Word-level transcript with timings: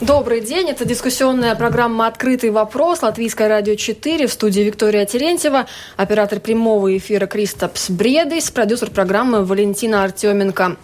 Добрый 0.00 0.40
день. 0.40 0.68
Это 0.68 0.84
дискуссионная 0.84 1.54
программа 1.54 2.08
«Открытый 2.08 2.50
вопрос». 2.50 3.02
Латвийское 3.02 3.48
радио 3.48 3.76
4. 3.76 4.26
В 4.26 4.32
студии 4.32 4.62
Виктория 4.62 5.06
Терентьева. 5.06 5.66
Оператор 5.96 6.40
прямого 6.40 6.96
эфира 6.96 7.26
Кристопс 7.26 7.90
Бредис. 7.90 8.50
Продюсер 8.50 8.90
программы 8.90 9.44
Валентина 9.44 10.02
Артеменко. 10.02 10.76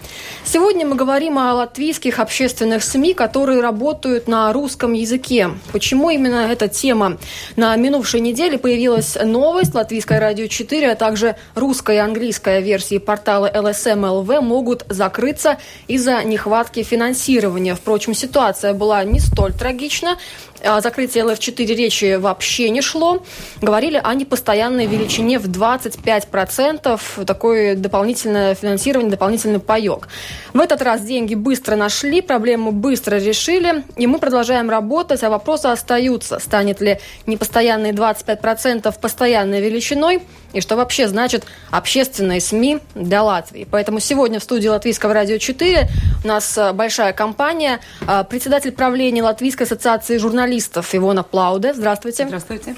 Сегодня 0.44 0.86
мы 0.86 0.94
говорим 0.94 1.38
о 1.38 1.52
латвийских 1.54 2.20
общественных 2.20 2.84
СМИ, 2.84 3.14
которые 3.14 3.60
работают 3.60 4.28
на 4.28 4.52
русском 4.52 4.92
языке. 4.92 5.50
Почему 5.72 6.10
именно 6.10 6.46
эта 6.48 6.68
тема? 6.68 7.18
На 7.56 7.74
минувшей 7.74 8.20
неделе 8.20 8.58
появилась 8.58 9.18
новость. 9.20 9.74
Латвийское 9.74 10.20
радио 10.20 10.46
4, 10.46 10.92
а 10.92 10.94
также 10.94 11.34
русская 11.56 11.96
и 11.96 11.98
английская 11.98 12.60
версии 12.60 12.98
портала 12.98 13.50
LSM-LV 13.52 14.40
могут 14.40 14.84
закрыться 14.88 15.58
из-за 15.88 16.22
нехватки 16.22 16.84
финансирования. 16.84 17.74
Впрочем, 17.74 18.14
ситуация 18.14 18.72
была 18.72 18.99
не 19.04 19.20
столь 19.20 19.52
трагично. 19.52 20.16
О 20.62 20.80
закрытии 20.80 21.20
ЛФ-4 21.20 21.64
речи 21.74 22.16
вообще 22.16 22.70
не 22.70 22.82
шло. 22.82 23.22
Говорили 23.62 24.00
о 24.02 24.14
непостоянной 24.14 24.86
величине 24.86 25.38
в 25.38 25.48
25%. 25.48 27.24
Такое 27.24 27.76
дополнительное 27.76 28.54
финансирование, 28.54 29.10
дополнительный 29.10 29.60
паек. 29.60 30.08
В 30.52 30.60
этот 30.60 30.82
раз 30.82 31.00
деньги 31.02 31.34
быстро 31.34 31.76
нашли, 31.76 32.20
проблему 32.20 32.72
быстро 32.72 33.16
решили, 33.16 33.84
и 33.96 34.06
мы 34.06 34.18
продолжаем 34.18 34.68
работать, 34.68 35.22
а 35.22 35.30
вопросы 35.30 35.66
остаются. 35.66 36.38
Станет 36.38 36.80
ли 36.80 36.98
непостоянные 37.26 37.92
25% 37.92 38.94
постоянной 39.00 39.60
величиной? 39.60 40.22
И 40.52 40.60
что 40.60 40.76
вообще 40.76 41.06
значит 41.06 41.44
общественные 41.70 42.40
СМИ 42.40 42.80
для 42.94 43.22
Латвии? 43.22 43.66
Поэтому 43.70 44.00
сегодня 44.00 44.40
в 44.40 44.42
студии 44.42 44.66
Латвийского 44.66 45.14
радио 45.14 45.38
4 45.38 45.88
у 46.24 46.28
нас 46.28 46.58
э, 46.58 46.72
большая 46.72 47.12
компания. 47.12 47.78
Э, 48.06 48.24
председатель 48.28 48.72
правления 48.72 49.22
Латвийской 49.22 49.62
ассоциации 49.62 50.18
журналистов 50.18 50.49
журналистов 50.50 50.94
Ивона 50.94 51.22
Плауде. 51.22 51.72
Здравствуйте. 51.74 52.26
Здравствуйте. 52.26 52.74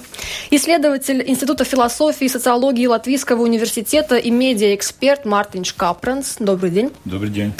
Исследователь 0.51 1.25
Института 1.27 1.65
философии 1.65 2.27
и 2.27 2.29
социологии 2.29 2.87
Латвийского 2.87 3.43
университета 3.43 4.17
и 4.17 4.31
медиаэксперт 4.31 5.25
Мартин 5.25 5.65
Шкапранс. 5.65 6.37
Добрый 6.39 6.71
день. 6.71 6.91
Добрый 7.07 7.31
день. 7.31 7.55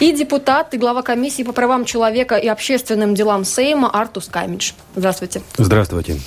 И 0.00 0.12
депутат 0.12 0.74
и 0.74 0.76
глава 0.76 1.00
комиссии 1.00 1.44
по 1.44 1.52
правам 1.52 1.86
человека 1.86 2.36
и 2.36 2.46
общественным 2.46 3.14
делам 3.14 3.46
Сейма 3.46 3.88
Артус 3.88 4.26
Камидж. 4.26 4.72
Здравствуйте. 4.96 5.40
Здравствуйте. 5.56 6.20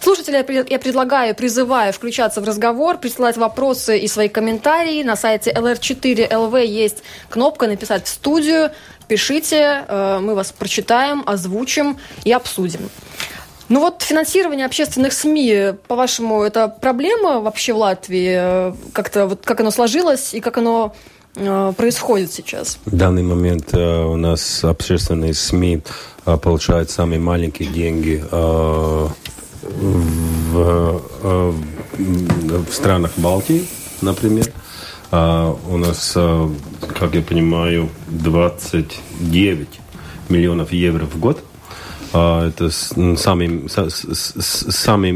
Слушатели, 0.00 0.36
я 0.70 0.78
предлагаю, 0.78 1.34
призываю 1.34 1.92
включаться 1.92 2.40
в 2.40 2.44
разговор, 2.44 2.96
присылать 2.96 3.36
вопросы 3.36 3.98
и 3.98 4.08
свои 4.08 4.28
комментарии. 4.28 5.02
На 5.02 5.16
сайте 5.16 5.52
LR4LV 5.52 6.64
есть 6.64 7.02
кнопка 7.28 7.66
«Написать 7.66 8.06
в 8.06 8.08
студию». 8.08 8.70
Пишите, 9.10 9.84
э, 9.88 10.20
мы 10.22 10.36
вас 10.36 10.52
прочитаем, 10.56 11.24
озвучим 11.26 11.96
и 12.22 12.30
обсудим. 12.30 12.88
Ну 13.68 13.80
вот 13.80 14.02
финансирование 14.02 14.66
общественных 14.66 15.12
СМИ, 15.12 15.74
по-вашему, 15.88 16.44
это 16.44 16.68
проблема 16.68 17.40
вообще 17.40 17.72
в 17.72 17.78
Латвии? 17.78 18.72
Как-то 18.92 19.26
вот 19.26 19.40
как 19.44 19.58
оно 19.62 19.72
сложилось 19.72 20.32
и 20.32 20.38
как 20.38 20.58
оно 20.58 20.94
э, 21.34 21.72
происходит 21.76 22.32
сейчас? 22.32 22.78
В 22.84 22.94
данный 22.94 23.24
момент 23.24 23.74
э, 23.74 24.04
у 24.04 24.14
нас 24.14 24.62
общественные 24.62 25.34
СМИ 25.34 25.82
получают 26.24 26.92
самые 26.92 27.18
маленькие 27.18 27.68
деньги 27.68 28.22
в, 28.30 29.12
в 31.98 32.72
странах 32.72 33.10
Балтии, 33.16 33.66
например. 34.02 34.46
А 35.10 35.56
у 35.68 35.76
нас, 35.76 36.12
а, 36.16 36.50
как 36.94 37.14
я 37.14 37.22
понимаю, 37.22 37.88
29 38.08 39.80
миллионов 40.28 40.72
евро 40.72 41.06
в 41.06 41.18
год– 41.18 41.44
это 42.12 42.70
самый, 42.70 43.68
самый, 43.68 45.12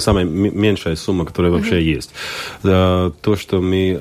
самая 0.00 0.24
меньшая 0.24 0.96
сумма, 0.96 1.24
которая 1.24 1.52
вообще 1.52 1.82
есть. 1.82 2.10
То, 2.62 3.36
что 3.36 3.60
мы 3.60 4.00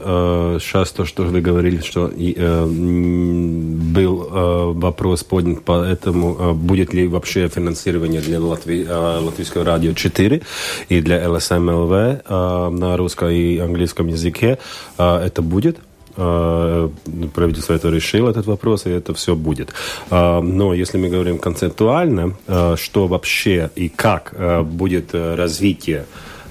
сейчас, 0.59 0.91
то, 0.91 1.05
что 1.05 1.23
вы 1.23 1.41
говорили, 1.41 1.81
что 1.81 2.11
э, 2.15 2.65
был 2.65 4.29
э, 4.31 4.71
вопрос 4.73 5.23
поднят 5.23 5.63
по 5.63 5.83
этому, 5.83 6.35
э, 6.39 6.53
будет 6.53 6.93
ли 6.93 7.07
вообще 7.07 7.47
финансирование 7.47 8.21
для 8.21 8.39
Латвии, 8.39 8.85
Латвийского 8.87 9.65
радио 9.65 9.93
4 9.93 10.41
и 10.89 11.01
для 11.01 11.29
ЛСМЛВ 11.29 12.29
на 12.29 12.97
русском 12.97 13.29
и 13.29 13.57
английском 13.57 14.07
языке, 14.07 14.57
это 14.97 15.41
будет. 15.41 15.77
А, 16.17 16.89
правительство 17.33 17.73
это 17.73 17.89
решило, 17.89 18.29
этот 18.29 18.47
вопрос, 18.47 18.85
и 18.85 18.89
это 18.89 19.13
все 19.13 19.35
будет. 19.35 19.73
А, 20.09 20.41
но 20.41 20.73
если 20.73 20.97
мы 20.97 21.09
говорим 21.09 21.37
концептуально, 21.37 22.33
а, 22.47 22.75
что 22.75 23.07
вообще 23.07 23.69
и 23.75 23.89
как 23.89 24.33
будет 24.65 25.13
развитие 25.13 26.05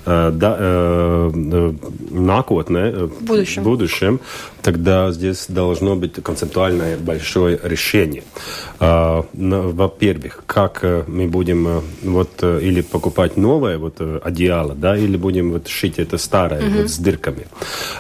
да, 0.07 1.31
накотне, 2.11 2.91
в 2.91 3.23
будущем. 3.25 3.63
будущем, 3.63 4.21
тогда 4.67 5.13
здесь 5.13 5.47
должно 5.49 5.95
быть 5.95 6.15
концептуальное 6.23 6.97
большое 6.97 7.59
решение. 7.63 8.25
А, 8.81 9.25
во-первых, 9.33 10.43
как 10.47 10.81
э, 10.83 11.05
мы 11.07 11.29
будем 11.29 11.69
э, 11.69 11.81
вот 12.03 12.31
э, 12.43 12.61
или 12.63 12.81
покупать 12.81 13.37
новое 13.37 13.79
вот 13.79 14.01
одеяло, 14.01 14.75
да, 14.75 14.97
или 14.97 15.17
будем 15.17 15.53
вот 15.53 15.69
шить 15.69 15.99
это 15.99 16.19
старое 16.19 16.67
угу. 16.67 16.79
вот 16.79 16.91
с 16.91 16.99
дырками. 16.99 17.47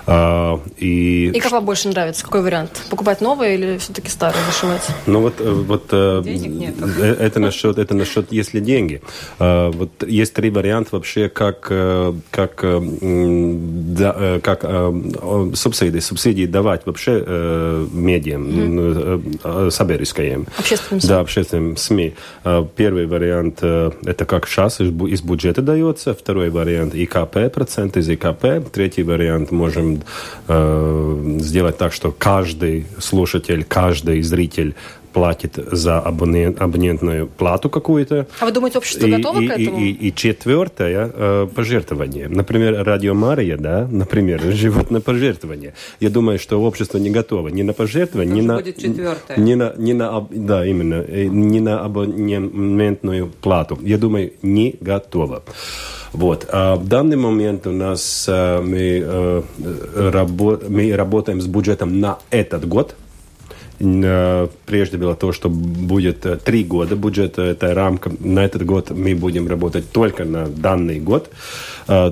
А, 0.06 0.61
и 0.77 1.31
и 1.34 1.41
как 1.41 1.53
вам 1.53 1.65
больше 1.65 1.89
нравится? 1.89 2.25
Какой 2.25 2.43
вариант? 2.43 2.83
Покупать 2.91 3.21
новое 3.21 3.55
или 3.55 3.78
все-таки 3.78 4.11
старое 4.11 4.45
зашивать? 4.47 4.87
Ну 5.06 5.21
вот 5.21 5.34
вот 5.41 5.89
денег 6.25 6.50
нет. 6.50 6.75
Это 6.99 7.39
насчет 7.39 7.78
это 7.78 7.95
насчет 7.95 8.33
если 8.33 8.61
деньги. 8.61 9.03
А, 9.39 9.71
вот 9.71 9.91
есть 10.06 10.34
три 10.34 10.50
варианта 10.50 10.97
вообще 10.97 11.28
как 11.28 11.69
как 12.31 12.65
да, 12.65 14.41
как 14.43 14.65
субсидии 15.55 16.01
субсидии 16.01 16.47
давать 16.47 16.87
вообще 16.87 17.23
э, 17.27 17.87
медиам, 17.93 18.47
mm-hmm. 18.47 19.39
э, 19.45 19.71
саберискаем. 19.71 20.47
Общественным 20.59 21.01
СМИ. 21.01 21.09
Да, 21.09 21.21
общественным 21.21 21.77
СМИ. 21.77 22.15
Э, 22.45 22.65
первый 22.77 23.07
вариант 23.07 23.59
э, 23.62 23.91
это 24.05 24.25
как 24.25 24.47
сейчас 24.47 24.81
из, 24.81 25.23
бюджета 25.23 25.62
дается, 25.62 26.15
второй 26.15 26.51
вариант 26.51 26.95
ИКП, 26.95 27.53
процент 27.53 27.97
из 27.97 28.09
ИКП, 28.09 28.71
третий 28.73 29.03
вариант 29.03 29.51
можем 29.51 30.03
э, 30.49 31.37
сделать 31.41 31.78
так, 31.78 31.93
что 31.93 32.13
каждый 32.13 32.87
слушатель, 32.99 33.65
каждый 33.65 34.23
зритель 34.23 34.75
платит 35.16 35.59
за 35.72 35.99
абонент, 35.99 36.60
абонентную 36.60 37.27
плату 37.27 37.71
какую-то. 37.71 38.27
А 38.38 38.44
вы 38.44 38.53
думаете, 38.53 38.77
общество 38.77 39.06
и, 39.06 39.10
готово 39.10 39.41
и, 39.41 39.49
к 39.49 39.50
этому? 39.50 39.81
И, 39.81 39.91
и, 39.91 40.09
и 40.09 40.15
четвертое 40.15 41.10
э, 41.10 41.49
пожертвование. 41.54 42.28
Например, 42.28 42.84
Радио 42.84 43.15
Мария, 43.15 43.56
да, 43.56 43.88
например, 43.91 44.43
живет 44.53 44.91
на 44.91 45.00
пожертвование. 45.00 45.72
Я 46.00 46.10
думаю, 46.10 46.38
что 46.38 46.60
общество 46.60 46.99
не 46.99 47.09
готово 47.09 47.49
ни 47.49 47.62
на 47.62 47.72
пожертвование, 47.72 48.34
ни 48.34 48.43
на, 48.43 48.60
ни 49.38 49.54
на, 49.54 49.72
ни 49.78 49.94
на, 49.94 50.27
да, 50.31 50.66
именно, 50.66 51.03
э, 51.09 51.25
ни 51.25 51.60
на 51.60 51.81
абонентную 51.81 53.33
плату. 53.41 53.78
Я 53.81 53.97
думаю, 53.97 54.34
не 54.43 54.77
готово. 54.83 55.44
Вот. 56.12 56.47
А 56.53 56.77
в 56.77 56.87
данный 56.87 57.16
момент 57.16 57.66
у 57.66 57.72
нас 57.72 58.27
а, 58.28 58.60
мы, 58.60 59.03
а, 59.03 59.43
рабо 60.12 60.60
мы 60.69 60.94
работаем 60.94 61.41
с 61.41 61.47
бюджетом 61.47 62.00
на 62.00 62.19
этот 62.31 62.69
год– 62.69 62.97
Э, 63.06 63.06
прежде 63.79 64.97
было 64.97 65.15
то, 65.15 65.33
что 65.33 65.51
будет 65.51 66.25
э, 66.25 66.37
три 66.37 66.65
года 66.65 66.97
бюджета, 66.97 67.43
это 67.43 67.75
рамка. 67.75 68.11
На 68.21 68.45
этот 68.45 68.65
год 68.65 68.91
мы 68.91 69.15
будем 69.15 69.49
работать 69.49 69.91
только 69.91 70.25
на 70.25 70.47
данный 70.47 70.99
год. 70.99 71.31
Э, 71.87 72.11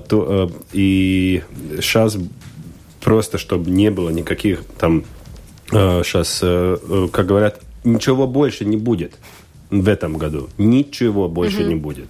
и 0.73 1.43
сейчас 1.81 2.19
просто, 3.03 3.39
чтобы 3.39 3.71
не 3.71 3.91
было 3.91 4.11
никаких 4.11 4.65
там 4.79 5.05
сейчас, 5.71 6.41
как 6.41 7.27
говорят, 7.27 7.61
ничего 7.85 8.27
больше 8.27 8.65
не 8.65 8.77
будет 8.77 9.15
в 9.71 9.89
этом 9.89 10.19
году. 10.19 10.49
Ничего 10.59 11.29
больше 11.29 11.63
mm-hmm. 11.63 11.69
не 11.69 11.75
будет. 11.75 12.07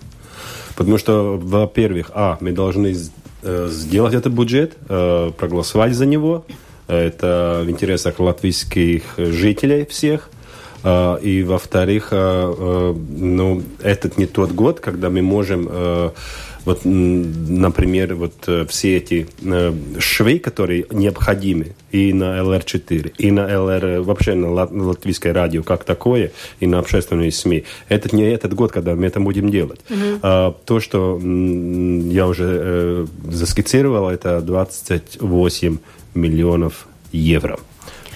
Потому 0.77 0.99
что, 0.99 1.39
во-первых, 1.41 2.11
а, 2.15 2.37
мы 2.41 2.53
должны 2.53 2.95
сделать 3.43 4.15
этот 4.15 4.33
бюджет, 4.33 4.77
проголосовать 4.87 5.95
за 5.95 6.05
него, 6.05 6.45
это 6.87 7.63
в 7.65 7.71
интересах 7.71 8.19
латвийских 8.19 9.03
жителей 9.17 9.87
всех. 9.87 10.31
А, 10.83 11.17
и, 11.17 11.43
во-вторых, 11.43 12.09
а, 12.13 12.95
ну, 12.95 13.63
этот 13.83 14.19
не 14.19 14.27
тот 14.27 14.53
год, 14.53 14.81
когда 14.81 15.11
мы 15.11 15.23
можем 15.23 16.13
вот, 16.65 16.81
например, 16.85 18.15
вот 18.15 18.35
э, 18.47 18.65
все 18.69 18.97
эти 18.97 19.27
э, 19.43 19.75
швы, 19.99 20.39
которые 20.39 20.87
необходимы 20.91 21.75
и 21.93 22.13
на 22.13 22.43
ЛР-4, 22.43 23.15
и 23.19 23.31
на 23.31 23.63
ЛР, 23.63 24.01
вообще 24.01 24.35
на 24.35 24.51
латвийское 24.51 25.35
радио 25.35 25.63
как 25.63 25.85
такое, 25.85 26.33
и 26.61 26.67
на 26.67 26.79
общественные 26.79 27.33
СМИ. 27.33 27.65
Это 27.89 28.15
не 28.17 28.25
этот 28.25 28.55
год, 28.55 28.73
когда 28.73 28.95
мы 28.95 29.07
это 29.07 29.21
будем 29.21 29.51
делать. 29.51 29.81
Угу. 29.91 30.21
А, 30.23 30.55
то, 30.65 30.81
что 30.81 31.19
я 31.19 32.27
уже 32.27 32.47
э, 32.47 33.07
заскицировал, 33.31 34.09
это 34.09 34.41
28 34.41 35.79
миллионов 36.15 36.87
евро 37.13 37.59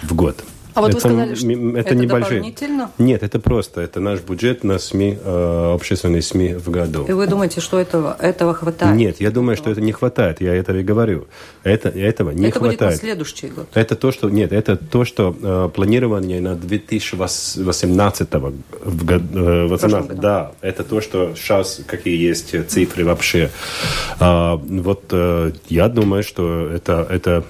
в 0.03 0.15
год. 0.15 0.45
А 0.79 0.81
вот 0.81 0.91
это, 0.91 0.97
вы 0.97 1.01
сказали, 1.01 1.35
что 1.35 1.51
это, 1.51 1.79
это 1.79 1.95
небольшие. 1.97 2.37
дополнительно? 2.37 2.91
Нет, 2.99 3.23
это 3.25 3.41
просто. 3.41 3.81
Это 3.81 3.99
наш 3.99 4.21
бюджет 4.21 4.63
на 4.63 4.79
СМИ, 4.79 5.19
э, 5.21 5.73
общественные 5.75 6.23
СМИ 6.23 6.55
в 6.55 6.71
году. 6.71 7.05
И 7.09 7.13
вы 7.13 7.27
думаете, 7.27 7.61
что 7.61 7.81
этого, 7.81 8.17
этого 8.21 8.55
хватает? 8.55 8.95
Нет, 8.95 9.21
я 9.21 9.33
думаю, 9.33 9.57
что 9.57 9.71
это 9.71 9.81
не 9.81 9.91
хватает. 9.91 10.41
Я 10.41 10.55
это 10.55 10.77
и 10.77 10.85
говорю. 10.85 11.27
Это, 11.65 11.89
этого 11.89 12.31
не 12.31 12.47
это 12.47 12.61
хватает. 12.61 12.79
будет 12.79 12.91
на 12.93 12.97
следующий 12.97 13.49
год. 13.49 13.69
Это 13.75 13.97
то, 13.97 14.13
что 14.13 14.31
нет, 14.31 14.53
это 14.53 14.77
то, 14.77 15.05
что 15.05 15.37
э, 15.43 15.69
планирование 15.75 16.41
на 16.41 16.55
2018 16.55 18.29
в 18.33 19.05
год, 19.05 19.23
э, 19.35 19.67
18, 19.67 20.21
да, 20.21 20.53
это 20.61 20.85
то, 20.85 21.01
что 21.01 21.35
сейчас 21.35 21.81
какие 21.89 22.17
есть 22.17 22.55
цифры 22.69 23.05
вообще. 23.05 23.51
А, 24.21 24.55
вот 24.55 25.07
э, 25.11 25.53
я 25.69 25.89
думаю, 25.89 26.23
что 26.23 26.69
это 26.73 27.05
это 27.11 27.43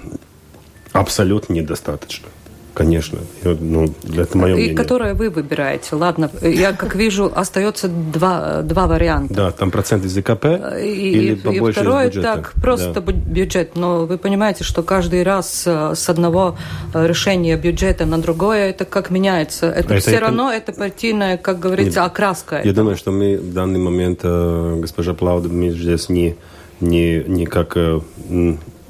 абсолютно 0.93 1.53
недостаточно. 1.55 2.29
Конечно, 2.75 3.19
ну, 3.43 3.93
это 4.17 4.39
мое 4.39 4.53
И 4.53 4.55
мнение. 4.57 4.77
которое 4.77 5.13
вы 5.15 5.31
выбираете. 5.31 5.97
Ладно, 5.97 6.31
я 6.43 6.73
как 6.73 6.95
вижу, 6.95 7.29
остается 7.35 7.89
два, 7.89 8.63
два 8.63 8.87
варианта. 8.87 9.35
Да, 9.35 9.51
там 9.51 9.73
процент 9.73 10.05
из 10.05 10.13
ЗКП 10.13 10.45
И, 10.81 10.87
или 11.11 11.33
и 11.33 11.35
побольше 11.35 11.81
второе, 11.81 12.05
из 12.05 12.15
бюджета. 12.15 12.37
так, 12.37 12.53
просто 12.63 12.93
Да. 12.93 13.01
бю- 13.01 13.13
бюджет. 13.29 13.75
Но 13.75 14.07
вы 14.07 14.17
понимаете, 14.17 14.63
что 14.63 14.85
каждый 14.85 15.25
раз 15.25 15.65
э, 15.67 15.95
с 15.97 16.09
одного 16.09 16.57
э, 16.95 17.05
решения 17.05 17.57
бюджета 17.57 18.07
на 18.07 18.19
другое, 18.23 18.71
это 18.71 18.85
как 18.85 19.11
меняется. 19.11 19.67
Это, 19.67 19.95
Это- 19.95 19.99
все 20.01 20.13
это- 20.13 20.21
равно 20.21 20.53
это 20.53 20.73
партийная, 20.73 21.37
как 21.37 21.59
говорится, 21.59 21.99
Нет. 22.03 22.13
окраска. 22.13 22.57
Я 22.57 22.61
этого. 22.61 22.75
думаю, 22.77 22.97
что 22.97 23.11
мы 23.11 23.39
в 23.39 23.53
данный 23.53 23.81
момент, 23.81 24.21
э, 24.23 24.77
госпожа 24.81 25.15
Плауда, 25.15 25.49
мы 25.49 25.71
здесь 25.71 26.09
не, 26.09 26.37
не, 26.81 27.25
не 27.27 27.45
как 27.47 27.77
э, 27.77 27.99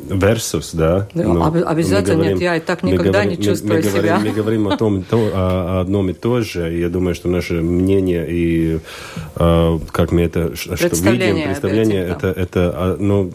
versus, 0.08 0.70
да? 0.76 1.08
Ну, 1.14 1.34
но 1.34 1.44
об- 1.46 1.56
обязательно 1.66 2.18
мы 2.18 2.26
нет, 2.30 2.40
я 2.40 2.56
и 2.56 2.60
так 2.60 2.82
мы 2.82 2.92
никогда 2.92 3.12
говорим- 3.12 3.30
не 3.30 3.36
мы- 3.36 3.42
чувствую 3.44 3.74
мы, 3.74 3.80
говорим- 3.80 4.02
себя. 4.02 4.18
Мы 4.18 4.30
говорим 4.30 4.68
о 4.68 4.76
том, 4.76 5.02
то, 5.02 5.16
о, 5.34 5.78
о 5.78 5.80
одном 5.80 6.10
и 6.10 6.12
то 6.12 6.40
же. 6.40 6.74
И 6.74 6.80
я 6.80 6.88
думаю, 6.88 7.14
что 7.14 7.28
наше 7.28 7.54
мнение 7.54 8.26
и 8.28 8.78
э, 9.36 9.78
как 9.92 10.12
мы 10.12 10.22
это 10.22 10.54
что 10.56 10.76
Представление 10.76 11.32
видим, 11.34 11.44
представление, 11.48 12.02
это, 12.08 12.28
это, 12.28 12.72
а, 12.74 12.96
ну, 12.98 13.30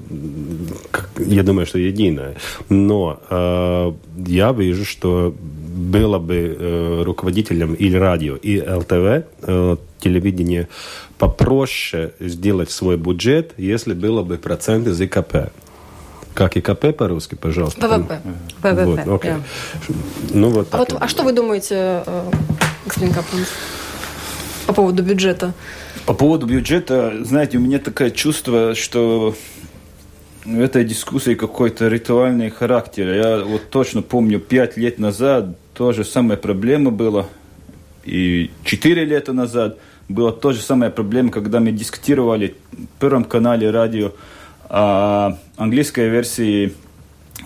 как- 0.91 1.09
я 1.17 1.43
думаю, 1.43 1.65
что 1.65 1.79
единое. 1.79 2.35
Но 2.69 3.19
э, 3.29 3.91
я 4.27 4.51
вижу, 4.51 4.85
что 4.85 5.33
было 5.75 6.19
бы 6.19 6.55
э, 6.59 7.03
руководителем 7.03 7.73
или 7.73 7.97
радио, 7.97 8.35
и 8.35 8.61
ЛТВ, 8.61 9.25
э, 9.41 9.77
телевидение, 9.99 10.67
попроще 11.17 12.11
сделать 12.19 12.69
свой 12.69 12.97
бюджет, 12.97 13.53
если 13.57 13.93
было 13.93 14.21
бы 14.23 14.37
процент 14.37 14.87
из 14.87 14.99
IKP. 15.01 15.51
Как 16.33 16.57
IKP 16.57 16.95
по-русски, 16.97 17.35
пожалуйста? 17.35 17.88
ВВП. 17.88 18.21
ВВП, 18.62 18.85
Вот, 18.85 19.00
окей. 19.00 19.31
да. 19.31 19.39
Ну, 20.33 20.50
вот 20.50 20.68
А, 20.71 20.77
вот, 20.77 20.95
а 21.00 21.07
что 21.07 21.24
вы 21.24 21.31
думаете, 21.31 22.03
э, 22.06 22.31
господин 22.85 23.13
Капланс, 23.13 23.47
по 24.65 24.74
поводу 24.74 25.03
бюджета? 25.03 25.53
По 26.06 26.13
поводу 26.13 26.47
бюджета, 26.47 27.13
знаете, 27.24 27.57
у 27.57 27.62
меня 27.62 27.80
такое 27.80 28.09
чувство, 28.09 28.74
что 28.74 29.35
в 30.45 30.59
этой 30.59 30.83
дискуссии 30.83 31.35
какой-то 31.35 31.88
ритуальный 31.88 32.50
характер. 32.50 33.13
Я 33.13 33.39
вот 33.44 33.69
точно 33.69 34.01
помню, 34.01 34.39
пять 34.39 34.75
лет 34.75 35.00
назад 35.00 35.56
то 35.74 35.91
же 35.94 36.03
самая 36.03 36.38
проблема 36.38 36.91
была, 36.91 37.27
и 38.03 38.51
четыре 38.65 39.06
лета 39.06 39.33
назад 39.33 39.77
была 40.09 40.31
то 40.31 40.51
же 40.51 40.62
самая 40.62 40.89
проблема, 40.89 41.31
когда 41.31 41.59
мы 41.59 41.71
дискутировали 41.71 42.56
в 42.71 43.00
Первом 43.00 43.24
канале 43.24 43.69
радио 43.69 44.12
о 44.69 45.38
английской 45.57 46.09
версии 46.09 46.73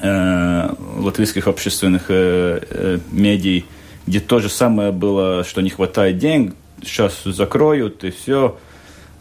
э, 0.01 0.69
латвийских 0.97 1.47
общественных 1.47 2.05
э, 2.09 2.59
э, 2.69 2.99
медий, 3.11 3.65
где 4.05 4.19
то 4.19 4.39
же 4.39 4.49
самое 4.49 4.91
было, 4.91 5.43
что 5.43 5.61
не 5.61 5.69
хватает 5.69 6.17
денег, 6.17 6.55
сейчас 6.81 7.23
закроют 7.23 8.03
и 8.03 8.11
все. 8.11 8.57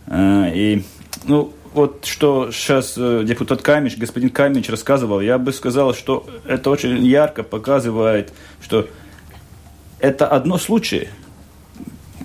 Э, 0.06 0.50
и, 0.54 0.84
ну, 1.24 1.52
вот 1.72 2.06
что 2.06 2.50
сейчас 2.52 2.94
э, 2.96 3.22
депутат 3.24 3.60
Камич, 3.60 3.98
господин 3.98 4.30
Камич 4.30 4.68
рассказывал, 4.68 5.20
я 5.20 5.36
бы 5.38 5.52
сказал, 5.52 5.94
что 5.94 6.26
это 6.46 6.70
очень 6.70 7.04
ярко 7.04 7.42
показывает, 7.42 8.32
что 8.62 8.88
это 9.98 10.26
одно 10.26 10.56
случай, 10.58 11.08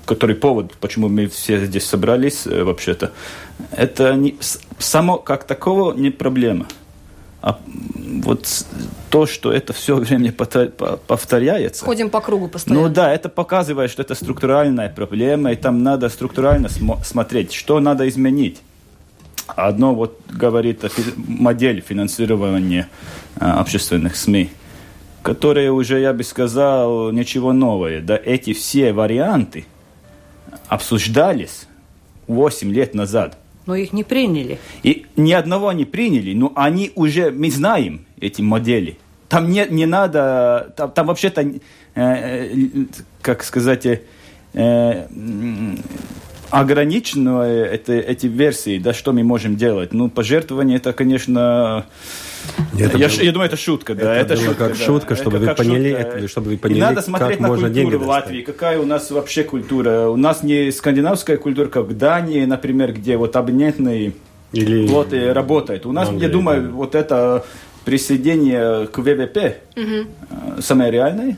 который 0.06 0.36
повод, 0.36 0.74
почему 0.80 1.08
мы 1.10 1.28
все 1.28 1.66
здесь 1.66 1.86
собрались 1.86 2.46
э, 2.48 2.64
вообще-то, 2.64 3.12
это 3.72 4.14
не, 4.16 4.38
само 4.80 5.18
как 5.18 5.46
такого 5.46 5.94
не 5.94 6.10
проблема. 6.10 6.66
А 7.42 7.60
вот 8.24 8.48
то, 9.10 9.26
что 9.26 9.52
это 9.52 9.74
все 9.74 9.96
время 9.96 10.32
повторяется. 10.32 11.84
Ходим 11.84 12.12
по 12.12 12.22
кругу 12.22 12.48
постоянно. 12.48 12.88
Ну 12.88 12.94
да, 12.94 13.12
это 13.12 13.30
показывает, 13.30 13.90
что 13.90 14.04
это 14.04 14.14
структуральная 14.14 14.90
проблема, 14.90 15.52
и 15.52 15.56
там 15.56 15.82
надо 15.82 16.10
структурально 16.10 16.68
смо- 16.68 17.04
смотреть, 17.04 17.52
что 17.54 17.80
надо 17.80 18.08
изменить. 18.08 18.62
Одно 19.48 19.96
вот 19.96 20.20
говорит 20.30 20.84
о 20.84 20.90
фи- 20.90 21.14
модели 21.18 21.82
финансирования 21.82 22.88
а, 23.40 23.60
общественных 23.60 24.16
СМИ, 24.16 24.52
которые 25.24 25.72
уже, 25.72 26.00
я 26.00 26.14
бы 26.14 26.24
сказал, 26.24 27.12
ничего 27.12 27.54
новое. 27.54 28.02
Да 28.02 28.20
эти 28.24 28.54
все 28.54 28.94
варианты 28.94 29.66
обсуждались 30.72 31.68
8 32.28 32.72
лет 32.72 32.96
назад. 32.96 33.38
Но 33.66 33.76
их 33.76 33.92
не 33.92 34.06
приняли. 34.06 34.58
И 34.84 35.06
ни 35.18 35.34
одного 35.34 35.74
не 35.74 35.84
приняли, 35.84 36.34
но 36.34 36.54
они 36.56 36.94
уже, 36.96 37.30
мы 37.30 37.52
знаем 37.52 38.06
эти 38.22 38.42
модели. 38.42 38.98
Там 39.28 39.50
не, 39.50 39.68
не 39.70 39.86
надо, 39.86 40.74
там, 40.78 40.92
там 40.92 41.08
вообще-то, 41.08 41.42
э, 41.42 41.60
э, 41.96 42.86
как 43.22 43.44
сказать, 43.44 43.86
э, 43.86 44.02
э, 44.54 45.08
м, 45.10 45.78
ограничено 46.50 47.42
это, 47.42 47.92
эти 47.92 48.28
версии, 48.28 48.80
да, 48.80 48.94
что 48.94 49.12
мы 49.12 49.24
можем 49.24 49.58
делать. 49.58 49.92
Ну, 49.94 50.10
пожертвование, 50.10 50.78
это, 50.78 50.94
конечно, 50.94 51.86
Это 52.80 52.98
я, 52.98 53.10
ш- 53.10 53.22
я 53.24 53.32
думаю, 53.32 53.48
это 53.48 53.58
шутка, 53.58 53.94
да. 53.96 54.16
это 54.16 54.34
Это, 54.34 54.44
было 54.46 54.54
как 54.54 54.70
да. 54.70 54.76
шутка, 54.86 55.16
чтобы 55.16 55.38
Это 55.38 55.40
вы 55.42 55.46
как 55.48 55.58
поняли, 55.58 55.90
шутка. 55.92 56.18
это, 56.18 56.28
чтобы 56.28 56.48
вы 56.48 56.54
И 56.54 56.58
поняли, 56.58 56.80
надо 56.80 57.02
смотреть 57.02 57.32
как 57.32 57.40
на 57.40 57.48
можно 57.48 57.70
деньги 57.70 57.92
культуру 57.92 58.04
в 58.04 58.08
достать. 58.08 58.26
Латвии. 58.26 58.42
Какая 58.42 58.80
у 58.80 58.86
нас 58.86 59.12
вообще 59.12 59.44
культура? 59.44 60.08
У 60.08 60.16
нас 60.16 60.42
не 60.44 60.72
скандинавская 60.72 61.38
культура, 61.38 61.68
как 61.68 61.86
в 61.86 61.98
Дании, 61.98 62.46
например, 62.46 62.94
где 62.94 63.18
вот 63.18 63.36
абонентные 63.36 64.14
Или 64.54 64.88
плоты 64.88 65.34
работают. 65.34 65.86
У 65.86 65.92
нас, 65.92 66.10
Англии, 66.10 66.26
я 66.28 66.32
думаю, 66.32 66.62
да. 66.64 66.70
вот 66.70 66.96
это 66.96 67.46
присоединение 67.86 68.88
к 68.88 68.98
ВВП 68.98 69.58
э, 69.76 70.04
самое 70.60 70.92
реальное. 70.92 71.38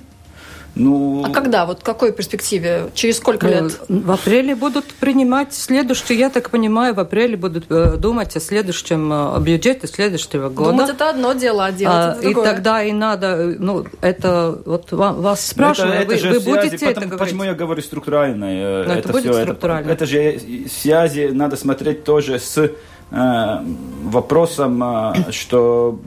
Ну, 0.75 1.23
А 1.23 1.29
когда? 1.29 1.67
Вот 1.67 1.81
в 1.81 1.83
какой 1.83 2.11
перспективе? 2.11 2.89
Через 2.95 3.17
сколько 3.17 3.45
Ну, 3.45 3.51
лет? 3.53 3.79
В 3.87 4.11
апреле 4.11 4.55
будут 4.55 4.85
принимать 4.85 5.53
следующий, 5.53 6.15
я 6.15 6.31
так 6.31 6.49
понимаю, 6.49 6.95
в 6.95 6.99
апреле 6.99 7.37
будут 7.37 7.65
э, 7.69 7.95
думать 7.97 8.35
о 8.35 8.39
следующем 8.39 9.11
э, 9.13 9.39
бюджете 9.39 9.85
следующего 9.85 10.49
года. 10.49 10.71
Думать 10.71 10.89
это 10.89 11.11
одно 11.11 11.33
дело, 11.33 11.65
а 11.65 11.71
делать 11.71 11.95
А, 11.95 12.11
это 12.13 12.21
и 12.21 12.33
другое. 12.33 12.45
тогда 12.53 12.83
и 12.83 12.91
надо, 12.91 13.27
э, 13.27 13.55
ну, 13.59 13.85
это 14.01 14.57
вот 14.65 14.91
ва- 14.91 15.13
вас 15.13 15.45
спрашиваю, 15.45 15.93
это- 15.93 16.07
вы, 16.07 16.13
это 16.15 16.21
же 16.23 16.29
вы 16.29 16.39
связи, 16.39 16.49
будете 16.49 16.75
это 16.77 16.85
потому- 16.95 17.07
говорить? 17.11 17.19
Почему 17.19 17.43
я 17.43 17.53
говорю 17.53 17.81
структуральное? 17.83 18.83
Но 18.87 18.93
это 18.93 19.09
будет 19.09 19.23
всё, 19.31 19.41
структурально. 19.43 19.91
Это, 19.91 20.05
же 20.07 20.39
связи 20.81 21.29
надо 21.31 21.55
смотреть 21.55 22.03
тоже 22.03 22.39
с 22.39 22.71
э, 23.11 23.59
вопросом, 24.05 24.83
э, 24.83 25.31
что 25.31 25.99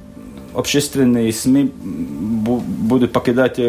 общественные 0.57 1.33
СМИ 1.33 1.71
бу- 2.45 2.59
будут 2.61 3.13
покидать 3.13 3.61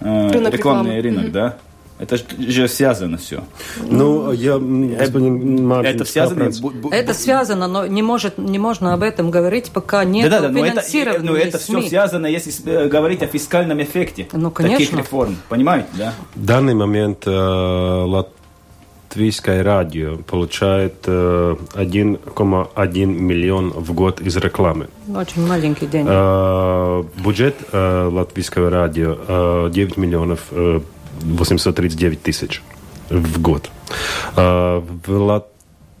э, 0.00 0.30
Рынок 0.30 0.52
рекламный 0.54 0.96
рекламы. 0.96 1.02
рынок, 1.02 1.22
Мгм. 1.24 1.32
да? 1.32 1.56
Это 1.98 2.16
же 2.16 2.66
связано 2.66 3.18
все. 3.18 3.44
Ну, 3.90 4.32
я, 4.32 4.58
господин 4.58 5.66
Мартин, 5.66 5.94
это 5.96 6.04
связано... 6.06 6.50
Это 6.92 7.12
связано, 7.12 7.66
но 7.68 7.86
не, 7.86 8.00
может, 8.02 8.38
не 8.38 8.58
можно 8.58 8.94
об 8.94 9.02
этом 9.02 9.30
говорить, 9.30 9.70
пока 9.70 10.02
нет 10.04 10.30
Да-да-да, 10.30 10.48
но 10.50 10.60
это, 10.64 10.70
финансирования 10.80 11.30
но 11.30 11.36
это 11.36 11.58
все 11.58 11.72
СМИ. 11.80 11.88
связано, 11.90 12.26
если 12.26 12.52
э, 12.72 12.88
говорить 12.88 13.22
о 13.22 13.26
фискальном 13.26 13.82
эффекте 13.82 14.28
Ну, 14.32 14.50
таких 14.50 14.76
конечно. 14.76 14.96
реформ. 14.96 15.36
Понимаете, 15.50 15.88
да? 15.92 16.14
В 16.34 16.42
данный 16.42 16.74
момент 16.74 17.24
э, 17.26 17.30
латвийское 19.10 19.64
радио 19.64 20.18
получает 20.18 20.94
э, 21.06 21.56
1,1 21.74 23.06
миллион 23.06 23.70
в 23.70 23.92
год 23.92 24.20
из 24.20 24.36
рекламы. 24.36 24.88
Очень 25.12 25.48
маленький 25.48 25.86
день. 25.86 26.06
Э, 26.08 27.02
бюджет 27.16 27.56
э, 27.72 28.08
латвийского 28.12 28.70
радио 28.70 29.16
э, 29.66 29.70
9 29.72 29.96
миллионов 29.96 30.46
э, 30.52 30.80
839 31.22 32.22
тысяч 32.22 32.62
в 33.08 33.40
год. 33.40 33.68
Э, 34.36 34.80
в 35.06 35.10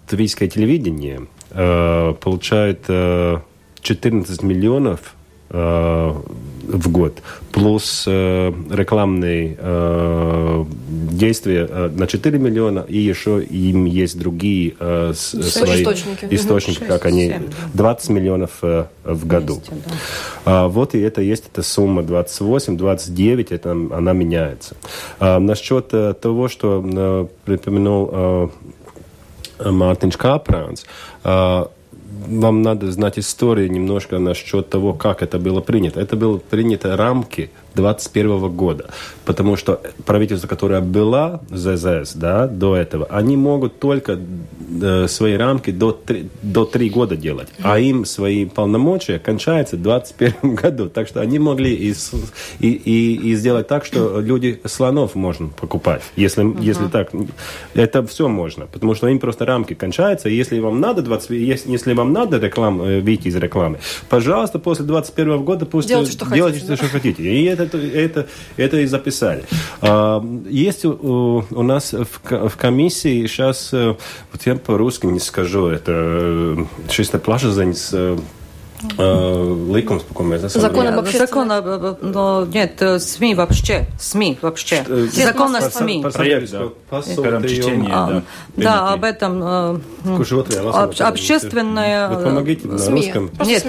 латвийское 0.06 0.48
телевидение 0.48 1.26
э, 1.50 2.14
получает 2.20 2.84
э, 2.86 3.38
14 3.80 4.42
миллионов 4.44 5.00
э, 5.00 5.19
в 5.50 6.90
год, 6.90 7.22
плюс 7.52 8.04
э, 8.06 8.52
рекламные 8.70 9.56
э, 9.58 10.64
действия 10.88 11.66
э, 11.68 11.90
на 11.92 12.06
4 12.06 12.38
миллиона, 12.38 12.84
и 12.88 12.98
еще 12.98 13.42
им 13.42 13.84
есть 13.84 14.18
другие 14.18 14.74
э, 14.78 15.12
с, 15.14 15.30
свои 15.42 15.82
источники, 15.82 16.26
источники 16.30 16.78
6, 16.78 16.88
как 16.88 17.06
они, 17.06 17.34
20 17.74 18.10
миллионов 18.10 18.50
э, 18.62 18.86
в 19.04 19.26
году. 19.26 19.54
Вместе, 19.54 19.72
да. 19.86 19.94
а, 20.44 20.68
вот 20.68 20.94
и 20.94 21.00
это 21.00 21.22
есть 21.22 21.48
эта 21.52 21.62
сумма 21.62 22.02
28, 22.02 22.76
29, 22.76 23.52
это, 23.52 23.72
она 23.72 24.12
меняется. 24.12 24.76
А, 25.18 25.38
насчет 25.38 25.92
э, 25.92 26.14
того, 26.14 26.48
что 26.48 26.84
э, 26.84 27.26
припомянул 27.44 28.10
э, 28.12 28.48
Мартин 29.70 30.10
Капранс, 30.10 30.86
э, 31.24 31.64
вам 32.28 32.62
надо 32.62 32.90
знать 32.90 33.18
историю 33.18 33.70
немножко 33.70 34.18
насчет 34.18 34.68
того, 34.68 34.92
как 34.94 35.22
это 35.22 35.38
было 35.38 35.60
принято. 35.60 36.00
Это 36.00 36.16
было 36.16 36.38
принято 36.38 36.96
рамки 36.96 37.50
2021 37.74 38.56
года. 38.56 38.90
Потому 39.24 39.56
что 39.56 39.80
правительство, 40.04 40.48
которое 40.48 40.80
было 40.80 41.40
ЗЗС 41.50 42.14
да, 42.14 42.46
до 42.46 42.76
этого, 42.76 43.06
они 43.10 43.36
могут 43.36 43.78
только 43.78 44.18
э, 44.82 45.06
свои 45.08 45.34
рамки 45.34 45.70
до 45.70 45.92
3, 45.92 46.28
до 46.42 46.64
3 46.64 46.90
года 46.90 47.16
делать. 47.16 47.48
А 47.62 47.78
им 47.78 48.04
свои 48.04 48.46
полномочия 48.46 49.18
кончаются 49.18 49.76
в 49.76 49.82
2021 49.82 50.54
году. 50.54 50.88
Так 50.88 51.08
что 51.08 51.20
они 51.20 51.38
могли 51.38 51.74
и, 51.74 51.94
и, 52.60 52.68
и, 52.68 53.14
и 53.30 53.34
сделать 53.34 53.68
так, 53.68 53.84
что 53.84 54.20
люди 54.20 54.60
слонов 54.64 55.14
можно 55.14 55.48
покупать. 55.48 56.02
Если, 56.16 56.44
uh-huh. 56.44 56.62
если 56.62 56.88
так, 56.88 57.10
это 57.74 58.06
все 58.06 58.28
можно. 58.28 58.66
Потому 58.66 58.94
что 58.94 59.08
им 59.08 59.18
просто 59.18 59.44
рамки 59.44 59.74
кончаются. 59.74 60.28
И 60.28 60.34
если 60.34 60.58
вам 60.58 60.80
надо 60.80 61.02
20, 61.02 61.30
если, 61.30 61.70
если 61.70 61.92
вам 61.92 62.12
надо 62.12 62.38
реклам, 62.38 62.82
э, 62.82 63.00
выйти 63.00 63.28
из 63.28 63.36
рекламы, 63.36 63.78
пожалуйста, 64.08 64.58
после 64.58 64.84
2021 64.84 65.44
года 65.44 65.66
пусть 65.66 65.88
делайте, 65.88 66.12
что 66.12 66.26
делайте, 66.34 66.60
хотите. 66.60 66.76
Что 66.76 66.86
хотите. 66.86 67.22
И 67.22 67.44
это 67.44 67.59
это, 67.60 67.78
это, 67.78 68.26
это 68.56 68.78
и 68.78 68.86
записали. 68.86 69.44
А, 69.80 70.24
есть 70.48 70.84
у, 70.84 71.44
нас 71.62 71.92
в, 71.92 72.56
комиссии 72.56 73.26
сейчас, 73.26 73.70
э, 73.72 73.94
вот 74.32 74.46
я 74.46 74.56
по-русски 74.56 75.06
не 75.06 75.20
скажу, 75.20 75.66
это 75.66 76.66
чисто 76.88 77.18
э, 77.92 78.18
э, 78.98 79.72
Ликумс, 79.74 80.02
по 80.02 80.22
мы 80.22 80.38
Закон 80.38 80.86
об 80.86 81.06
Закон 81.06 81.50
но 82.00 82.46
нет, 82.46 82.82
СМИ 82.98 83.34
вообще, 83.34 83.86
СМИ 83.98 84.38
вообще. 84.40 84.84
Закон 85.12 85.56
о 85.56 85.60
СМИ. 85.70 86.02
Проект, 86.12 86.50
да. 86.50 86.70
да. 87.88 88.22
Да, 88.56 88.92
об 88.92 89.04
этом 89.04 89.82
общественное... 91.00 92.08
Вы 92.08 92.24
помогите 92.24 92.68
на 92.68 92.90
русском. 92.90 93.30
Нет, 93.44 93.64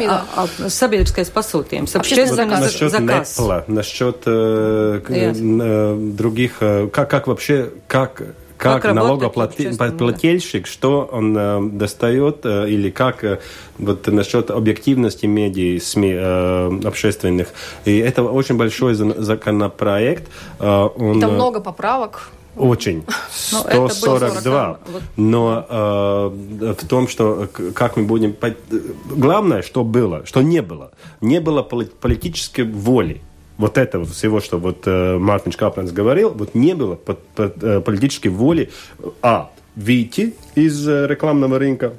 sabiedriskais 0.67 1.31
pasūtījums. 1.33 1.95
Общественный 1.95 2.89
заказ. 2.89 3.39
Насчет 3.67 4.25
других, 6.15 6.59
как 6.91 7.27
вообще, 7.27 7.69
как 7.87 8.23
как, 8.61 8.83
как 8.83 8.93
налогоплательщик, 8.93 10.67
что 10.67 11.09
он 11.11 11.35
э, 11.37 11.61
достает, 11.71 12.45
э, 12.45 12.69
или 12.69 12.91
как 12.91 13.23
э, 13.23 13.39
вот 13.79 14.07
насчет 14.07 14.51
объективности 14.51 15.25
медиа, 15.25 15.79
СМИ 15.79 16.13
э, 16.13 16.79
общественных. 16.85 17.47
И 17.85 17.97
это 17.97 18.23
очень 18.23 18.57
большой 18.57 18.93
законопроект. 18.93 20.29
Э, 20.59 20.89
он, 20.95 21.19
Там 21.19 21.33
много 21.33 21.59
поправок. 21.59 22.29
Очень. 22.55 23.03
142. 23.31 24.79
Но 25.17 25.65
э, 25.69 26.73
в 26.73 26.87
том, 26.87 27.07
что 27.07 27.47
как 27.73 27.97
мы 27.97 28.03
будем... 28.03 28.35
Главное, 29.09 29.63
что 29.63 29.83
было, 29.83 30.25
что 30.25 30.41
не 30.41 30.61
было. 30.61 30.91
Не 31.21 31.39
было 31.39 31.63
политической 31.63 32.63
воли 32.63 33.21
вот 33.61 33.77
этого 33.77 34.05
всего, 34.05 34.41
что 34.41 34.57
вот 34.57 34.83
э, 34.85 35.17
Мартин 35.17 35.51
Капранс 35.51 35.91
говорил, 35.91 36.31
вот 36.31 36.55
не 36.55 36.73
было 36.73 36.95
под, 36.95 37.19
под, 37.27 37.63
э, 37.63 37.79
политической 37.79 38.29
воли, 38.29 38.71
а, 39.21 39.51
выйти 39.75 40.33
из 40.55 40.87
э, 40.87 41.07
рекламного 41.07 41.59
рынка, 41.59 41.93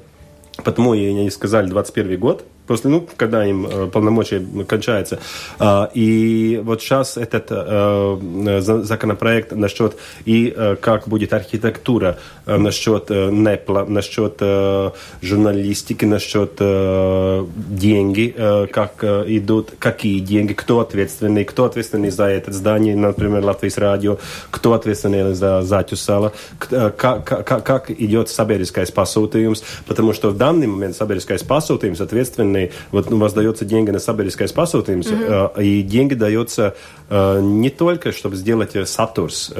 потому 0.63 0.93
и 0.93 1.05
они 1.05 1.29
сказали 1.29 1.67
21 1.69 2.19
год, 2.19 2.45
после, 2.67 2.89
ну, 2.89 3.07
когда 3.17 3.45
им 3.45 3.65
э, 3.65 3.87
полномочия 3.87 4.41
кончаются. 4.67 5.19
Э, 5.59 5.87
и 5.93 6.61
вот 6.63 6.81
сейчас 6.81 7.17
этот 7.17 7.47
э, 7.49 8.61
законопроект 8.61 9.51
насчет 9.51 9.97
и 10.25 10.53
э, 10.55 10.75
как 10.79 11.07
будет 11.07 11.33
архитектура, 11.33 12.17
э, 12.45 12.57
насчет 12.57 13.11
э, 13.11 13.29
НЭПЛа, 13.29 13.85
насчет 13.85 14.37
э, 14.39 14.91
журналистики, 15.21 16.05
насчет 16.05 16.53
э, 16.59 17.45
деньги, 17.55 18.33
э, 18.35 18.67
как 18.71 19.03
э, 19.03 19.25
идут, 19.27 19.71
какие 19.79 20.19
деньги, 20.19 20.53
кто 20.53 20.79
ответственный, 20.79 21.43
кто 21.45 21.65
ответственный 21.65 22.09
за 22.09 22.25
это 22.25 22.51
здание, 22.51 22.95
например, 22.95 23.43
Латвийс 23.43 23.77
радио, 23.77 24.17
кто 24.51 24.73
ответственный 24.73 25.33
за 25.33 25.61
Затюсала, 25.61 26.31
как, 26.59 27.23
как, 27.25 27.63
как 27.63 27.91
идет 27.91 28.29
sabiedriskais 28.29 28.93
pasūtījums, 28.93 29.63
потому 29.87 30.13
что 30.13 30.29
в 30.29 30.37
данный 30.37 30.67
момент 30.67 30.95
sabiedriskais 30.95 31.45
pasūtījums 31.47 32.01
ответственный 32.01 32.52
стороны, 32.53 32.71
вот 32.91 33.11
у 33.11 33.17
вас 33.17 33.33
дается 33.33 33.65
деньги 33.65 33.91
на 33.91 33.97
sabiedriskais 33.97 34.53
pasūtījums, 34.53 35.09
mm-hmm. 35.09 35.63
и 35.63 35.81
деньги 35.81 36.13
дается 36.13 36.75
э, 37.09 37.39
не 37.41 37.69
только, 37.69 38.11
чтобы 38.11 38.35
сделать 38.35 38.75
э, 38.75 38.85
сатурс, 38.85 39.51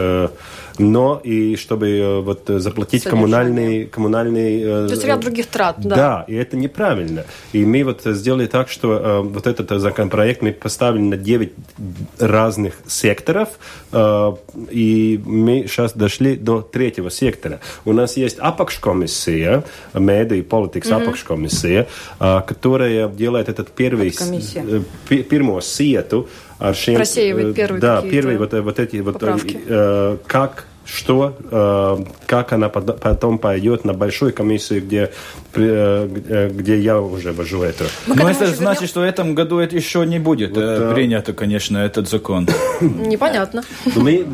но 0.77 1.21
и 1.23 1.55
чтобы 1.55 2.21
вот 2.23 2.43
заплатить 2.47 3.03
коммунальный, 3.03 3.85
коммунальный... 3.85 4.63
То 4.63 4.87
есть 4.89 5.03
ряд 5.03 5.19
других 5.19 5.47
трат, 5.47 5.77
да. 5.79 5.95
Да, 5.95 6.25
и 6.27 6.35
это 6.35 6.57
неправильно. 6.57 7.25
И 7.51 7.65
мы 7.65 7.83
вот 7.83 8.01
сделали 8.03 8.47
так, 8.47 8.69
что 8.69 9.21
вот 9.23 9.47
этот 9.47 9.69
законопроект 9.79 10.41
мы 10.41 10.51
поставили 10.51 11.01
на 11.01 11.17
9 11.17 11.53
разных 12.19 12.75
секторов, 12.87 13.49
и 14.69 15.21
мы 15.25 15.65
сейчас 15.67 15.93
дошли 15.93 16.35
до 16.35 16.61
третьего 16.61 17.09
сектора. 17.11 17.59
У 17.85 17.93
нас 17.93 18.17
есть 18.17 18.37
апакшкомиссия, 18.39 19.63
медиа 19.93 20.37
и 20.37 20.41
политикс 20.41 20.87
mm-hmm. 20.87 21.03
апакшкомиссия, 21.03 21.87
которая 22.19 23.07
делает 23.07 23.49
этот 23.49 23.69
первый, 23.71 24.13
э, 25.09 25.23
первую 25.23 25.61
сету. 25.61 26.29
Просеивает 26.71 27.47
э, 27.47 27.53
первые 27.53 27.81
Да, 27.81 28.01
первые 28.01 28.37
вот, 28.37 28.53
вот 28.53 28.79
эти 28.79 28.97
вот, 28.97 29.21
э, 29.21 30.17
как 30.27 30.65
что, 30.85 31.33
э, 31.51 31.97
как 32.25 32.53
она 32.53 32.69
потом 32.69 33.37
пойдет 33.37 33.85
на 33.85 33.93
большой 33.93 34.31
комиссии, 34.31 34.79
где, 34.79 35.11
э, 35.55 36.49
где 36.53 36.79
я 36.79 36.99
уже 36.99 37.31
вожу 37.31 37.63
это. 37.63 37.85
Мы 38.07 38.15
Но 38.15 38.29
это 38.29 38.47
значит, 38.47 38.81
вернем? 38.81 38.87
что 38.87 38.99
в 38.99 39.03
этом 39.03 39.35
году 39.35 39.59
это 39.59 39.75
еще 39.75 40.05
не 40.05 40.19
будет 40.19 40.55
вот, 40.55 40.63
э, 40.63 40.93
принято, 40.93 41.33
конечно, 41.33 41.77
этот 41.77 42.09
закон. 42.09 42.47
Непонятно. 42.81 43.63
Мы, 43.95 44.25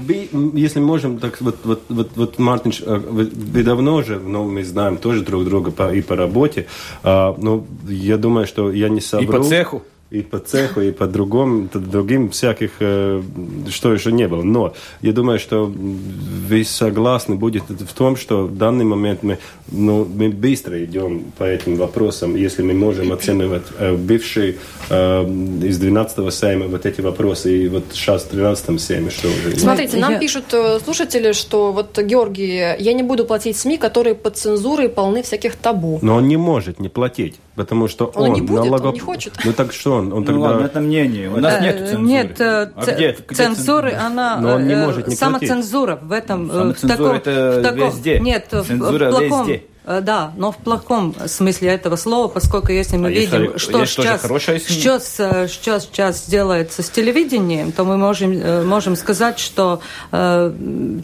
если 0.54 0.80
можем, 0.80 1.20
так 1.20 1.40
вот, 1.42 1.58
вот, 1.64 1.84
вот, 1.90 2.10
вот 2.16 2.40
Мартин, 2.40 2.74
вы, 2.86 3.64
давно 3.64 3.96
уже, 3.96 4.20
ну, 4.20 4.46
мы 4.46 4.64
знаем 4.64 4.98
тоже 4.98 5.22
друг 5.22 5.46
друга 5.46 5.72
по, 5.72 5.94
и 5.94 6.02
по 6.02 6.16
работе, 6.16 6.66
а, 7.04 7.36
но 7.38 7.66
я 7.88 8.18
думаю, 8.18 8.48
что 8.48 8.72
я 8.72 8.90
не 8.90 9.02
собрал. 9.02 9.42
И 9.42 9.44
по 9.44 9.48
цеху 9.48 9.84
и 10.12 10.22
по 10.22 10.40
цеху, 10.40 10.82
и 10.82 10.92
по 10.92 11.06
другим, 11.06 11.70
другим 11.74 12.30
всяких, 12.30 12.72
э, 12.80 13.22
что 13.70 13.94
еще 13.94 14.12
не 14.12 14.28
было. 14.28 14.42
Но 14.42 14.74
я 15.02 15.14
думаю, 15.14 15.40
что 15.40 15.66
вы 15.66 16.64
согласны 16.64 17.36
будет 17.36 17.64
в 17.70 17.94
том, 17.94 18.16
что 18.16 18.48
в 18.48 18.58
данный 18.58 18.86
момент 18.86 19.22
мы, 19.22 19.38
ну, 19.72 20.06
мы 20.06 20.30
быстро 20.30 20.84
идем 20.84 21.26
по 21.38 21.44
этим 21.44 21.76
вопросам, 21.76 22.36
если 22.36 22.64
мы 22.64 22.74
можем 22.74 23.12
оценивать 23.12 23.68
э, 23.78 23.96
бывший 23.96 24.58
э, 24.90 25.24
из 25.64 25.80
12-го 25.80 26.32
сейма 26.32 26.68
вот 26.68 26.86
эти 26.86 27.02
вопросы, 27.02 27.66
и 27.66 27.68
вот 27.68 27.84
сейчас 27.92 28.24
в 28.24 28.34
13-м 28.34 28.80
сейме, 28.80 29.12
что 29.12 29.28
уже... 29.28 29.60
Смотрите, 29.60 29.98
нам 29.98 30.14
я... 30.14 30.20
пишут 30.20 30.46
э, 30.54 30.80
слушатели, 30.84 31.34
что 31.34 31.72
вот, 31.72 32.00
Георгий, 32.00 32.56
я 32.80 32.94
не 32.94 33.04
буду 33.04 33.26
платить 33.26 33.58
СМИ, 33.58 33.78
которые 33.78 34.16
под 34.16 34.38
цензурой 34.38 34.90
полны 34.90 35.22
всяких 35.22 35.56
табу. 35.56 36.00
Но 36.02 36.16
он 36.16 36.28
не 36.28 36.38
может 36.38 36.80
не 36.80 36.90
платить. 36.90 37.36
Потому 37.60 37.90
что 37.90 38.06
он, 38.06 38.30
он 38.30 38.34
не 38.36 38.42
будет, 38.42 38.64
налогоп... 38.64 38.86
он 38.86 38.94
не 38.94 39.00
хочет. 39.02 39.34
Ну 39.44 39.52
так 39.52 39.74
что 39.74 39.96
он? 39.96 40.14
он 40.14 40.22
ну, 40.22 40.26
тогда... 40.26 40.40
ладно, 40.40 40.66
это 40.66 40.80
мнение. 40.80 41.30
У 41.30 41.42
нас 41.42 41.56
э, 41.56 41.62
нет 41.62 41.78
цензуры. 41.90 42.08
Нет, 42.08 42.40
э, 42.40 42.72
а 42.74 42.82
где, 42.86 43.18
где 43.28 43.36
цензуры, 43.36 43.94
она... 43.96 44.38
Но 44.38 44.56
он 44.56 44.66
не 44.66 44.76
э, 44.76 44.86
может 44.86 45.08
не 45.08 45.16
Самоцензура 45.18 46.00
в 46.02 46.14
этом... 46.14 46.50
Самоцензура 46.50 46.88
в 46.88 46.98
таком, 46.98 47.16
это 47.18 47.60
в 47.60 47.64
таком, 47.64 47.90
везде. 47.90 48.20
Нет, 48.22 48.48
цензура 48.50 49.12
в, 49.12 49.14
в 49.14 49.28
плохом, 49.28 49.48
везде. 49.48 49.64
Э, 49.86 50.02
да, 50.02 50.34
но 50.36 50.52
в 50.52 50.58
плохом 50.58 51.16
смысле 51.26 51.70
этого 51.70 51.96
слова, 51.96 52.28
поскольку 52.28 52.72
если 52.72 52.98
мы 52.98 53.08
а 53.08 53.12
видим, 53.12 53.44
есть, 53.44 53.60
что, 53.60 53.80
есть 53.80 53.94
сейчас, 53.94 55.14
что, 55.14 55.48
что 55.48 55.80
сейчас 55.80 56.28
делается 56.28 56.84
с 56.84 56.90
телевидением, 56.90 57.72
то 57.72 57.86
мы 57.86 57.98
можем, 57.98 58.32
э, 58.34 58.64
можем 58.64 58.96
сказать, 58.98 59.40
что 59.40 59.82
э, 60.12 60.54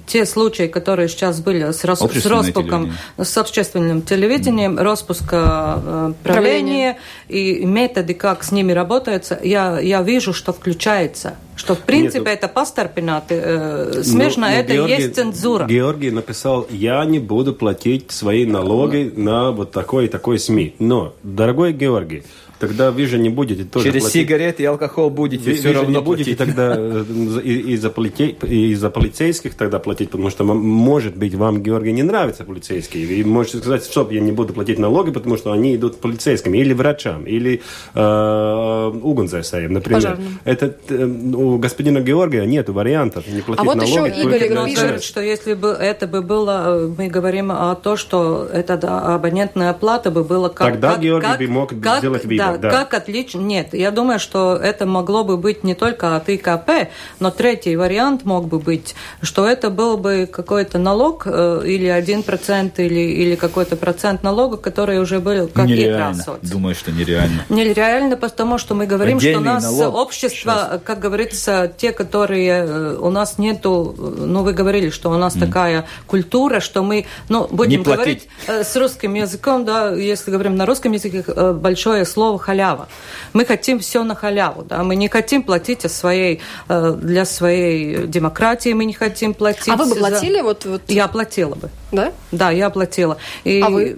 те 0.07 0.25
случаи, 0.25 0.67
которые 0.67 1.07
сейчас 1.07 1.39
были 1.39 1.71
с, 1.71 1.85
рос, 1.85 1.99
с 1.99 2.25
распуском, 2.25 2.93
с 3.17 3.37
общественным 3.37 4.01
телевидением, 4.01 4.77
mm. 4.77 4.83
распуска 4.83 5.81
э, 5.83 6.13
правления 6.23 6.97
и 7.27 7.65
методы, 7.65 8.13
как 8.13 8.43
с 8.43 8.51
ними 8.51 8.71
работается, 8.71 9.39
я, 9.43 9.79
я 9.79 10.01
вижу, 10.01 10.33
что 10.33 10.53
включается 10.53 11.35
что, 11.55 11.73
в 11.73 11.79
принципе, 11.79 12.19
Нет, 12.19 12.39
это 12.39 12.47
пасторпинаты. 12.47 13.35
Э, 13.35 14.03
смешно, 14.03 14.47
ну, 14.47 14.53
это 14.53 14.73
Георгий, 14.73 14.93
есть 14.93 15.15
цензура. 15.15 15.65
Георгий 15.65 16.11
написал, 16.11 16.67
я 16.69 17.03
не 17.05 17.19
буду 17.19 17.53
платить 17.53 18.11
свои 18.11 18.45
налоги 18.45 19.11
на 19.15 19.51
вот 19.51 19.71
такой 19.71 20.05
и 20.05 20.07
такой 20.09 20.37
СМИ. 20.37 20.75
Но, 20.79 21.13
дорогой 21.23 21.71
Георгий, 21.71 22.23
тогда 22.59 22.91
вы 22.91 23.05
же 23.05 23.17
не 23.17 23.29
будете 23.29 23.63
тоже 23.63 23.85
Через 23.85 24.03
платить. 24.03 24.21
сигареты 24.21 24.63
и 24.63 24.65
алкоголь 24.65 25.09
будете 25.09 25.51
вы, 25.51 25.57
все 25.57 25.69
вы 25.69 25.73
равно 25.73 25.89
не 25.89 26.01
будете 26.03 26.35
платить. 26.35 26.55
тогда 26.55 26.75
из-за 26.75 27.89
полицей, 27.89 28.37
из 28.41 28.81
полицейских 28.81 29.55
тогда 29.55 29.79
платить, 29.79 30.09
потому 30.09 30.29
что, 30.29 30.43
может 30.43 31.15
быть, 31.15 31.35
вам, 31.35 31.61
Георгий, 31.61 31.91
не 31.91 32.03
нравятся 32.03 32.43
полицейские. 32.43 33.23
Вы 33.23 33.29
можете 33.29 33.57
сказать, 33.57 33.83
стоп, 33.83 34.11
я 34.11 34.21
не 34.21 34.31
буду 34.31 34.53
платить 34.53 34.79
налоги, 34.79 35.11
потому 35.11 35.37
что 35.37 35.51
они 35.51 35.75
идут 35.75 35.99
полицейским, 35.99 36.53
или 36.53 36.73
врачам, 36.73 37.25
или 37.25 37.61
э, 37.93 38.91
угонзайсаем, 39.01 39.73
например. 39.73 40.01
Пожарным. 40.01 40.39
Это, 40.43 40.75
э, 40.89 41.05
у 41.05 41.57
господина 41.57 42.01
Георгия 42.01 42.45
нет 42.45 42.69
вариантов 42.69 43.27
не 43.27 43.41
платить 43.41 43.61
а 43.61 43.63
вот 43.63 43.75
налоги. 43.75 44.09
Еще 44.09 44.21
Игорь 44.21 44.65
пишет, 44.65 45.03
что 45.03 45.21
если 45.21 45.53
бы 45.53 45.69
это 45.69 46.07
бы 46.07 46.21
было, 46.21 46.91
мы 46.97 47.07
говорим 47.07 47.51
о 47.51 47.75
том, 47.75 47.97
что 47.97 48.47
эта 48.51 48.73
абонентная 49.15 49.73
плата 49.73 50.11
бы 50.11 50.23
была 50.23 50.49
как... 50.49 50.73
Тогда 50.73 50.91
как, 50.93 51.01
Георгий 51.01 51.27
как, 51.27 51.39
бы 51.39 51.47
мог 51.47 51.69
как, 51.81 51.99
сделать 51.99 52.25
выбор. 52.25 52.44
Да, 52.44 52.44
да, 52.57 52.69
как 52.69 52.93
отлично... 52.93 53.39
Нет, 53.39 53.73
я 53.73 53.91
думаю, 53.91 54.19
что 54.19 54.55
это 54.55 54.85
могло 54.85 55.23
бы 55.23 55.37
быть 55.37 55.63
не 55.63 55.75
только 55.75 56.15
от 56.15 56.29
ИКП, 56.29 56.89
но 57.19 57.31
третий 57.31 57.75
вариант 57.75 58.25
мог 58.25 58.47
бы 58.47 58.59
быть, 58.59 58.95
что 59.21 59.47
это 59.47 59.69
был 59.69 59.97
бы 59.97 60.27
какой-то 60.31 60.77
налог 60.77 61.23
э, 61.25 61.61
или 61.65 61.87
1% 61.87 62.71
или, 62.77 62.99
или 62.99 63.35
какой-то 63.35 63.75
процент 63.75 64.23
налога, 64.23 64.57
который 64.57 64.99
уже 64.99 65.19
был 65.19 65.47
как 65.47 65.65
нереально. 65.65 66.23
Думаю, 66.41 66.75
что 66.75 66.91
нереально. 66.91 67.45
Нереально, 67.49 68.17
потому 68.17 68.57
что 68.57 68.75
мы 68.75 68.85
говорим, 68.85 69.17
Отдельный 69.17 69.41
что 69.43 69.49
у 69.49 69.53
нас 69.53 69.63
налог 69.63 69.95
общество, 69.95 70.67
сейчас. 70.69 70.81
как 70.83 70.99
говорится, 70.99 71.71
те, 71.77 71.91
которые 71.91 72.65
э, 72.65 72.97
у 72.99 73.09
нас 73.09 73.37
нету, 73.37 73.95
ну 73.97 74.43
вы 74.43 74.53
говорили, 74.53 74.89
что 74.89 75.09
у 75.11 75.17
нас 75.17 75.35
mm. 75.35 75.39
такая 75.39 75.85
культура, 76.07 76.59
что 76.59 76.83
мы, 76.83 77.05
ну 77.29 77.47
будем 77.49 77.83
говорить 77.83 78.27
э, 78.47 78.63
с 78.63 78.75
русским 78.75 79.13
языком, 79.13 79.65
да, 79.65 79.93
если 79.93 80.31
говорим 80.31 80.55
на 80.55 80.65
русском 80.65 80.91
языке, 80.91 81.23
большое 81.53 82.05
слово 82.05 82.34
халява. 82.37 82.87
Мы 83.33 83.45
хотим 83.45 83.79
все 83.79 84.03
на 84.03 84.15
халяву, 84.15 84.63
да, 84.63 84.83
мы 84.83 84.95
не 84.95 85.07
хотим 85.07 85.43
платить 85.43 85.89
своей, 85.91 86.41
для 86.67 87.25
своей 87.25 88.07
демократии, 88.07 88.73
мы 88.73 88.85
не 88.85 88.93
хотим 88.93 89.33
платить. 89.33 89.69
А 89.69 89.75
вы 89.75 89.85
бы 89.85 89.95
платили? 89.95 90.37
За... 90.37 90.43
Вот, 90.43 90.65
вот... 90.65 90.81
Я 90.87 91.07
платила 91.07 91.55
бы. 91.55 91.69
Да? 91.91 92.11
Да, 92.31 92.51
я 92.51 92.69
платила. 92.69 93.17
И... 93.43 93.61
А 93.61 93.69
вы? 93.69 93.97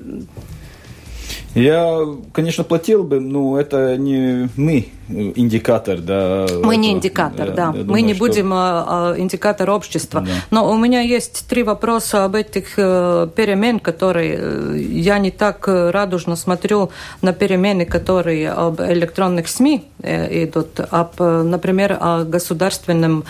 Я, 1.57 2.05
конечно, 2.33 2.63
платил 2.63 3.03
бы, 3.03 3.19
но 3.19 3.59
это 3.59 3.97
не 3.97 4.49
мы 4.55 4.87
индикатор, 5.09 5.99
да. 5.99 6.45
Мы 6.63 6.77
не 6.77 6.91
индикатор, 6.91 7.51
да. 7.51 7.71
да. 7.71 7.83
Мы 7.83 8.01
не 8.01 8.13
что... 8.13 8.25
будем 8.25 8.53
а, 8.53 9.13
а, 9.13 9.19
индикатор 9.19 9.69
общества. 9.69 10.21
Да. 10.21 10.31
Но 10.51 10.69
у 10.69 10.77
меня 10.77 11.01
есть 11.01 11.47
три 11.47 11.63
вопроса 11.63 12.25
об 12.25 12.35
этих 12.35 12.73
э, 12.77 13.27
перемен, 13.35 13.79
которые 13.79 14.37
э, 14.37 14.77
я 14.77 15.17
не 15.19 15.31
так 15.31 15.67
радужно 15.67 16.35
смотрю 16.35 16.91
на 17.21 17.33
перемены, 17.33 17.85
которые 17.85 18.51
об 18.51 18.81
электронных 18.81 19.47
СМИ 19.47 19.85
э, 20.01 20.43
идут, 20.43 20.79
об, 20.79 21.19
например, 21.19 21.97
о 21.99 22.23
государственном 22.23 23.23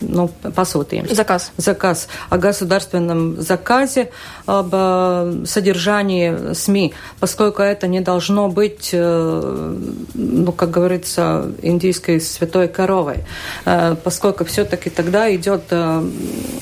ну, 0.00 0.28
посылаем. 0.54 1.06
Заказ. 1.14 1.52
Заказ. 1.56 2.08
О 2.28 2.36
государственном 2.36 3.40
заказе, 3.40 4.10
об 4.46 4.70
э, 4.72 5.44
содержании 5.46 6.52
СМИ, 6.52 6.94
поскольку 7.20 7.62
это 7.62 7.86
не 7.86 8.00
должно 8.00 8.48
быть, 8.48 8.90
э, 8.92 9.76
ну, 10.14 10.52
как 10.52 10.70
говорится, 10.70 11.50
индийской 11.62 12.20
святой 12.20 12.68
коровой, 12.68 13.24
э, 13.64 13.96
поскольку 14.02 14.44
все-таки 14.44 14.90
тогда 14.90 15.34
идет 15.34 15.72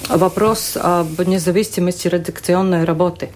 вопрос 0.09 0.77
об 0.81 1.21
независимости 1.27 2.09
редакционной 2.09 2.85
работы. 2.85 3.31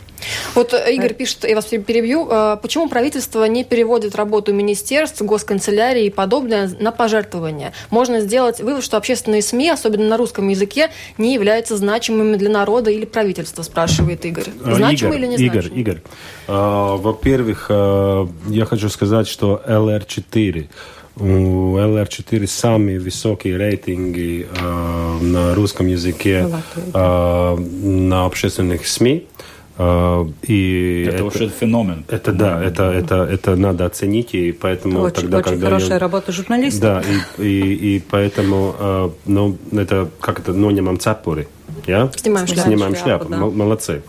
Вот 0.55 0.75
э, 0.75 0.95
Игорь 0.95 1.15
пишет, 1.15 1.45
я 1.45 1.55
вас 1.55 1.67
перебью, 1.67 2.29
э, 2.31 2.57
почему 2.61 2.89
правительство 2.89 3.45
не 3.45 3.65
переводит 3.65 4.17
работу 4.17 4.53
министерств, 4.53 5.23
госканцелярии 5.23 6.07
и 6.07 6.11
подобное 6.11 6.71
на 6.79 6.93
пожертвования? 6.93 7.73
Можно 7.91 8.21
сделать 8.21 8.61
вывод, 8.61 8.85
что 8.85 8.97
общественные 8.97 9.43
СМИ, 9.43 9.71
особенно 9.71 10.09
на 10.09 10.17
русском 10.17 10.49
языке, 10.49 10.91
не 11.17 11.35
являются 11.35 11.77
значимыми 11.77 12.37
для 12.37 12.51
народа 12.51 12.91
или 12.91 13.05
правительства, 13.05 13.63
спрашивает 13.63 14.25
Игорь. 14.25 14.49
Э, 14.65 14.75
Значимы 14.75 15.17
Игорь, 15.17 15.21
или 15.21 15.27
не 15.27 15.37
значимы? 15.37 15.59
Игорь, 15.59 15.81
Игорь, 15.81 16.03
э, 16.49 16.97
во-первых, 16.99 17.67
э, 17.69 18.27
я 18.49 18.65
хочу 18.65 18.89
сказать, 18.89 19.29
что 19.29 19.63
ЛР-4 19.67 20.69
у 21.21 21.77
LR4 21.77 22.47
самые 22.47 23.01
высокие 23.01 23.57
рейтинги 23.57 24.47
э, 24.49 25.19
на 25.21 25.55
русском 25.55 25.87
языке 25.87 26.49
э, 26.95 27.57
на 27.57 28.25
общественных 28.25 28.87
СМИ. 28.87 29.27
И 29.79 31.05
это, 31.07 31.17
это 31.17 31.25
уже 31.25 31.49
феномен. 31.49 32.05
Это 32.09 32.33
да, 32.33 32.63
это, 32.63 32.91
это, 32.91 33.15
это 33.23 33.55
надо 33.55 33.87
оценить, 33.87 34.35
и 34.35 34.51
поэтому 34.51 35.01
очень, 35.01 35.23
тогда, 35.23 35.39
очень 35.39 35.51
когда 35.51 35.67
хорошая 35.67 35.93
я, 35.93 35.99
работа 35.99 36.33
журналистов. 36.33 36.83
Да, 36.83 37.03
и, 37.39 37.45
и, 37.45 37.97
и 37.97 38.01
поэтому, 38.01 38.75
а, 38.79 39.13
ну, 39.27 39.57
это 39.71 40.11
как 40.21 40.41
это, 40.41 40.53
ну, 40.53 40.71
немам 40.71 40.99
Ja? 41.87 42.11
Снимаем 42.17 42.47
шляпу. 42.47 42.69
Снимаем 42.69 42.97
шляпу, 42.97 43.29
да. 43.29 43.37
молодцы. 43.39 44.03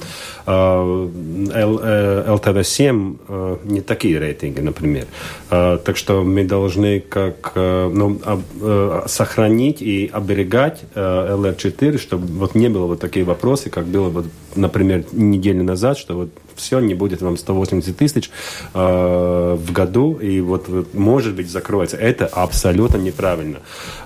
ЛТВ-7 2.25 3.17
э, 3.27 3.57
не 3.65 3.81
такие 3.81 4.19
рейтинги, 4.19 4.61
например. 4.61 5.05
Так 5.49 5.95
что 5.95 6.23
мы 6.23 6.43
должны 6.43 6.99
как 6.99 7.51
э, 7.55 7.91
ну, 7.93 8.19
э, 8.61 9.03
сохранить 9.07 9.81
и 9.81 10.09
оберегать 10.11 10.81
ЛР-4, 10.95 11.97
чтобы 11.99 12.25
вот 12.27 12.55
не 12.55 12.69
было 12.69 12.87
вот 12.87 12.99
такие 12.99 13.25
вопросы, 13.25 13.69
как 13.69 13.85
было, 13.85 14.09
вот, 14.09 14.25
например, 14.55 15.05
неделю 15.11 15.63
назад, 15.63 15.97
что 15.97 16.15
вот 16.15 16.29
все, 16.59 16.79
не 16.79 16.93
будет 16.93 17.21
вам 17.21 17.37
180 17.37 17.97
тысяч 17.97 18.29
э, 18.73 19.57
в 19.59 19.71
году, 19.71 20.13
и 20.13 20.41
вот, 20.41 20.67
может 20.93 21.35
быть, 21.35 21.49
закроется. 21.49 21.97
Это 21.97 22.27
абсолютно 22.27 22.97
неправильно. 22.97 23.59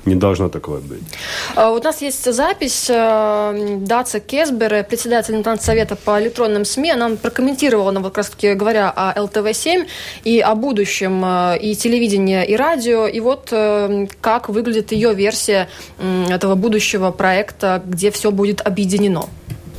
Не 0.05 0.15
должно 0.15 0.49
такое 0.49 0.81
быть. 0.81 1.03
А, 1.55 1.71
у 1.71 1.81
нас 1.81 2.01
есть 2.01 2.31
запись 2.33 2.87
э, 2.89 3.77
Даца 3.81 4.19
Кесбера, 4.19 4.83
председатель 4.83 5.43
Совета 5.59 5.95
по 5.95 6.21
электронным 6.21 6.65
СМИ. 6.65 6.91
Она 6.91 7.09
прокомментировала, 7.15 7.89
она 7.89 7.99
вот 7.99 8.09
как 8.09 8.17
раз 8.17 8.29
таки 8.29 8.53
говоря 8.53 8.89
о 8.89 9.19
ЛТВ-7 9.19 9.87
и 10.23 10.39
о 10.39 10.55
будущем 10.55 11.23
э, 11.25 11.57
и 11.59 11.75
телевидения, 11.75 12.43
и 12.43 12.55
радио. 12.55 13.07
И 13.07 13.19
вот 13.19 13.49
э, 13.51 14.07
как 14.21 14.49
выглядит 14.49 14.91
ее 14.91 15.13
версия 15.13 15.69
этого 16.29 16.55
будущего 16.55 17.11
проекта, 17.11 17.81
где 17.85 18.11
все 18.11 18.31
будет 18.31 18.61
объединено. 18.61 19.25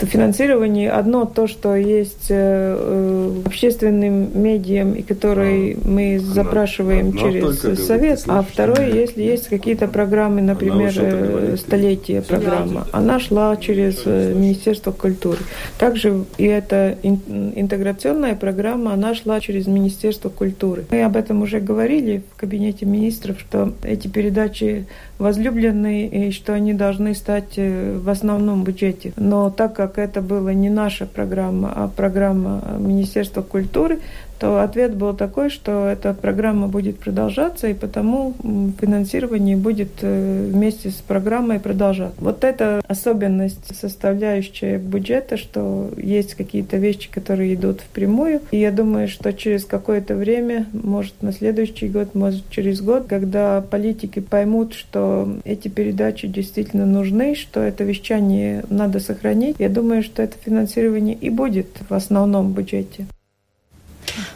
Финансирование 0.06 0.90
одно 0.90 1.24
то, 1.24 1.46
что 1.46 1.74
есть 1.74 2.26
э, 2.28 2.76
э, 2.78 3.42
общественным 3.46 4.42
медиам, 4.42 4.94
и 4.94 5.02
который 5.02 5.74
а, 5.74 5.88
мы 5.88 6.18
запрашиваем 6.18 7.10
она 7.10 7.20
через 7.20 7.86
совет, 7.86 8.24
а 8.26 8.42
второе, 8.42 8.90
если 8.92 9.22
есть 9.22 9.48
какие-то 9.48 9.88
программы, 9.88 10.42
например, 10.42 10.92
э, 10.96 11.56
столетие 11.58 12.22
программа, 12.22 12.86
она 12.92 13.20
шла 13.20 13.56
через 13.56 14.04
Министерство 14.06 14.92
культуры. 14.92 15.38
Также 15.78 16.24
и 16.38 16.44
эта 16.44 16.96
интеграционная 17.02 18.34
программа, 18.34 18.92
она 18.92 19.14
шла 19.14 19.40
через 19.40 19.66
Министерство 19.66 20.28
культуры. 20.28 20.84
Мы 20.90 21.02
об 21.02 21.16
этом 21.16 21.42
уже 21.42 21.60
говорили 21.60 22.22
в 22.34 22.40
кабинете 22.40 22.86
министров, 22.86 23.38
что 23.40 23.72
эти 23.82 24.08
передачи 24.08 24.86
возлюбленные 25.18 26.28
и 26.28 26.30
что 26.32 26.54
они 26.54 26.74
должны 26.74 27.14
стать 27.14 27.56
в 27.56 28.08
основном 28.08 28.64
бюджете. 28.64 29.12
Но 29.16 29.50
так 29.50 29.74
как 29.74 29.93
это 30.00 30.20
была 30.20 30.52
не 30.52 30.70
наша 30.70 31.06
программа, 31.06 31.72
а 31.74 31.88
программа 31.88 32.76
Министерства 32.78 33.42
культуры, 33.42 34.00
то 34.44 34.62
ответ 34.62 34.94
был 34.94 35.14
такой, 35.14 35.48
что 35.48 35.88
эта 35.88 36.12
программа 36.12 36.68
будет 36.68 36.98
продолжаться, 36.98 37.66
и 37.66 37.72
потому 37.72 38.34
финансирование 38.78 39.56
будет 39.56 39.92
э, 40.02 40.50
вместе 40.52 40.90
с 40.90 40.96
программой 40.96 41.60
продолжаться. 41.60 42.14
Вот 42.20 42.44
это 42.44 42.82
особенность, 42.86 43.74
составляющая 43.74 44.76
бюджета, 44.76 45.38
что 45.38 45.90
есть 45.96 46.34
какие-то 46.34 46.76
вещи, 46.76 47.10
которые 47.10 47.54
идут 47.54 47.80
впрямую. 47.80 48.42
И 48.50 48.58
я 48.58 48.70
думаю, 48.70 49.08
что 49.08 49.32
через 49.32 49.64
какое-то 49.64 50.14
время, 50.14 50.66
может 50.74 51.14
на 51.22 51.32
следующий 51.32 51.88
год, 51.88 52.14
может 52.14 52.50
через 52.50 52.82
год, 52.82 53.06
когда 53.08 53.62
политики 53.62 54.20
поймут, 54.20 54.74
что 54.74 55.38
эти 55.44 55.68
передачи 55.68 56.28
действительно 56.28 56.84
нужны, 56.84 57.34
что 57.34 57.60
это 57.60 57.82
вещание 57.82 58.62
надо 58.68 59.00
сохранить, 59.00 59.56
я 59.58 59.70
думаю, 59.70 60.02
что 60.02 60.22
это 60.22 60.36
финансирование 60.44 61.14
и 61.18 61.30
будет 61.30 61.68
в 61.88 61.94
основном 61.94 62.52
бюджете. 62.52 63.06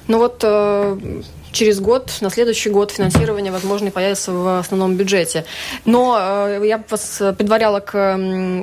Ну 0.06 0.18
вот 0.18 0.40
э, 0.42 0.98
через 1.52 1.80
год, 1.80 2.12
на 2.20 2.30
следующий 2.30 2.70
год 2.70 2.90
финансирование, 2.90 3.52
возможно, 3.52 3.90
появится 3.90 4.32
в 4.32 4.58
основном 4.60 4.96
бюджете. 4.96 5.44
Но 5.84 6.18
э, 6.20 6.62
я 6.66 6.82
вас 6.88 7.22
предваряла 7.36 7.80
к 7.80 8.16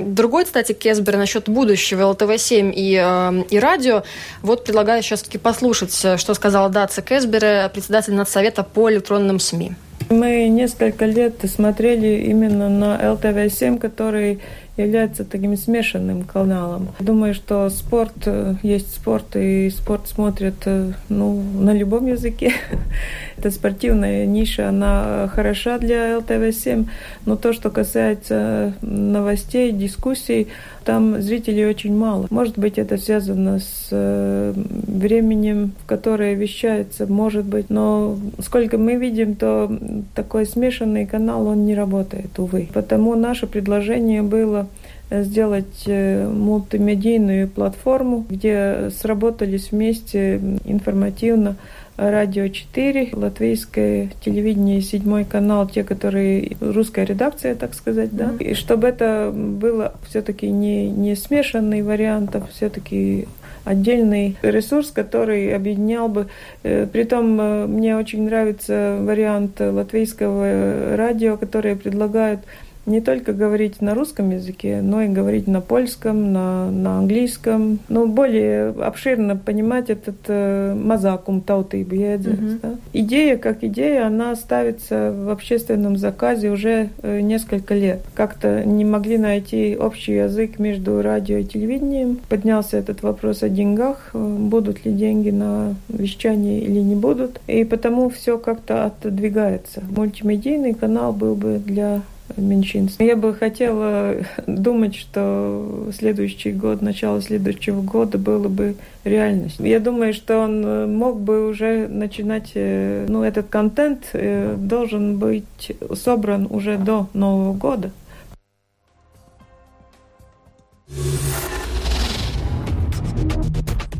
другой 0.05 0.45
статье 0.45 0.75
Кесбера 0.75 1.17
насчет 1.17 1.49
будущего 1.49 2.11
ЛТВ-7 2.13 2.73
и, 2.75 2.95
э, 2.95 3.43
и 3.49 3.59
радио. 3.59 4.03
Вот 4.41 4.63
предлагаю 4.63 5.01
сейчас 5.03 5.23
таки 5.23 5.37
послушать, 5.37 5.93
что 5.93 6.33
сказала 6.33 6.69
Даца 6.69 7.01
Кесбера, 7.01 7.69
председатель 7.73 8.13
Надсовета 8.13 8.63
по 8.63 8.89
электронным 8.91 9.39
СМИ. 9.39 9.73
Мы 10.09 10.47
несколько 10.49 11.05
лет 11.05 11.33
смотрели 11.51 12.25
именно 12.27 12.69
на 12.69 13.13
ЛТВ-7, 13.13 13.79
который 13.79 14.39
является 14.77 15.23
таким 15.23 15.55
смешанным 15.55 16.23
каналом. 16.23 16.89
Думаю, 16.99 17.33
что 17.33 17.69
спорт 17.69 18.15
э, 18.25 18.55
есть 18.61 18.93
спорт, 18.93 19.35
и 19.35 19.69
спорт 19.69 20.07
смотрят 20.07 20.55
э, 20.65 20.91
ну, 21.09 21.41
на 21.59 21.73
любом 21.73 22.07
языке. 22.07 22.53
Эта 23.37 23.51
спортивная 23.51 24.25
ниша, 24.25 24.69
она 24.69 25.29
хороша 25.33 25.77
для 25.77 26.17
ЛТВ-7, 26.17 26.87
но 27.25 27.35
то, 27.35 27.53
что 27.53 27.69
касается 27.69 28.73
новостей, 28.81 29.71
дискуссий, 29.71 30.47
там 30.85 31.19
зрителей 31.21 31.65
очень 31.65 31.97
мало. 31.97 32.27
Может 32.29 32.59
быть, 32.59 32.77
это 32.77 32.97
связано 32.97 33.59
с 33.59 33.87
э, 33.91 34.53
временем, 34.55 35.71
в 35.83 35.87
которое 35.87 36.35
вещается, 36.35 37.07
может 37.07 37.45
быть, 37.45 37.69
но 37.69 38.17
сколько 38.39 38.77
мы 38.77 38.95
видим, 38.95 39.35
то 39.35 39.71
такой 40.13 40.45
смешанный 40.45 41.07
канал, 41.07 41.47
он 41.47 41.65
не 41.65 41.75
работает, 41.75 42.37
увы. 42.37 42.69
Потому 42.71 43.15
наше 43.15 43.47
предложение 43.47 44.21
было 44.21 44.64
сделать 45.09 45.83
э, 45.85 46.27
мультимедийную 46.27 47.47
платформу, 47.47 48.25
где 48.29 48.89
сработались 48.89 49.71
вместе 49.71 50.41
информативно 50.65 51.57
Радио 51.97 52.49
4, 52.49 53.11
латвийское 53.13 54.09
телевидение, 54.19 54.81
седьмой 54.81 55.23
канал, 55.23 55.65
те, 55.65 55.85
которые 55.85 56.57
русская 56.59 57.05
редакция, 57.05 57.55
так 57.55 57.73
сказать, 57.73 58.13
да. 58.13 58.33
И 58.39 58.53
чтобы 58.53 58.87
это 58.87 59.31
было 59.33 59.93
все-таки 60.09 60.49
не, 60.49 60.89
не 60.89 61.15
смешанный 61.15 61.83
вариант, 61.83 62.35
а 62.35 62.45
все-таки 62.51 63.27
отдельный 63.63 64.35
ресурс, 64.41 64.91
который 64.91 65.55
объединял 65.55 66.09
бы. 66.09 66.27
Э, 66.63 66.85
притом 66.85 67.39
э, 67.39 67.65
мне 67.65 67.95
очень 67.95 68.25
нравится 68.25 68.97
вариант 68.99 69.61
латвийского 69.61 70.97
радио, 70.97 71.37
которое 71.37 71.77
предлагают 71.77 72.41
не 72.85 73.01
только 73.01 73.33
говорить 73.33 73.81
на 73.81 73.95
русском 73.95 74.29
языке, 74.31 74.81
но 74.81 75.01
и 75.01 75.07
говорить 75.07 75.47
на 75.47 75.61
польском, 75.61 76.31
на, 76.31 76.69
на 76.69 76.99
английском. 76.99 77.79
Ну, 77.89 78.07
более 78.07 78.69
обширно 78.69 79.35
понимать 79.35 79.89
этот 79.89 80.17
э, 80.27 80.75
мазакум 80.75 81.41
тауты 81.41 81.81
mm-hmm. 81.81 82.59
да? 82.61 82.75
Идея 82.93 83.37
как 83.37 83.63
идея, 83.63 84.07
она 84.07 84.35
ставится 84.35 85.11
в 85.11 85.29
общественном 85.29 85.97
заказе 85.97 86.51
уже 86.51 86.89
э, 87.01 87.21
несколько 87.21 87.73
лет. 87.73 88.01
Как-то 88.13 88.63
не 88.63 88.85
могли 88.85 89.17
найти 89.17 89.75
общий 89.77 90.13
язык 90.13 90.59
между 90.59 91.01
радио 91.01 91.37
и 91.37 91.43
телевидением. 91.43 92.19
Поднялся 92.29 92.77
этот 92.77 93.01
вопрос 93.03 93.43
о 93.43 93.49
деньгах, 93.49 94.11
э, 94.13 94.17
будут 94.17 94.85
ли 94.85 94.91
деньги 94.91 95.31
на 95.31 95.75
вещание 95.89 96.61
или 96.61 96.79
не 96.79 96.95
будут. 96.95 97.39
И 97.47 97.63
потому 97.63 98.09
все 98.09 98.37
как-то 98.37 98.85
отодвигается. 98.85 99.83
Мультимедийный 99.89 100.73
канал 100.73 101.13
был 101.13 101.35
бы 101.35 101.59
для 101.63 102.01
меньшинств. 102.37 102.99
Я 102.99 103.15
бы 103.15 103.33
хотела 103.33 104.15
думать, 104.47 104.95
что 104.95 105.89
следующий 105.97 106.51
год, 106.51 106.81
начало 106.81 107.21
следующего 107.21 107.81
года 107.81 108.17
было 108.17 108.47
бы 108.47 108.75
реальностью. 109.03 109.65
Я 109.65 109.79
думаю, 109.79 110.13
что 110.13 110.39
он 110.39 110.65
э, 110.65 110.85
мог 110.87 111.19
бы 111.19 111.47
уже 111.47 111.87
начинать, 111.87 112.51
э, 112.55 113.05
ну, 113.07 113.23
этот 113.23 113.47
контент 113.49 114.09
э, 114.13 114.55
должен 114.57 115.17
быть 115.17 115.71
собран 115.93 116.47
уже 116.49 116.77
до 116.77 117.07
Нового 117.13 117.53
года. 117.53 117.91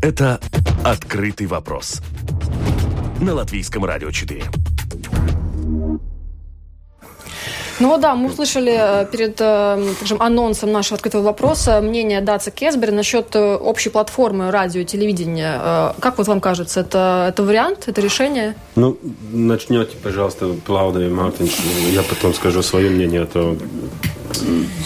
Это 0.02 0.40
«Открытый 0.84 1.48
вопрос» 1.48 2.02
на 3.20 3.34
Латвийском 3.34 3.86
радио 3.86 4.12
4. 4.12 4.44
Ну 7.80 7.98
да, 7.98 8.16
мы 8.16 8.30
услышали 8.30 8.74
э, 8.74 9.06
перед 9.12 9.36
э, 9.40 9.94
скажем, 9.98 10.22
анонсом 10.22 10.72
нашего 10.72 10.96
открытого 10.96 11.24
вопроса 11.24 11.82
мнение 11.82 12.22
Даца 12.22 12.52
Кесбер 12.52 12.92
насчет 12.92 13.36
э, 13.36 13.56
общей 13.56 13.90
платформы 13.90 14.50
радио 14.50 14.82
и 14.82 14.86
телевидения. 14.86 15.94
Как 16.00 16.18
вот 16.18 16.28
вам 16.28 16.40
кажется, 16.40 16.82
это, 16.82 17.28
это 17.30 17.44
вариант, 17.44 17.84
это 17.88 18.00
решение? 18.02 18.56
Ну, 18.76 18.98
начнете, 19.32 19.96
пожалуйста, 20.02 20.54
Плауда 20.66 21.02
и 21.02 21.10
Мартин, 21.10 21.50
я 21.92 22.04
потом 22.04 22.34
скажу 22.34 22.62
свое 22.62 22.90
мнение, 22.90 23.24
а 23.24 23.26
то 23.26 23.58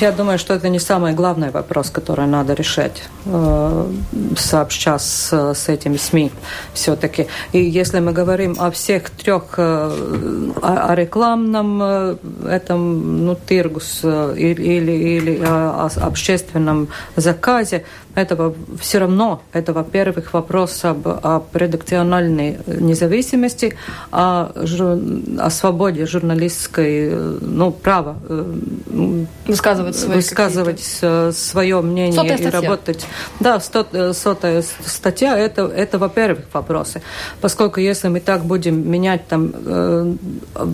я 0.02 0.12
думаю, 0.12 0.40
что 0.40 0.54
это 0.54 0.70
не 0.70 0.80
самый 0.80 1.14
главный 1.14 1.52
вопрос, 1.52 1.90
который 1.90 2.28
надо 2.28 2.54
решать 2.54 3.04
э, 3.26 3.92
сообща 4.38 5.00
с, 5.00 5.54
с 5.54 5.70
этими 5.70 5.98
СМИ 5.98 6.32
все-таки. 6.74 7.28
И 7.52 7.60
если 7.60 8.00
мы 8.00 8.12
говорим 8.12 8.56
о 8.60 8.72
всех 8.72 9.10
трех, 9.10 9.56
э, 9.58 10.52
о, 10.62 10.88
о 10.90 10.96
рекламном 10.96 11.80
э, 11.82 12.16
этом, 12.50 13.26
ну, 13.26 13.38
тиргус 13.48 14.04
или, 14.04 14.92
или, 14.92 15.42
о 15.44 15.90
общественном 16.02 16.88
заказе, 17.16 17.84
этого 18.20 18.54
все 18.80 19.00
равно, 19.00 19.42
это, 19.54 19.74
во-первых, 19.74 20.34
вопрос 20.34 20.84
об, 20.86 21.08
об 21.08 21.56
редакциональной 21.56 22.60
независимости, 22.68 23.76
о, 24.12 24.52
о 25.40 25.50
свободе 25.50 26.06
журналистской, 26.06 27.10
ну, 27.42 27.72
права 27.72 28.18
высказывать, 29.48 29.96
свои 29.96 30.16
высказывать 30.16 30.82
свое 31.32 31.82
мнение 31.82 32.14
сотая 32.14 32.38
и 32.38 32.42
статья. 32.42 32.62
работать. 32.62 33.06
Да, 33.40 33.60
сто, 33.60 34.14
сотая 34.14 34.64
статья, 34.86 35.38
это, 35.38 35.64
это, 35.64 35.98
во-первых, 35.98 36.46
вопросы. 36.54 37.02
Поскольку 37.42 37.80
если 37.80 38.08
мы 38.10 38.20
так 38.20 38.44
будем 38.44 38.90
менять 38.90 39.28
там, 39.28 39.52
э, 39.54 40.16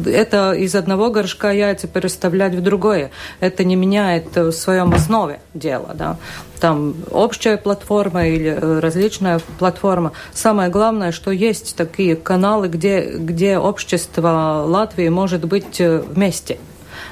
это 0.05 0.53
из 0.53 0.75
одного 0.75 1.09
горшка 1.09 1.51
яйца 1.51 1.87
переставлять 1.87 2.55
в 2.55 2.61
другое, 2.61 3.11
это 3.39 3.63
не 3.63 3.75
меняет 3.75 4.35
в 4.35 4.51
своем 4.51 4.93
основе 4.93 5.39
дела, 5.53 5.91
да 5.93 6.17
там 6.59 6.95
общая 7.11 7.57
платформа 7.57 8.27
или 8.27 8.49
э, 8.49 8.79
различная 8.79 9.39
платформа. 9.59 10.11
Самое 10.33 10.69
главное, 10.69 11.11
что 11.11 11.31
есть 11.31 11.75
такие 11.75 12.15
каналы, 12.15 12.67
где, 12.67 13.17
где 13.17 13.57
общество 13.57 14.63
Латвии 14.67 15.09
может 15.09 15.45
быть 15.45 15.79
э, 15.79 15.99
вместе 15.99 16.57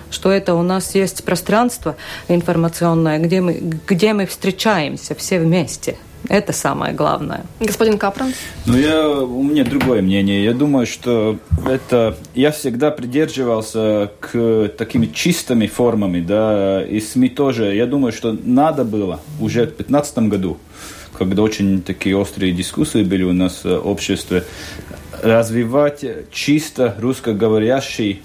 что 0.10 0.32
это 0.32 0.54
у 0.54 0.62
нас 0.62 0.96
есть 0.96 1.24
пространство 1.24 1.96
информационное, 2.28 3.18
где 3.18 3.42
мы, 3.42 3.54
где 3.88 4.14
мы 4.14 4.28
встречаемся 4.28 5.16
все 5.16 5.40
вместе. 5.40 5.98
Это 6.30 6.54
самое 6.54 6.94
главное. 6.94 7.46
Господин 7.60 7.98
Капран? 7.98 8.34
Ну, 8.66 8.78
я, 8.78 9.10
у 9.10 9.44
меня 9.44 9.66
другое 9.66 10.02
мнение. 10.02 10.44
Я 10.44 10.54
думаю, 10.54 10.86
что 10.86 11.38
это... 11.68 12.18
Я 12.34 12.52
всегда 12.52 12.92
придерживался 12.92 14.12
к 14.20 14.72
такими 14.78 15.08
чистыми 15.08 15.68
формами, 15.68 16.22
да, 16.22 16.84
и 16.84 17.00
СМИ 17.00 17.30
тоже. 17.30 17.76
Я 17.76 17.86
думаю, 17.86 18.14
что 18.14 18.38
надо 18.44 18.86
было 18.86 19.20
уже 19.40 19.64
в 19.64 19.76
2015 19.76 20.18
году, 20.30 20.58
когда 21.18 21.42
очень 21.42 21.82
такие 21.82 22.16
острые 22.16 22.54
дискуссии 22.54 23.04
были 23.04 23.24
у 23.24 23.34
нас 23.34 23.64
в 23.64 23.88
обществе, 23.88 24.44
развивать 25.22 26.06
чисто 26.32 26.96
русскоговорящий 27.00 28.22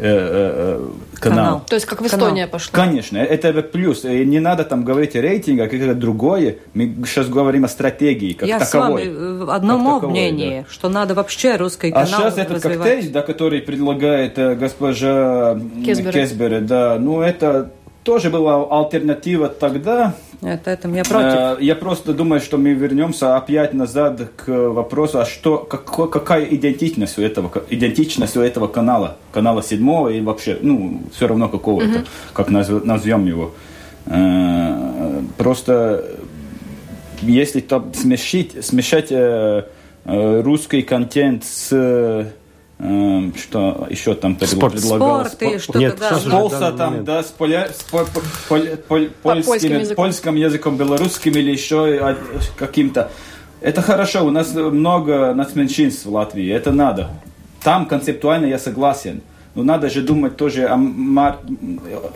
канал. 0.00 0.80
канал. 1.20 1.62
То 1.68 1.74
есть 1.74 1.86
как 1.86 2.00
в 2.00 2.06
Эстонии 2.06 2.46
пошло. 2.46 2.70
Конечно, 2.72 3.18
это 3.18 3.52
плюс. 3.62 4.04
Не 4.04 4.40
надо 4.40 4.64
там 4.64 4.84
говорить 4.84 5.14
о 5.16 5.20
рейтинге, 5.20 5.64
а 5.64 5.68
какое-то 5.68 5.94
другое. 5.94 6.56
Мы 6.74 6.94
сейчас 7.06 7.28
говорим 7.28 7.64
о 7.64 7.68
стратегии 7.68 8.32
как 8.32 8.48
Я 8.48 8.58
таковой. 8.58 9.04
с 9.04 9.06
вами 9.06 9.44
в 9.44 9.50
одном 9.50 10.10
мнении, 10.10 10.60
да. 10.60 10.72
что 10.72 10.88
надо 10.88 11.14
вообще 11.14 11.56
русский 11.56 11.90
канал 11.90 12.04
А 12.04 12.06
сейчас 12.06 12.38
этот 12.38 12.62
коктейль, 12.62 13.10
да, 13.10 13.22
который 13.22 13.60
предлагает 13.60 14.36
госпожа 14.58 15.58
Кесбере 15.84 16.60
да, 16.60 16.96
ну 16.98 17.20
это 17.20 17.70
тоже 18.02 18.30
была 18.30 18.66
альтернатива 18.70 19.48
тогда. 19.48 20.14
Нет, 20.40 20.66
это 20.66 20.88
я 20.88 21.04
против. 21.04 21.38
Э, 21.38 21.56
я 21.60 21.74
просто 21.74 22.14
думаю, 22.14 22.40
что 22.40 22.56
мы 22.56 22.72
вернемся 22.72 23.36
опять 23.36 23.74
назад 23.74 24.20
к 24.36 24.48
вопросу, 24.48 25.20
а 25.20 25.26
что, 25.26 25.58
как, 25.58 26.10
какая 26.10 26.44
идентичность 26.44 27.18
у 27.18 27.22
этого, 27.22 27.52
идентичность 27.68 28.36
у 28.36 28.40
этого 28.40 28.66
канала, 28.66 29.16
канала 29.32 29.62
седьмого 29.62 30.08
и 30.08 30.20
вообще, 30.20 30.58
ну, 30.62 31.02
все 31.14 31.26
равно 31.26 31.48
какого-то, 31.48 31.98
угу. 31.98 32.06
как 32.32 32.48
назовем 32.48 33.26
его. 33.26 33.52
Э, 34.06 35.22
просто 35.36 36.04
если 37.20 37.60
там 37.60 37.92
смешить, 37.92 38.64
смешать 38.64 39.08
э, 39.10 39.64
русский 40.04 40.82
контент 40.82 41.44
с 41.44 42.32
что 43.36 43.86
еще 43.90 44.14
там 44.14 44.38
Спорт. 44.40 44.72
предлагалось? 44.72 45.32
Спорт 45.32 45.54
и 45.54 45.58
что-то, 45.58 45.78
Нет, 45.78 45.98
да. 45.98 46.18
Полса 46.30 46.72
там, 46.72 47.04
да, 47.04 47.22
с, 47.22 47.26
поля, 47.26 47.68
с 47.68 47.82
по, 47.82 48.06
по, 48.06 48.20
по, 48.48 48.98
по, 49.22 49.42
польским, 49.42 49.78
языком. 49.78 49.96
польским 49.96 50.34
языком, 50.36 50.76
белорусским 50.78 51.32
или 51.32 51.50
еще 51.50 52.16
каким-то. 52.56 53.10
Это 53.60 53.82
хорошо, 53.82 54.24
у 54.24 54.30
нас 54.30 54.54
много 54.54 55.34
нацменьшинств 55.34 56.06
в 56.06 56.12
Латвии, 56.12 56.50
это 56.50 56.72
надо. 56.72 57.10
Там 57.62 57.84
концептуально 57.84 58.46
я 58.46 58.58
согласен. 58.58 59.20
Но 59.54 59.62
надо 59.62 59.90
же 59.90 60.00
думать 60.00 60.36
тоже 60.36 60.66
о 60.66 60.76
мар... 60.76 61.38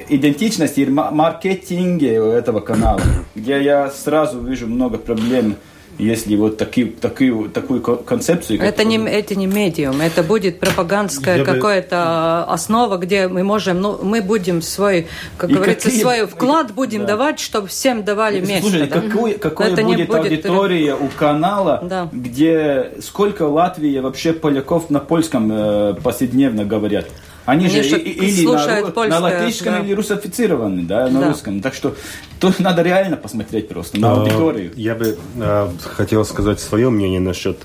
идентичности 0.09 0.81
и 0.81 0.87
маркетинге 0.87 2.15
этого 2.15 2.61
канала, 2.61 3.03
где 3.35 3.63
я 3.63 3.91
сразу 3.91 4.41
вижу 4.41 4.67
много 4.67 4.99
проблем 4.99 5.57
если 5.99 6.37
вот 6.37 6.57
таки, 6.57 6.85
таки, 6.85 7.33
такую 7.53 7.81
концепцию... 7.81 8.61
Это 8.61 8.85
не, 8.85 8.99
это 8.99 9.35
не 9.35 9.47
медиум, 9.47 10.01
это 10.01 10.23
будет 10.23 10.61
пропагандская 10.61 11.45
какая-то 11.45 12.45
бы... 12.47 12.53
основа, 12.53 12.97
где 12.97 13.29
мы 13.29 13.43
можем, 13.43 13.81
ну, 13.81 13.99
мы 14.03 14.23
будем 14.23 14.63
свой, 14.63 15.07
как 15.37 15.51
и 15.51 15.55
говорится, 15.55 15.89
какие... 15.89 16.03
свой 16.03 16.27
вклад 16.27 16.73
будем 16.73 17.03
да. 17.03 17.09
давать, 17.09 17.41
чтобы 17.41 17.69
всем 17.69 18.05
давали 18.05 18.41
место. 18.41 18.71
Слушай, 18.71 18.89
да? 18.89 19.01
какой, 19.01 19.35
какой 19.35 19.73
это 19.73 19.83
будет, 19.83 20.09
будет 20.09 20.21
аудитория 20.21 20.95
у 20.95 21.09
канала, 21.09 21.81
да. 21.83 22.09
где 22.13 22.93
сколько 23.01 23.43
Латвии 23.43 23.99
вообще 23.99 24.33
поляков 24.33 24.91
на 24.91 25.01
польском 25.01 25.51
э, 25.53 25.95
повседневно 26.03 26.65
говорят? 26.65 27.07
Они, 27.47 27.67
Они 27.67 27.83
же 27.83 27.99
или 27.99 28.47
на, 28.47 28.91
польское, 28.91 29.09
на 29.09 29.19
латышском, 29.21 29.73
да. 29.75 29.81
или 29.81 29.93
русифицированы, 29.93 30.83
да, 30.83 31.09
на 31.09 31.21
да. 31.21 31.29
русском. 31.29 31.61
Так 31.61 31.75
что 31.75 31.95
тут 32.41 32.59
надо 32.59 32.83
реально 32.83 33.17
посмотреть 33.17 33.69
просто 33.69 34.01
на 34.01 34.13
а, 34.13 34.21
аудиторию. 34.21 34.73
Я 34.77 34.95
бы 34.95 35.19
э, 35.37 35.69
хотел 35.83 36.25
сказать 36.25 36.61
свое 36.61 36.89
мнение 36.89 37.21
насчет 37.21 37.59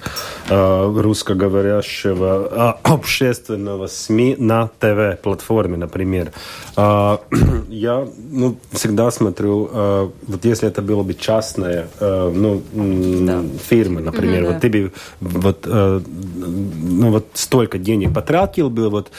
э, 0.50 0.94
русскоговорящего 1.02 2.78
э, 2.84 2.90
общественного 2.90 3.88
СМИ 3.88 4.36
на 4.38 4.70
ТВ-платформе, 4.80 5.78
например. 5.78 6.34
Э, 6.76 7.18
я 7.70 8.06
ну, 8.32 8.58
всегда 8.74 9.12
смотрю, 9.12 9.70
э, 9.72 10.10
вот 10.28 10.46
если 10.46 10.68
это 10.68 10.82
было 10.82 11.04
бы 11.04 11.14
частная 11.14 11.88
э, 12.00 12.32
ну, 12.34 12.62
да. 13.26 13.44
фирма, 13.70 14.02
например, 14.02 14.44
mm-hmm, 14.44 14.46
вот 14.46 14.54
да. 14.54 14.60
ты 14.60 14.70
бы 14.70 14.92
вот, 15.22 15.60
э, 15.66 16.02
ну, 16.06 17.12
вот 17.12 17.28
столько 17.34 17.78
денег 17.78 18.14
потратил 18.14 18.70
бы, 18.70 18.90
вот 18.90 19.12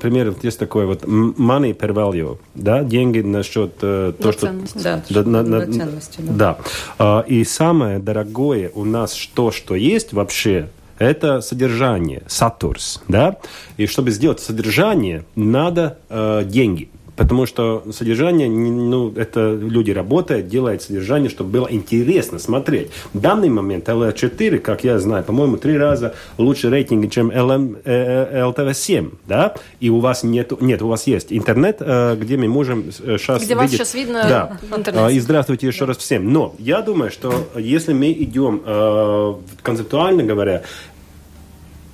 например, 0.00 0.30
вот 0.30 0.42
есть 0.44 0.58
такое 0.58 0.86
вот 0.86 1.02
money 1.04 1.76
per 1.76 1.92
value, 1.92 2.38
да, 2.54 2.82
деньги 2.82 3.20
насчет 3.20 3.72
э, 3.82 4.14
то, 4.18 4.32
что... 4.32 4.50
Да, 4.74 5.02
да, 5.10 5.22
на, 5.24 5.42
на, 5.42 5.66
да. 5.66 5.88
да. 6.18 6.58
А, 6.98 7.20
и 7.26 7.44
самое 7.44 7.98
дорогое 7.98 8.70
у 8.74 8.86
нас 8.86 9.14
то, 9.34 9.50
что 9.50 9.74
есть 9.74 10.14
вообще, 10.14 10.70
это 10.98 11.42
содержание, 11.42 12.22
сатурс, 12.28 13.02
да, 13.08 13.36
и 13.76 13.86
чтобы 13.86 14.10
сделать 14.10 14.40
содержание, 14.40 15.24
надо 15.34 15.98
э, 16.08 16.44
деньги. 16.46 16.88
Потому 17.20 17.44
что 17.44 17.84
содержание, 17.92 18.48
ну, 18.48 19.12
это 19.14 19.52
люди 19.52 19.90
работают, 19.90 20.48
делают 20.48 20.80
содержание, 20.80 21.28
чтобы 21.28 21.50
было 21.50 21.68
интересно 21.70 22.38
смотреть. 22.38 22.90
В 23.12 23.20
данный 23.20 23.50
момент 23.50 23.90
LR4, 23.90 24.58
как 24.58 24.84
я 24.84 24.98
знаю, 24.98 25.22
по-моему, 25.22 25.58
три 25.58 25.76
раза 25.76 26.14
лучше 26.38 26.70
рейтинги, 26.70 27.08
чем 27.08 27.30
LM, 27.30 27.84
LTV7, 27.84 29.06
э, 29.06 29.10
да? 29.28 29.54
И 29.80 29.90
у 29.90 29.98
вас 30.00 30.22
нет, 30.22 30.58
нет, 30.62 30.80
у 30.80 30.88
вас 30.88 31.06
есть 31.06 31.30
интернет, 31.30 31.76
э, 31.80 32.16
где 32.18 32.38
мы 32.38 32.48
можем 32.48 32.90
сейчас 32.90 33.42
Где 33.42 33.52
видеть... 33.52 33.56
вас 33.56 33.70
сейчас 33.70 33.94
видно 33.94 34.22
да. 34.26 34.58
интернет. 34.74 35.12
И 35.12 35.20
здравствуйте 35.20 35.66
еще 35.66 35.80
да. 35.80 35.86
раз 35.88 35.98
всем. 35.98 36.32
Но 36.32 36.54
я 36.58 36.80
думаю, 36.80 37.10
что 37.10 37.34
если 37.54 37.92
мы 37.92 38.12
идем, 38.12 38.62
э, 38.64 39.34
концептуально 39.62 40.22
говоря, 40.22 40.62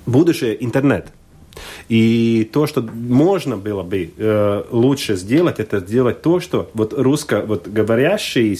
будущее 0.07 0.65
интернет, 0.65 1.09
и 1.89 2.49
то, 2.53 2.67
что 2.67 2.83
можно 2.83 3.57
было 3.57 3.83
бы 3.83 4.11
э, 4.17 4.63
лучше 4.71 5.17
сделать, 5.17 5.61
это 5.61 5.81
сделать 5.81 6.23
то, 6.23 6.41
что 6.41 6.71
вот 6.75 6.93
русско 6.93 7.43
вот 7.47 7.69
говорящие, 7.69 8.57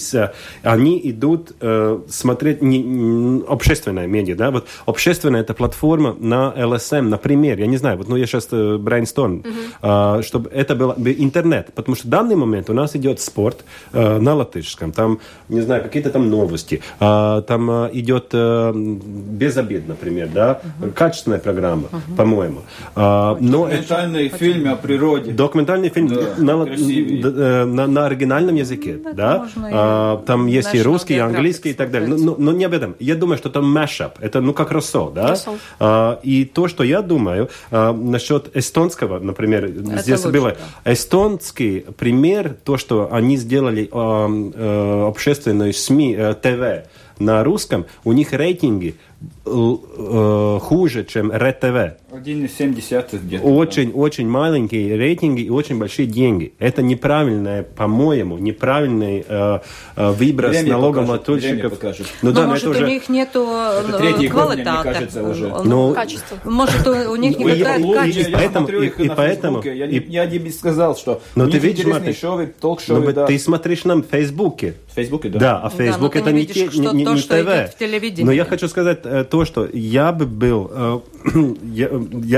они 0.63 0.99
идут 1.03 1.51
э, 1.59 1.99
смотреть 2.09 2.61
не, 2.61 2.81
не, 2.81 3.43
общественное 3.47 4.07
медиа, 4.07 4.35
да, 4.35 4.51
вот 4.51 4.67
общественная 4.85 5.41
это 5.41 5.53
платформа 5.53 6.15
на 6.19 6.53
LSM, 6.55 7.01
например, 7.01 7.59
я 7.59 7.67
не 7.67 7.77
знаю, 7.77 7.97
вот, 7.97 8.07
ну 8.07 8.15
я 8.15 8.25
сейчас 8.25 8.47
э, 8.51 8.55
brainstorm, 8.55 9.43
mm-hmm. 9.43 10.19
э, 10.19 10.23
чтобы 10.23 10.49
это 10.49 10.75
был 10.75 10.93
бы 10.93 11.13
интернет, 11.17 11.73
потому 11.73 11.95
что 11.95 12.07
в 12.07 12.09
данный 12.09 12.35
момент 12.35 12.69
у 12.69 12.73
нас 12.73 12.95
идет 12.95 13.19
спорт 13.19 13.63
э, 13.93 14.19
на 14.19 14.35
латышском, 14.35 14.91
там, 14.91 15.19
не 15.49 15.61
знаю, 15.61 15.83
какие-то 15.83 16.09
там 16.09 16.29
новости, 16.29 16.81
э, 16.99 17.41
там 17.47 17.69
э, 17.71 17.89
идет 17.93 18.29
э, 18.33 18.73
без 18.75 19.57
обед, 19.57 19.87
например, 19.87 20.29
да, 20.33 20.61
mm-hmm. 20.81 20.91
качественная 20.93 21.39
программа, 21.39 21.89
mm-hmm. 21.91 22.15
по-моему. 22.15 22.61
А, 22.95 23.37
но 23.39 23.65
документальный 23.65 24.27
это, 24.27 24.37
фильм 24.37 24.71
о 24.71 24.75
природе. 24.75 25.31
Документальный 25.31 25.89
фильм 25.89 26.07
да, 26.07 26.33
на, 26.37 26.65
на, 26.65 27.65
на, 27.65 27.87
на 27.87 28.05
оригинальном 28.05 28.55
языке, 28.55 28.99
ну, 29.03 29.13
да? 29.13 29.47
А, 29.55 30.23
там 30.25 30.47
есть 30.47 30.73
и 30.73 30.81
русский, 30.81 31.15
и 31.15 31.19
английский 31.19 31.71
и 31.71 31.73
так 31.73 31.91
далее. 31.91 32.09
Но, 32.09 32.17
но, 32.17 32.35
но 32.37 32.51
не 32.51 32.65
об 32.65 32.73
этом. 32.73 32.95
Я 32.99 33.15
думаю, 33.15 33.37
что 33.37 33.49
там 33.49 33.75
mashup. 33.75 34.13
Это 34.19 34.41
ну 34.41 34.53
как 34.53 34.71
рассол, 34.71 35.11
да? 35.11 35.35
А, 35.79 36.19
и 36.23 36.45
то, 36.45 36.67
что 36.67 36.83
я 36.83 37.01
думаю 37.01 37.49
а, 37.71 37.93
насчет 37.93 38.55
эстонского, 38.55 39.19
например, 39.19 39.65
это 39.65 39.97
здесь 40.01 40.25
лучше, 40.25 40.37
было 40.37 40.57
да. 40.83 40.93
эстонский 40.93 41.85
пример, 41.97 42.55
то, 42.63 42.77
что 42.77 43.09
они 43.11 43.37
сделали 43.37 43.89
а, 43.91 44.27
а, 44.29 45.07
общественную 45.07 45.73
СМИ, 45.73 46.15
а, 46.17 46.33
ТВ 46.33 46.89
на 47.19 47.43
русском, 47.43 47.85
у 48.03 48.13
них 48.13 48.31
рейтинги 48.31 48.95
Э, 49.16 49.16
хуже, 49.45 51.05
чем 51.05 51.31
РТВ. 51.31 51.97
1,7 52.11 53.19
где-то. 53.23 53.43
Очень, 53.45 53.91
да. 53.91 53.97
очень 53.97 54.27
маленькие 54.27 54.95
рейтинги 54.97 55.41
и 55.41 55.49
очень 55.49 55.77
большие 55.77 56.07
деньги. 56.07 56.53
Это 56.59 56.81
неправильное, 56.81 57.63
по-моему, 57.63 58.37
неправильный 58.37 59.25
э, 59.27 59.59
э, 59.95 60.11
выброс 60.11 60.51
время 60.51 60.73
налогоплательщиков. 60.73 61.73
Ну, 62.21 62.31
да, 62.31 62.47
может, 62.47 62.67
уже... 62.67 62.83
у 62.83 62.87
них 62.87 63.09
нету 63.09 63.47
это 63.89 64.03
э, 64.03 64.27
квалитата. 64.27 64.83
кажется, 64.83 65.23
уже. 65.23 65.47
Но... 65.47 65.63
Ну, 65.63 65.93
Качество. 65.93 66.37
Может, 66.43 66.87
у, 66.87 66.91
у 67.11 67.15
них 67.15 67.37
не 67.37 67.45
хватает 67.45 67.93
качества. 67.93 68.29
И, 68.29 68.33
поэтому, 68.33 68.67
и, 68.67 68.87
и 68.87 69.09
поэтому... 69.09 69.63
Я, 69.63 69.85
и... 69.87 70.09
я 70.09 70.25
не 70.25 70.51
сказал, 70.51 70.95
что 70.95 71.21
но 71.35 71.45
у 71.45 71.49
ты 71.49 71.57
видишь, 71.57 71.85
интересные 71.85 72.13
шоу, 72.13 72.47
ток-шоу, 72.59 72.99
ну, 72.99 73.11
да. 73.11 73.25
Ты 73.25 73.39
смотришь 73.39 73.83
нам 73.83 74.03
в 74.03 74.07
Фейсбуке. 74.07 74.75
В 74.91 74.95
Фейсбуке, 74.95 75.29
да. 75.29 75.39
Да, 75.39 75.61
а 75.63 75.69
Фейсбук 75.69 76.13
да, 76.13 76.19
это 76.19 76.31
не, 76.31 76.41
видишь, 76.41 76.73
не, 76.75 76.87
не, 76.87 77.05
не 77.05 77.21
ТВ. 77.21 78.23
Но 78.23 78.31
я 78.31 78.45
хочу 78.45 78.67
сказать 78.67 79.05
то, 79.06 79.44
что 79.44 79.68
я 79.72 80.12
бы 80.12 80.26
был, 80.26 80.70
э, 80.72 81.00
я, 81.64 81.90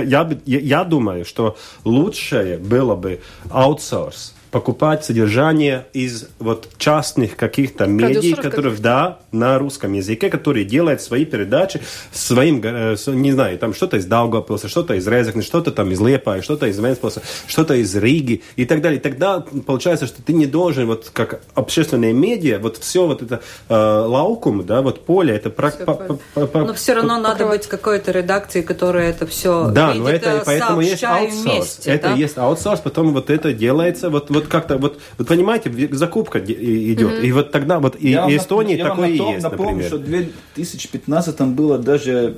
я, 0.04 0.40
я, 0.46 0.58
я 0.60 0.84
думаю, 0.84 1.24
что 1.24 1.56
лучшее 1.84 2.58
было 2.58 2.94
бы 2.94 3.20
аутсорс 3.50 4.34
Покупать 4.51 5.05
содержание 5.05 5.85
из 5.93 6.27
вот 6.39 6.69
частных 6.77 7.35
каких-то 7.35 7.85
медий, 7.85 8.33
которые, 8.33 8.75
да, 8.77 9.19
на 9.31 9.59
русском 9.59 9.93
языке, 9.93 10.29
которые 10.29 10.65
делают 10.65 11.01
свои 11.01 11.25
передачи 11.25 11.81
своим, 12.11 12.61
э, 12.63 12.95
не 13.07 13.31
знаю, 13.31 13.57
там 13.59 13.73
что-то 13.73 13.97
из 13.97 14.05
Даугавпилса, 14.05 14.67
что-то 14.67 14.95
из 14.95 15.07
Резекни, 15.07 15.41
что-то 15.41 15.71
там 15.71 15.91
из 15.91 15.99
Лепая, 15.99 16.41
что-то 16.41 16.67
из 16.67 16.79
Венспилса, 16.79 17.21
что-то 17.47 17.75
из 17.75 17.95
Риги 17.95 18.41
и 18.55 18.65
так 18.65 18.81
далее. 18.81 18.99
И 18.99 19.01
тогда 19.01 19.43
получается, 19.65 20.07
что 20.07 20.21
ты 20.21 20.33
не 20.33 20.45
должен, 20.45 20.87
вот 20.87 21.11
как 21.13 21.41
общественные 21.53 22.13
медиа, 22.13 22.59
вот 22.59 22.77
все 22.77 23.05
вот 23.05 23.21
это 23.21 23.41
э, 23.67 23.75
лаукум, 23.75 24.65
да, 24.65 24.81
вот 24.81 25.05
поле, 25.05 25.35
это... 25.35 25.49
Про, 25.49 25.71
по, 25.71 25.93
по, 26.33 26.47
по, 26.47 26.59
но 26.59 26.73
все 26.73 26.93
равно 26.93 27.19
надо 27.19 27.45
быть 27.45 27.67
какой-то 27.67 28.11
редакцией, 28.11 28.65
которая 28.65 29.09
это 29.09 29.27
все 29.27 29.69
Да, 29.69 29.93
но 29.93 30.09
это, 30.09 30.41
поэтому 30.45 30.81
есть 30.81 31.03
аутсорс. 31.03 31.43
Вместе, 31.43 31.91
это 31.91 32.09
да? 32.09 32.13
есть 32.15 32.37
аутсорс, 32.37 32.79
потом 32.79 33.13
вот 33.13 33.29
это 33.29 33.53
делается, 33.53 34.09
вот, 34.09 34.29
вот 34.29 34.38
как-то, 34.47 34.77
вот, 34.77 34.99
вот 35.17 35.27
понимаете, 35.27 35.71
закупка 35.91 36.39
идет, 36.39 37.11
mm-hmm. 37.11 37.25
и 37.25 37.31
вот 37.31 37.51
тогда 37.51 37.79
вот 37.79 37.95
и, 37.99 38.11
и 38.11 38.37
Эстонии 38.37 38.77
такое 38.77 39.09
и 39.09 39.17
есть, 39.17 39.43
напомню, 39.43 39.83
например. 39.83 39.87
что 39.87 39.97
в 39.97 40.55
2015 40.55 41.41
было 41.41 41.77
даже 41.77 42.37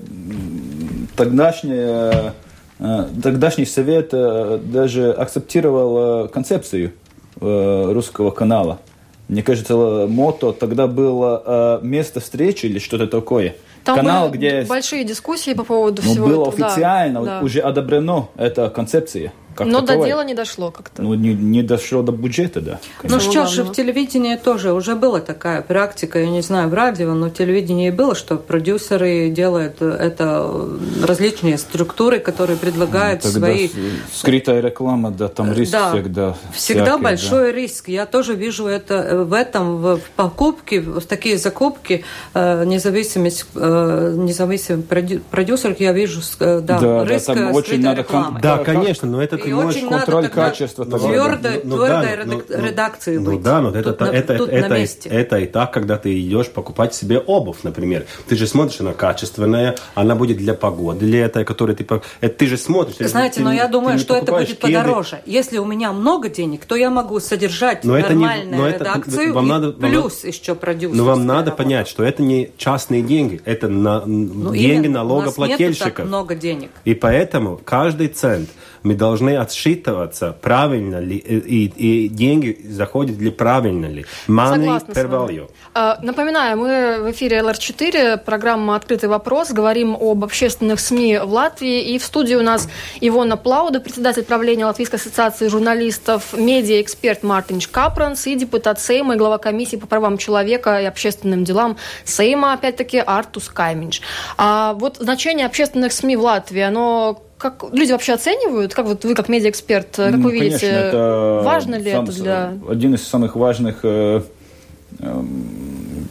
тогдашняя 1.15 2.33
э, 2.79 3.05
тогдашний 3.21 3.65
совет 3.65 4.09
э, 4.13 4.59
даже 4.63 5.11
акцептировал 5.11 6.25
э, 6.25 6.27
концепцию 6.29 6.93
русского 7.39 8.29
канала. 8.29 8.79
Мне 9.27 9.41
кажется, 9.41 9.75
мото 10.07 10.51
тогда 10.51 10.85
было 10.85 11.79
место 11.81 12.19
встречи 12.19 12.67
или 12.67 12.77
что-то 12.77 13.07
такое. 13.07 13.55
Там 13.83 13.95
Канал, 13.95 14.29
были 14.29 14.37
где 14.37 14.61
большие 14.63 15.03
дискуссии 15.03 15.53
по 15.53 15.63
поводу 15.63 16.03
ну, 16.05 16.11
всего 16.11 16.27
было 16.27 16.49
этого. 16.49 16.67
официально 16.67 17.23
да, 17.23 17.41
уже 17.41 17.61
одобрено 17.61 18.29
эта 18.37 18.69
концепция. 18.69 19.33
Как 19.55 19.67
Но 19.67 19.81
таковой. 19.81 20.03
до 20.03 20.07
дела 20.07 20.23
не 20.23 20.33
дошло 20.33 20.71
как-то. 20.71 21.01
Ну, 21.01 21.13
не, 21.13 21.33
не 21.33 21.63
дошло 21.63 22.01
до 22.01 22.11
бюджета, 22.11 22.61
да. 22.61 22.79
Ну, 23.03 23.19
что 23.19 23.45
же, 23.45 23.63
в 23.63 23.71
телевидении 23.71 24.35
тоже 24.35 24.73
уже 24.73 24.95
была 24.95 25.19
такая 25.19 25.61
практика, 25.61 26.19
я 26.19 26.29
не 26.29 26.41
знаю, 26.41 26.69
в 26.69 26.73
радио, 26.73 27.13
но 27.13 27.27
в 27.27 27.33
телевидении 27.33 27.89
было, 27.89 28.15
что 28.15 28.37
продюсеры 28.37 29.29
делают 29.29 29.81
это 29.81 30.49
различные 31.05 31.57
структуры, 31.57 32.19
которые 32.19 32.57
предлагают 32.57 33.23
ну, 33.23 33.29
свои... 33.31 33.69
скрытая 34.13 34.61
реклама, 34.61 35.11
да, 35.11 35.27
там 35.27 35.53
риск 35.53 35.71
да, 35.71 35.91
всегда. 35.91 36.37
Всегда 36.53 36.85
всякий, 36.85 37.03
большой 37.03 37.51
да. 37.51 37.57
риск. 37.57 37.87
Я 37.89 38.05
тоже 38.05 38.35
вижу 38.35 38.67
это 38.67 39.25
в 39.25 39.33
этом, 39.33 39.77
в 39.77 40.01
покупке, 40.15 40.79
в 40.79 41.01
такие 41.01 41.37
закупки 41.37 42.03
э, 42.33 42.65
независимость, 42.65 43.45
э, 43.55 44.13
независимый 44.17 44.83
продюсер, 44.83 45.75
я 45.79 45.91
вижу, 45.91 46.21
э, 46.39 46.61
да, 46.61 46.79
да 46.79 47.05
риск 47.05 47.27
да, 47.27 47.33
там 47.35 47.51
очень 47.53 47.81
надо 47.81 48.01
рекламы. 48.01 48.39
Да, 48.41 48.57
конечно, 48.57 49.07
но 49.07 49.21
это 49.21 49.37
как 49.41 49.49
и 49.49 49.53
можешь 49.53 49.83
контроль 49.83 50.29
качества. 50.29 50.85
Твердой, 50.85 51.61
ну, 51.63 51.77
твердой 51.77 52.17
да, 52.17 52.25
ну, 52.25 52.65
редакции 52.65 53.17
ну, 53.17 53.25
быть. 53.25 53.39
Ну 53.39 53.43
да, 53.43 53.61
но 53.61 53.69
это, 53.69 53.93
тут, 53.93 54.07
это, 54.09 54.37
тут 54.37 54.49
это, 54.49 54.75
это, 54.75 55.09
это 55.09 55.37
и 55.39 55.45
так, 55.45 55.73
когда 55.73 55.97
ты 55.97 56.19
идешь 56.19 56.49
покупать 56.49 56.93
себе 56.95 57.19
обувь, 57.19 57.63
например. 57.63 58.05
Ты 58.27 58.35
же 58.35 58.47
смотришь, 58.47 58.79
она 58.81 58.93
качественная, 58.93 59.75
она 59.95 60.15
будет 60.15 60.37
для 60.37 60.53
погоды 60.53 61.05
лета, 61.05 61.43
которая 61.45 61.75
ты... 61.75 61.85
Это 62.21 62.37
ты 62.37 62.47
же 62.47 62.57
смотришь. 62.57 62.95
Знаете, 63.09 63.37
ты, 63.37 63.43
но 63.43 63.51
я 63.51 63.67
думаю, 63.67 63.99
что 63.99 64.15
это 64.15 64.31
будет 64.31 64.47
кеды. 64.47 64.61
подороже. 64.61 65.21
Если 65.25 65.57
у 65.57 65.65
меня 65.65 65.91
много 65.91 66.29
денег, 66.29 66.65
то 66.65 66.75
я 66.75 66.89
могу 66.89 67.19
содержать 67.19 67.83
но 67.83 67.97
нормальную 67.97 68.29
это 68.29 68.45
не, 68.45 68.57
но 68.57 68.67
редакцию 68.69 69.23
это, 69.23 69.33
вам 69.33 69.47
надо, 69.47 69.71
плюс 69.71 70.23
вам, 70.23 70.31
еще 70.31 70.55
продюсер. 70.55 70.95
Но 70.95 71.05
вам 71.05 71.25
надо 71.25 71.51
работа. 71.51 71.63
понять, 71.63 71.87
что 71.87 72.03
это 72.03 72.21
не 72.21 72.51
частные 72.57 73.01
деньги, 73.01 73.41
это 73.45 73.67
на, 73.67 74.05
ну, 74.05 74.53
деньги 74.53 74.87
налогоплательщиков. 74.87 75.99
У 75.99 76.01
нас 76.01 76.07
много 76.07 76.35
денег. 76.35 76.71
И 76.85 76.93
поэтому 76.93 77.59
каждый 77.63 78.07
цент 78.07 78.49
мы 78.83 78.95
должны 78.95 79.30
отсчитываться, 79.39 80.35
правильно 80.41 80.99
ли, 80.99 81.17
и, 81.17 81.65
и 81.65 82.07
деньги 82.09 82.59
заходят 82.69 83.17
ли 83.17 83.31
правильно 83.31 83.85
ли. 83.85 84.05
Money 84.27 84.85
per 84.87 85.09
value. 85.09 85.49
А, 85.73 85.99
напоминаю, 86.01 86.57
мы 86.57 86.97
в 87.01 87.11
эфире 87.11 87.39
ЛР4, 87.39 88.17
программа 88.17 88.75
«Открытый 88.75 89.07
вопрос». 89.07 89.51
Говорим 89.51 89.95
об 89.99 90.23
общественных 90.23 90.79
СМИ 90.79 91.19
в 91.19 91.31
Латвии. 91.31 91.93
И 91.93 91.97
в 91.97 92.03
студии 92.03 92.35
у 92.35 92.41
нас 92.41 92.67
Ивона 92.99 93.37
Плауда, 93.37 93.79
председатель 93.79 94.23
правления 94.23 94.65
Латвийской 94.65 94.97
ассоциации 94.97 95.47
журналистов, 95.47 96.33
медиа-эксперт 96.33 97.23
Мартин 97.23 97.61
Капранс 97.71 98.27
и 98.27 98.35
депутат 98.35 98.79
Сейма 98.79 99.15
и 99.15 99.17
глава 99.17 99.37
комиссии 99.37 99.77
по 99.77 99.87
правам 99.87 100.17
человека 100.17 100.81
и 100.81 100.85
общественным 100.85 101.43
делам 101.43 101.77
Сейма, 102.03 102.53
опять-таки, 102.53 102.97
Артус 102.97 103.49
Кайминч. 103.49 104.01
А 104.37 104.73
вот 104.73 104.97
значение 104.97 105.45
общественных 105.45 105.93
СМИ 105.93 106.15
в 106.17 106.21
Латвии, 106.21 106.61
оно 106.61 107.21
как 107.41 107.65
люди 107.73 107.91
вообще 107.91 108.13
оценивают? 108.13 108.73
Как 108.73 108.85
вот 108.85 109.03
вы, 109.03 109.15
как 109.15 109.27
медиаэксперт, 109.27 109.95
как 109.95 110.15
ну, 110.15 110.23
вы 110.25 110.33
видите, 110.33 110.59
конечно, 110.59 110.67
это 110.67 111.41
важно 111.43 111.75
ли 111.75 111.91
сам, 111.91 112.03
это 112.03 112.13
для... 112.13 112.53
Один 112.69 112.93
из 112.93 113.07
самых 113.07 113.35
важных 113.35 113.79
э, 113.81 114.21
эм, 114.99 116.07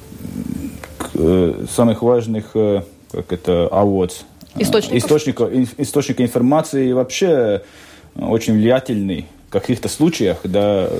э, 1.14 1.64
самых 1.70 2.02
важных, 2.02 2.50
э, 2.54 2.82
как 3.12 3.32
это, 3.32 3.68
авод, 3.68 4.24
источников? 4.56 4.98
источника, 4.98 5.50
источника 5.78 6.24
информации 6.24 6.88
и 6.88 6.92
вообще 6.92 7.62
очень 8.16 8.54
влиятельный 8.54 9.26
в 9.48 9.52
каких-то 9.52 9.88
случаях, 9.88 10.38
да, 10.42 10.90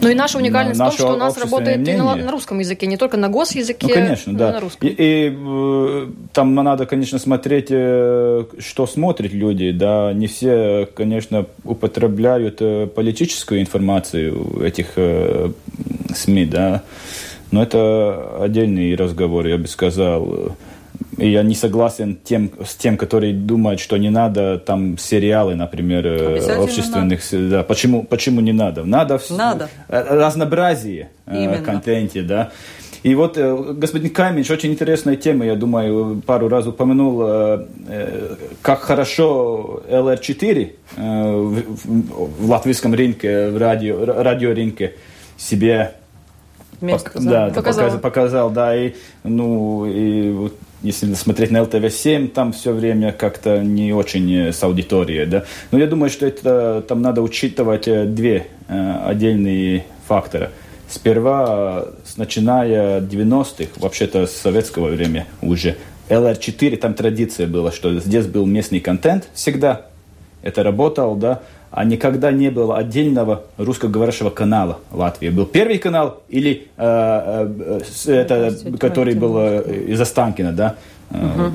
ну 0.00 0.08
и 0.08 0.14
наша 0.14 0.38
уникальность 0.38 0.80
в 0.80 0.84
том, 0.84 0.92
что 0.92 1.12
у 1.12 1.16
нас 1.16 1.36
работает 1.38 1.78
мнение. 1.78 1.96
и 1.96 1.98
на, 1.98 2.16
на 2.16 2.30
русском 2.30 2.58
языке, 2.58 2.86
не 2.86 2.96
только 2.96 3.16
на 3.16 3.28
госязыке, 3.28 3.86
ну, 3.86 3.94
конечно, 3.94 4.32
но 4.32 4.38
да. 4.38 4.50
и 4.50 4.52
на 4.52 4.60
русском. 4.60 4.88
И, 4.88 4.92
и 4.92 5.36
э, 5.36 6.06
там 6.32 6.54
надо, 6.54 6.86
конечно, 6.86 7.18
смотреть, 7.18 7.68
э, 7.70 8.44
что 8.58 8.86
смотрят 8.86 9.32
люди, 9.32 9.70
да, 9.72 10.12
не 10.12 10.26
все, 10.26 10.88
конечно, 10.94 11.46
употребляют 11.64 12.58
э, 12.60 12.86
политическую 12.86 13.60
информацию 13.60 14.62
этих 14.62 14.94
СМИ, 16.14 16.46
да, 16.46 16.82
но 17.50 17.62
это 17.62 18.42
отдельный 18.42 18.94
разговор, 18.94 19.46
я 19.46 19.58
бы 19.58 19.66
сказал. 19.66 20.56
И 21.18 21.30
я 21.30 21.42
не 21.42 21.54
согласен 21.54 22.18
тем, 22.22 22.50
с 22.64 22.74
тем, 22.74 22.96
которые 22.96 23.32
думают, 23.32 23.80
что 23.80 23.96
не 23.96 24.10
надо 24.10 24.58
там 24.58 24.98
сериалы, 24.98 25.54
например, 25.54 26.06
э, 26.06 26.62
общественных. 26.62 27.20
Надо. 27.32 27.48
Да, 27.48 27.62
почему, 27.62 28.02
почему 28.02 28.40
не 28.40 28.52
надо? 28.52 28.84
Надо, 28.84 29.18
надо. 29.30 29.68
Э, 29.88 30.02
разнообразие 30.10 31.10
э, 31.26 31.44
Именно. 31.44 31.62
контенте, 31.62 32.22
да. 32.22 32.50
И 33.02 33.14
вот 33.14 33.38
господин 33.38 34.10
Камич, 34.10 34.50
очень 34.50 34.72
интересная 34.72 35.16
тема, 35.16 35.46
я 35.46 35.54
думаю, 35.54 36.20
пару 36.26 36.48
раз 36.48 36.66
упомянул, 36.66 37.64
как 38.62 38.80
хорошо 38.80 39.84
LR4 39.88 40.72
в 40.96 42.50
латвийском 42.50 42.94
рынке, 42.94 43.50
в 43.50 43.58
радио, 43.58 44.04
радиорынке 44.04 44.94
себе 45.36 45.92
Место, 46.80 47.10
пок, 47.10 47.22
да, 47.22 47.50
показал. 47.54 47.98
показал, 47.98 48.50
да, 48.50 48.76
и, 48.76 48.94
ну, 49.24 49.86
и 49.86 50.30
вот 50.30 50.54
если 50.86 51.12
смотреть 51.14 51.50
на 51.50 51.62
ЛТВ-7, 51.62 52.28
там 52.28 52.52
все 52.52 52.72
время 52.72 53.12
как-то 53.12 53.62
не 53.62 53.92
очень 53.92 54.32
э, 54.32 54.52
с 54.52 54.62
аудиторией, 54.62 55.26
да. 55.26 55.44
Но 55.70 55.78
я 55.78 55.86
думаю, 55.86 56.10
что 56.10 56.26
это 56.26 56.84
там 56.86 57.02
надо 57.02 57.22
учитывать 57.22 57.88
э, 57.88 58.04
две 58.06 58.46
э, 58.68 58.94
отдельные 59.04 59.84
фактора. 60.06 60.50
Сперва, 60.88 61.88
начиная 62.16 63.00
90-х, 63.00 63.72
вообще-то 63.76 64.26
с 64.26 64.32
советского 64.32 64.88
времени 64.88 65.26
уже, 65.42 65.76
LR4, 66.08 66.76
там 66.76 66.94
традиция 66.94 67.48
была, 67.48 67.72
что 67.72 67.98
здесь 67.98 68.26
был 68.26 68.46
местный 68.46 68.78
контент 68.78 69.28
всегда, 69.34 69.86
это 70.42 70.62
работал, 70.62 71.16
да, 71.16 71.42
а 71.76 71.84
никогда 71.84 72.32
не 72.32 72.50
было 72.50 72.78
отдельного 72.78 73.44
русскоговорящего 73.58 74.30
канала 74.30 74.78
Латвии. 74.90 75.28
Был 75.28 75.44
первый 75.44 75.76
канал 75.76 76.22
или 76.30 76.68
э, 76.78 77.80
э, 78.06 78.12
это, 78.12 78.56
который 78.80 79.14
был 79.14 79.36
э, 79.38 79.84
из 79.88 80.00
Останкина, 80.00 80.52
да? 80.52 80.76
Угу. 81.10 81.52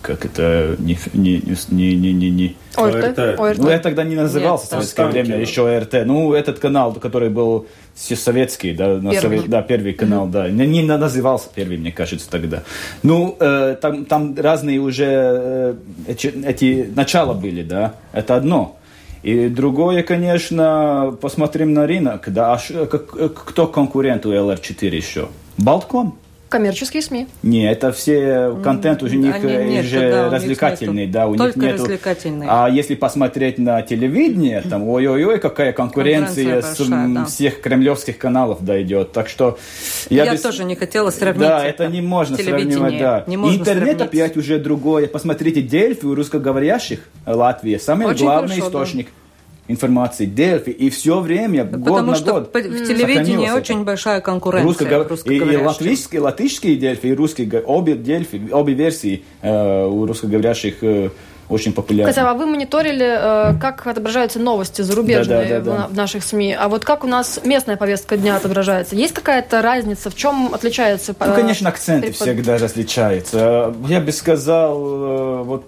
Как 0.00 0.24
это 0.24 0.76
не 0.78 0.98
не 1.12 1.42
не 1.68 1.94
не 1.94 2.12
не 2.14 2.30
не 2.30 2.56
ОРТ. 2.74 3.18
ОРТ. 3.38 3.58
Ну 3.58 3.68
я 3.68 3.78
тогда 3.80 4.02
не 4.02 4.16
назывался 4.16 4.64
Нет, 4.64 4.70
в 4.70 4.88
советское 4.88 5.08
время 5.08 5.38
еще 5.38 5.68
ОРТ. 5.68 6.06
Ну 6.06 6.32
этот 6.32 6.58
канал, 6.58 6.94
который 6.94 7.28
был 7.28 7.66
советский, 7.94 8.72
да, 8.72 8.96
на 8.96 9.10
первый. 9.10 9.20
Совет, 9.20 9.50
да, 9.50 9.60
первый 9.60 9.92
канал, 9.92 10.26
mm 10.26 10.30
да, 10.30 10.48
не, 10.48 10.66
не 10.66 10.82
назывался 10.84 11.50
первый, 11.54 11.76
мне 11.76 11.92
кажется, 11.92 12.30
тогда. 12.30 12.62
Ну 13.02 13.36
э, 13.38 13.76
там 13.78 14.06
там 14.06 14.34
разные 14.38 14.78
уже 14.78 15.04
э, 15.06 15.74
эти, 16.06 16.28
эти 16.46 16.90
начала 16.96 17.34
были, 17.34 17.62
да, 17.62 17.96
это 18.14 18.36
одно. 18.36 18.79
И 19.22 19.48
другое, 19.48 20.02
конечно, 20.02 21.16
посмотрим 21.20 21.74
на 21.74 21.86
рынок. 21.86 22.32
Да, 22.32 22.54
а 22.54 22.86
кто 22.86 23.66
конкурент 23.66 24.24
у 24.26 24.32
LR4 24.32 24.96
еще? 24.96 25.28
Балтком? 25.58 26.18
Коммерческие 26.50 27.00
СМИ. 27.00 27.28
Не, 27.44 27.70
это 27.70 27.92
все 27.92 28.58
контент 28.64 29.04
уже 29.04 29.16
у 29.16 29.20
них 29.20 29.36
Они 29.36 29.82
же 29.82 30.00
да, 30.00 30.30
развлекательный, 30.30 31.06
да, 31.06 31.28
у 31.28 31.36
них 31.36 31.54
нету. 31.54 31.74
развлекательный. 31.74 32.46
А 32.50 32.68
если 32.68 32.96
посмотреть 32.96 33.58
на 33.58 33.82
телевидение, 33.82 34.60
там, 34.60 34.88
ой-ой-ой, 34.88 35.38
какая 35.38 35.72
конкуренция, 35.72 36.60
конкуренция 36.60 36.74
с 36.74 36.78
большая, 36.80 37.08
да. 37.14 37.24
всех 37.26 37.60
кремлевских 37.60 38.18
каналов 38.18 38.64
дойдет. 38.64 39.12
Так 39.12 39.28
что 39.28 39.58
я, 40.08 40.24
я 40.24 40.32
без... 40.32 40.40
тоже 40.40 40.64
не 40.64 40.74
хотела 40.74 41.10
сравнить. 41.10 41.46
Да, 41.46 41.64
это, 41.64 41.84
это 41.84 41.92
не 41.92 42.00
можно 42.00 42.36
сравнивать, 42.36 42.98
да. 42.98 43.24
Не 43.28 43.36
можно 43.36 43.56
Интернет 43.56 43.98
сравнить. 43.98 44.08
опять 44.08 44.36
уже 44.36 44.58
другое. 44.58 45.06
Посмотрите, 45.06 45.62
Дельфи 45.62 46.04
у 46.04 46.16
русскоговорящих 46.16 47.08
Латвии 47.26 47.76
самый 47.76 48.08
Очень 48.08 48.24
главный 48.24 48.56
хорошо, 48.56 48.68
источник. 48.68 49.06
Да 49.06 49.19
информации, 49.70 50.26
Дельфи, 50.26 50.70
и 50.70 50.90
все 50.90 51.20
время, 51.20 51.64
Потому 51.64 51.84
год 51.84 52.06
на 52.06 52.14
что 52.14 52.32
год. 52.32 52.54
в 52.54 52.86
телевидении 52.86 53.50
очень 53.50 53.84
большая 53.84 54.20
конкуренция. 54.20 55.04
Русско... 55.08 55.32
И, 55.32 55.36
и 55.36 55.56
латвийские, 55.56 56.20
латышские 56.20 56.76
Дельфи, 56.76 57.06
и 57.06 57.14
русские, 57.14 57.62
обе 57.64 57.94
Дельфи, 57.94 58.48
обе 58.50 58.74
версии 58.74 59.22
э, 59.42 59.86
у 59.86 60.06
русскоговорящих 60.06 60.82
э, 60.82 61.10
очень 61.50 61.72
популярны. 61.72 62.12
Хотя, 62.12 62.30
а 62.30 62.34
вы 62.34 62.46
мониторили, 62.46 63.52
э, 63.54 63.58
как 63.60 63.86
отображаются 63.86 64.38
новости 64.38 64.82
зарубежные 64.82 65.44
да, 65.44 65.48
да, 65.48 65.60
да, 65.60 65.76
да. 65.76 65.86
в 65.88 65.94
наших 65.94 66.24
СМИ. 66.24 66.54
А 66.58 66.68
вот 66.68 66.84
как 66.84 67.04
у 67.04 67.06
нас 67.06 67.40
местная 67.44 67.76
повестка 67.76 68.16
дня 68.16 68.36
отображается? 68.36 68.94
Есть 68.94 69.14
какая-то 69.14 69.60
разница? 69.62 70.10
В 70.10 70.14
чем 70.14 70.54
отличается? 70.54 71.14
Ну, 71.18 71.34
конечно, 71.34 71.68
акценты 71.68 72.08
препод... 72.08 72.28
всегда 72.28 72.58
различаются. 72.58 73.74
Я 73.88 74.00
бы 74.00 74.12
сказал, 74.12 74.78
э, 74.78 75.42
вот 75.42 75.64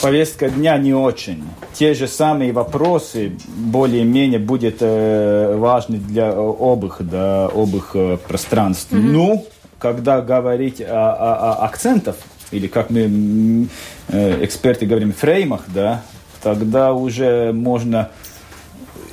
повестка 0.00 0.48
дня 0.48 0.78
не 0.78 0.94
очень. 0.94 1.44
Те 1.74 1.94
же 1.94 2.06
самые 2.06 2.52
вопросы 2.52 3.32
более-менее 3.56 4.38
будет 4.38 4.76
э, 4.80 5.56
важны 5.56 5.98
для 5.98 6.32
обых, 6.32 6.98
да, 7.00 7.46
обых 7.46 7.96
пространств. 8.28 8.92
Mm-hmm. 8.92 9.00
Ну, 9.00 9.46
когда 9.78 10.20
говорить 10.20 10.80
о, 10.80 11.12
о, 11.12 11.62
о 11.62 11.64
акцентах, 11.64 12.16
или 12.50 12.66
как 12.66 12.90
мы 12.90 13.68
э, 14.08 14.44
эксперты 14.44 14.86
говорим, 14.86 15.12
фреймах, 15.12 15.62
да, 15.68 16.02
тогда 16.42 16.92
уже 16.92 17.52
можно 17.52 18.10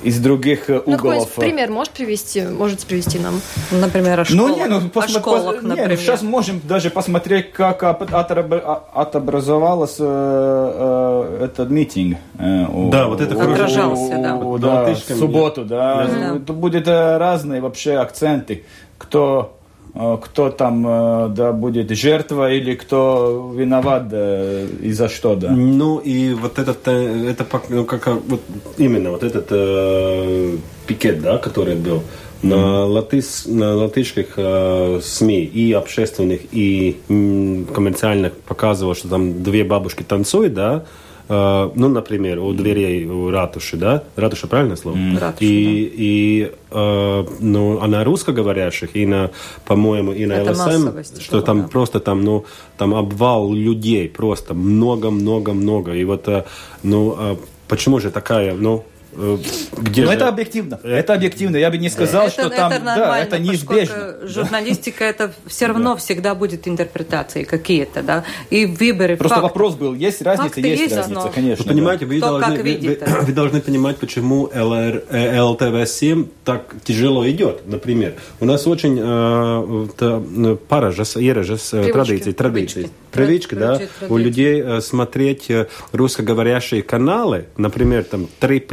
из 0.04 0.20
других 0.20 0.70
э, 0.70 0.82
ну, 0.86 0.94
углов. 0.94 1.32
Ну, 1.36 1.42
пример 1.42 1.70
можешь 1.70 1.92
привести, 1.92 2.42
можете 2.42 2.86
привести 2.86 3.18
нам? 3.18 3.40
Например, 3.70 4.20
о 4.20 4.24
школах. 4.24 4.48
Ну, 4.48 4.56
не, 4.56 4.66
ну, 4.66 4.88
посмо... 4.88 5.16
о 5.16 5.20
школах, 5.20 5.54
пос... 5.56 5.62
например. 5.62 5.88
Не, 5.88 5.94
ну, 5.94 6.00
сейчас 6.00 6.22
можем 6.22 6.60
даже 6.62 6.90
посмотреть, 6.90 7.52
как 7.52 7.82
отобразовался 7.82 10.04
э, 10.06 11.38
э, 11.40 11.44
этот 11.46 11.70
митинг. 11.70 12.18
Э, 12.38 12.66
да, 12.90 13.06
у, 13.06 13.10
вот 13.10 13.20
это 13.20 13.34
хорошо. 13.34 13.54
Отражался, 13.54 14.18
да. 14.18 14.36
У, 14.36 14.58
да, 14.58 14.94
в 14.94 14.98
субботу, 14.98 15.64
да. 15.64 16.06
да. 16.06 16.36
Это 16.36 16.52
будет 16.52 16.86
разные 16.86 17.60
вообще 17.60 17.94
акценты. 17.94 18.64
Кто 18.98 19.54
Э, 19.54 19.63
кто 19.94 20.50
там 20.50 20.84
э, 20.86 21.28
да, 21.28 21.52
будет 21.52 21.90
жертва 21.90 22.52
или 22.52 22.74
кто 22.74 23.52
виноват 23.54 24.08
да, 24.08 24.62
и 24.82 24.90
за 24.92 25.08
что, 25.08 25.36
да. 25.36 25.50
Ну 25.50 25.98
и 25.98 26.34
вот 26.34 26.58
этот, 26.58 26.88
э, 26.88 27.30
это 27.30 27.46
ну, 27.68 27.84
как, 27.84 28.08
вот 28.08 28.40
именно 28.76 29.10
вот 29.10 29.22
этот 29.22 29.46
э, 29.50 30.56
пикет, 30.86 31.22
да, 31.22 31.38
который 31.38 31.76
был 31.76 32.02
на, 32.44 32.86
латыс, 32.86 33.46
на 33.46 33.74
латышских 33.74 34.34
э, 34.36 35.00
СМИ 35.02 35.44
и 35.44 35.72
общественных, 35.72 36.40
и 36.52 37.00
м, 37.08 37.66
коммерциальных 37.66 38.32
показывал, 38.32 38.94
что 38.94 39.08
там 39.08 39.42
две 39.42 39.64
бабушки 39.64 40.02
танцуют, 40.02 40.54
да, 40.54 40.84
э, 41.28 41.70
ну, 41.74 41.88
например, 41.88 42.38
у 42.38 42.52
дверей 42.52 43.06
у 43.06 43.30
ратуши, 43.30 43.76
да? 43.76 44.04
Ратуша 44.16 44.46
правильное 44.46 44.76
слово? 44.76 44.96
Mm. 44.96 45.18
Ратуша, 45.18 45.44
и, 45.44 45.84
да. 45.84 45.94
и 45.96 46.52
э, 46.70 47.24
ну, 47.40 47.78
а 47.80 47.86
на 47.86 48.04
русскоговорящих, 48.04 48.96
и 48.96 49.06
на, 49.06 49.30
по-моему, 49.64 50.12
и 50.12 50.26
на 50.26 50.34
Это 50.34 50.52
ЛСМ, 50.52 51.20
что 51.20 51.40
там 51.40 51.62
да. 51.62 51.68
просто 51.68 52.00
там, 52.00 52.22
ну, 52.22 52.44
там 52.76 52.94
обвал 52.94 53.52
людей, 53.52 54.08
просто 54.08 54.54
много-много-много. 54.54 55.92
И 55.94 56.04
вот, 56.04 56.28
э, 56.28 56.44
ну, 56.82 57.16
э, 57.18 57.36
почему 57.68 58.00
же 58.00 58.10
такая, 58.10 58.54
ну, 58.54 58.84
где 59.14 60.02
Но 60.02 60.08
же... 60.08 60.14
это 60.14 60.28
объективно. 60.28 60.80
Это 60.82 61.14
объективно. 61.14 61.56
Я 61.56 61.70
бы 61.70 61.78
не 61.78 61.88
сказал, 61.88 62.26
это, 62.26 62.32
что 62.32 62.42
это 62.42 62.56
там... 62.56 62.84
Да, 62.84 63.18
это 63.18 63.38
неизбежно. 63.38 64.16
Журналистика 64.22 65.04
это 65.04 65.32
все 65.46 65.66
равно 65.66 65.96
всегда 65.96 66.34
будет 66.34 66.66
интерпретации 66.68 67.44
какие-то, 67.44 68.02
да. 68.02 68.24
И 68.50 68.66
выборы 68.66 69.16
Просто 69.16 69.36
факт. 69.36 69.44
вопрос 69.44 69.74
был, 69.74 69.94
есть 69.94 70.22
разница, 70.22 70.48
Факты 70.48 70.60
есть, 70.68 70.82
есть 70.82 70.96
разница, 70.96 71.20
но... 71.20 71.28
конечно. 71.28 71.64
Вы 71.64 71.70
понимаете, 71.70 72.06
вы 72.06 72.20
должны, 72.20 72.62
вы, 72.62 72.98
вы, 73.22 73.32
должны 73.32 73.60
понимать, 73.60 73.96
почему 73.98 74.50
ЛР, 74.54 75.04
э, 75.10 75.38
ЛТВ-7 75.38 76.28
так 76.44 76.74
тяжело 76.84 77.28
идет, 77.28 77.66
например. 77.66 78.14
У 78.40 78.44
нас 78.44 78.66
очень 78.66 78.98
э, 79.00 80.56
пара 80.68 80.90
же, 80.90 81.04
традиций, 81.04 82.32
традиций. 82.32 82.90
Привычка, 83.14 83.56
да, 83.56 83.80
у 84.08 84.16
людей 84.16 84.60
э, 84.60 84.80
смотреть 84.80 85.50
русскоговорящие 85.92 86.82
каналы, 86.82 87.46
например, 87.56 88.04
там 88.04 88.28
3+, 88.40 88.64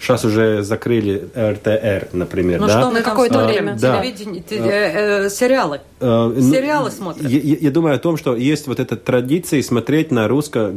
Сейчас 0.00 0.24
э, 0.24 0.26
уже 0.26 0.62
закрыли 0.62 1.28
РТР, 1.34 2.08
например. 2.12 2.60
Ну 2.60 2.66
да? 2.66 2.80
что, 2.80 2.90
на 2.90 3.02
какое-то 3.02 3.46
время? 3.46 3.76
Да. 3.80 4.02
Э, 4.02 5.26
э, 5.26 5.30
сериалы. 5.30 5.80
Ну, 6.00 6.40
сериалы 6.40 6.90
смотрят. 6.90 7.28
Я, 7.28 7.56
я 7.60 7.70
думаю 7.70 7.94
о 7.96 7.98
том, 7.98 8.16
что 8.16 8.34
есть 8.34 8.66
вот 8.66 8.80
эта 8.80 8.96
традиция 8.96 9.62
смотреть 9.62 10.10
на 10.10 10.28
русско, 10.28 10.72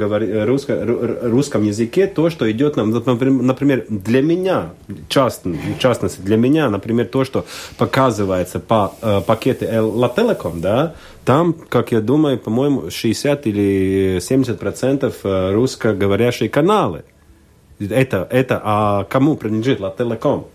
русско, 0.45 0.83
русском 0.83 1.63
языке 1.63 2.07
то, 2.07 2.29
что 2.29 2.49
идет 2.51 2.75
нам. 2.75 2.91
Например, 2.91 3.85
для 3.89 4.21
меня, 4.21 4.69
част, 5.07 5.45
в 5.45 5.79
частности, 5.79 6.21
для 6.21 6.37
меня, 6.37 6.69
например, 6.69 7.07
то, 7.07 7.23
что 7.23 7.45
показывается 7.77 8.59
по 8.59 8.93
э, 9.01 9.21
пакеты 9.25 9.65
Telecom, 9.65 10.59
да, 10.59 10.95
там, 11.25 11.53
как 11.53 11.91
я 11.91 12.01
думаю, 12.01 12.37
по-моему, 12.37 12.89
60 12.89 13.47
или 13.47 14.19
70 14.21 14.59
процентов 14.59 15.19
русскоговорящие 15.23 16.49
каналы. 16.49 17.03
Это, 17.79 18.27
это, 18.29 18.61
а 18.63 19.03
кому 19.05 19.35
принадлежит 19.35 19.79
Ла 19.79 19.93
Телеком? 19.97 20.47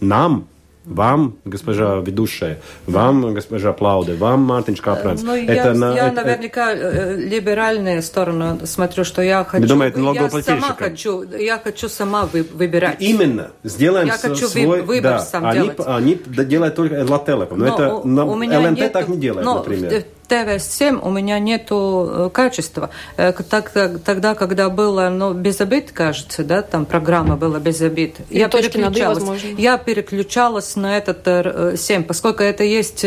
Нам, 0.00 0.46
вам, 0.84 1.36
госпожа 1.44 1.96
ведущая, 1.96 2.58
вам, 2.86 3.34
госпожа 3.34 3.72
Плауде, 3.72 4.14
вам, 4.14 4.40
Мартин 4.42 4.76
Капранц. 4.76 5.22
Ну, 5.22 5.34
это 5.34 5.52
я, 5.52 5.74
на, 5.74 5.94
я 5.94 6.08
это, 6.08 6.22
наверняка 6.22 6.72
это... 6.72 7.14
либеральную 7.14 8.02
сторону 8.02 8.58
смотрю, 8.64 9.04
что 9.04 9.22
я 9.22 9.44
хочу... 9.44 9.62
Вы 9.62 9.68
думаете, 9.68 10.00
я 10.00 10.42
сама 10.42 10.74
хочу, 10.74 11.22
я 11.22 11.58
хочу 11.58 11.88
сама 11.88 12.26
вы, 12.26 12.42
выбирать. 12.42 12.96
Именно. 13.00 13.52
Сделаем 13.62 14.06
я 14.06 14.14
хочу 14.14 14.48
свой... 14.48 14.82
выбор 14.82 15.12
да, 15.12 15.18
сам 15.20 15.46
они, 15.46 15.60
делать. 15.60 15.78
Они 15.86 16.14
делают 16.26 16.74
только 16.74 17.04
Ла 17.08 17.18
Телеком. 17.18 17.58
Но, 17.58 17.66
но 17.66 17.74
это 17.74 17.94
у, 17.94 18.06
на, 18.06 18.24
у 18.24 18.34
меня 18.34 18.60
ЛНТ 18.60 18.78
нету, 18.78 18.92
так 18.92 19.08
не 19.08 19.18
делает, 19.18 19.44
но, 19.44 19.58
например. 19.58 20.04
ТВ-7 20.32 20.98
у 21.02 21.10
меня 21.10 21.38
нету 21.38 22.08
э, 22.10 22.30
качества. 22.32 22.88
Э, 23.18 23.32
так, 23.32 23.70
тогда, 24.02 24.34
когда 24.34 24.70
было 24.70 25.10
ну, 25.10 25.34
без 25.34 25.60
обид, 25.60 25.92
кажется, 25.92 26.42
да, 26.42 26.62
там 26.62 26.86
программа 26.86 27.36
была 27.36 27.58
без 27.58 27.82
обид, 27.82 28.16
И 28.30 28.38
я 28.38 28.48
переключалась. 28.48 29.42
Я 29.58 29.76
переключалась 29.76 30.74
на 30.76 30.96
этот 30.96 31.78
7, 31.78 32.00
э, 32.00 32.04
поскольку 32.04 32.42
это 32.42 32.64
есть 32.64 33.04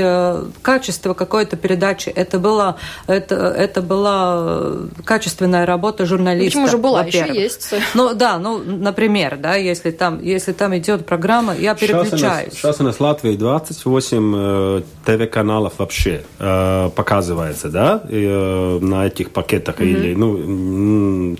качество 0.62 1.16
какой-то 1.16 1.58
передачи. 1.58 2.10
Это 2.10 2.38
была, 2.38 2.76
это, 3.08 3.36
это 3.36 3.82
была 3.82 4.74
качественная 5.04 5.66
работа 5.66 6.06
журналиста. 6.06 6.46
Почему 6.46 6.68
же 6.68 6.78
была? 6.78 7.04
Еще 7.06 7.34
есть. 7.34 7.74
Ну 7.96 8.14
да, 8.14 8.38
ну, 8.38 8.60
например, 8.60 9.38
да, 9.38 9.56
если 9.56 9.90
там, 9.90 10.22
если 10.22 10.52
там 10.52 10.78
идет 10.78 11.08
программа, 11.08 11.56
я 11.56 11.74
переключаюсь. 11.74 12.20
Сейчас 12.20 12.22
у 12.22 12.28
нас, 12.28 12.54
сейчас 12.54 12.82
у 12.82 12.84
нас 12.84 13.00
Латвии 13.00 13.36
28 13.36 14.84
ТВ-каналов 15.06 15.74
вообще. 15.80 16.24
Пока 16.38 17.15
оказывается, 17.16 17.70
да, 17.70 18.02
э, 18.10 18.80
на 18.82 19.08
этих 19.08 19.32
пакетах 19.32 19.80
mm-hmm. 19.80 19.86
или, 19.86 20.16
ну, 20.16 21.38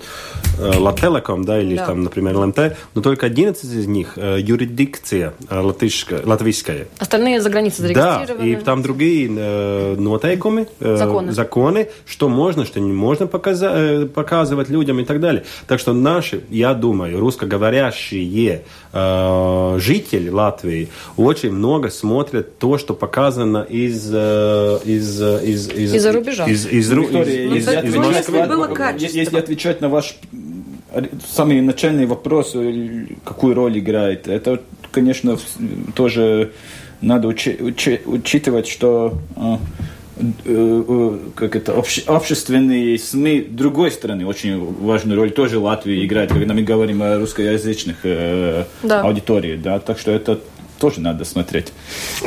Лателеком, 0.58 1.44
да, 1.44 1.60
или 1.60 1.76
да. 1.76 1.86
там, 1.86 2.02
например, 2.02 2.36
ЛНТ, 2.38 2.76
но 2.94 3.02
только 3.02 3.26
11 3.26 3.64
из 3.64 3.86
них 3.86 4.14
э, 4.16 4.38
юрисдикция 4.40 5.34
э, 5.50 5.60
латышская, 5.60 6.22
латвийская. 6.24 6.86
Остальные 6.98 7.40
за 7.42 7.50
границей 7.50 7.82
зарегистрированы. 7.82 8.38
Да, 8.38 8.44
и 8.46 8.56
там 8.56 8.82
другие 8.82 9.30
э, 9.36 9.96
нотейкумы, 9.98 10.68
э, 10.80 10.96
законы. 10.96 11.32
законы, 11.32 11.88
что 12.06 12.28
можно, 12.28 12.64
что 12.64 12.80
не 12.80 12.92
можно 12.92 13.26
показа- 13.26 13.74
э, 13.74 14.06
показывать 14.06 14.70
людям 14.70 14.98
и 15.00 15.04
так 15.04 15.20
далее. 15.20 15.44
Так 15.66 15.78
что 15.78 15.92
наши, 15.92 16.44
я 16.48 16.72
думаю, 16.72 17.20
русскоговорящие 17.20 18.62
э, 18.92 19.78
жители 19.78 20.30
Латвии 20.30 20.88
очень 21.18 21.52
много 21.52 21.90
смотрят 21.90 22.58
то, 22.58 22.78
что 22.78 22.94
показано 22.94 23.58
из, 23.68 24.10
э, 24.10 24.78
из, 24.84 25.20
из, 25.20 25.55
из, 25.56 25.94
из-за 25.94 26.12
рубежа. 26.12 26.46
Из, 26.46 26.66
из, 26.66 26.72
из, 26.72 26.90
Виктория, 26.90 27.46
из, 27.46 27.68
из, 27.68 27.68
из, 27.68 29.04
из, 29.04 29.14
если 29.14 29.38
отвечать 29.38 29.80
на 29.80 29.88
ваш 29.88 30.16
самый 31.28 31.60
начальный 31.60 32.06
вопрос, 32.06 32.52
э, 32.54 33.06
какую 33.24 33.54
роль 33.54 33.78
играет, 33.78 34.28
это, 34.28 34.60
конечно, 34.92 35.38
тоже 35.94 36.52
надо 37.00 37.28
учи, 37.28 37.56
учи, 37.60 38.00
учитывать, 38.04 38.68
что 38.68 39.18
э, 39.36 39.56
э, 40.44 41.18
как 41.34 41.56
это, 41.56 41.78
обще, 41.78 42.02
общественные 42.06 42.98
СМИ 42.98 43.40
другой 43.50 43.90
стороны 43.90 44.26
очень 44.26 44.58
важную 44.58 45.18
роль 45.18 45.30
тоже 45.30 45.58
Латвии 45.58 46.04
играет, 46.04 46.30
когда 46.32 46.54
мы 46.54 46.62
говорим 46.62 47.02
о 47.02 47.18
русскоязычных 47.18 47.98
э, 48.04 48.64
да. 48.82 49.02
аудитории, 49.02 49.56
да, 49.56 49.78
так 49.78 49.98
что 49.98 50.12
это 50.12 50.40
тоже 50.78 51.00
надо 51.00 51.24
смотреть. 51.24 51.72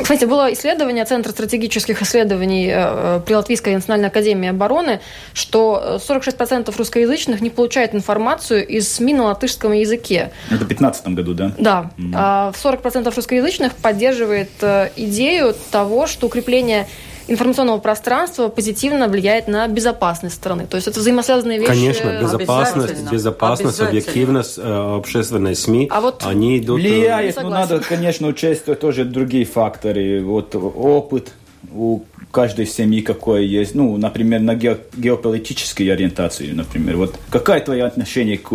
Кстати, 0.00 0.24
было 0.24 0.52
исследование 0.52 1.04
Центра 1.04 1.30
стратегических 1.32 2.02
исследований 2.02 2.68
э, 2.68 2.74
э, 2.76 3.20
при 3.24 3.34
Латвийской 3.34 3.74
национальной 3.74 4.08
академии 4.08 4.48
обороны, 4.48 5.00
что 5.32 6.00
46% 6.06 6.74
русскоязычных 6.76 7.40
не 7.40 7.50
получают 7.50 7.94
информацию 7.94 8.66
из 8.66 8.92
СМИ 8.92 9.14
на 9.14 9.24
латышском 9.24 9.72
языке. 9.72 10.32
Это 10.46 10.64
в 10.64 10.68
2015 10.68 11.08
году, 11.08 11.34
да? 11.34 11.52
Да. 11.58 11.90
А 12.14 12.52
40% 12.52 13.12
русскоязычных 13.14 13.74
поддерживает 13.74 14.50
э, 14.60 14.90
идею 14.96 15.54
того, 15.70 16.06
что 16.06 16.26
укрепление 16.26 16.86
информационного 17.30 17.78
пространства 17.78 18.48
позитивно 18.48 19.08
влияет 19.08 19.48
на 19.48 19.66
безопасность 19.68 20.34
страны. 20.34 20.66
То 20.66 20.76
есть 20.76 20.88
это 20.88 20.98
взаимосвязанные 21.00 21.58
вещи. 21.58 21.70
Конечно, 21.70 22.18
безопасность, 22.20 23.10
безопасность, 23.10 23.80
объективность, 23.80 24.58
э, 24.58 24.96
общественные 24.96 25.54
СМИ, 25.54 25.88
а 25.90 26.00
вот 26.00 26.22
они 26.26 26.58
идут... 26.58 26.80
Э, 26.80 26.82
влияет, 26.82 27.42
но 27.42 27.48
надо, 27.48 27.78
конечно, 27.80 28.26
учесть 28.26 28.64
тоже 28.78 29.04
другие 29.04 29.44
факторы. 29.44 30.22
Вот 30.22 30.54
опыт 30.54 31.32
у 31.72 32.00
каждой 32.32 32.66
семьи 32.66 33.00
какое 33.00 33.42
есть, 33.42 33.74
ну, 33.74 33.96
например, 33.96 34.40
на 34.40 34.54
ге 34.54 34.78
геополитической 34.96 35.84
ориентации, 35.84 36.50
например. 36.52 36.96
Вот 36.96 37.14
какое 37.30 37.60
твое 37.60 37.84
отношение 37.84 38.38
к, 38.38 38.50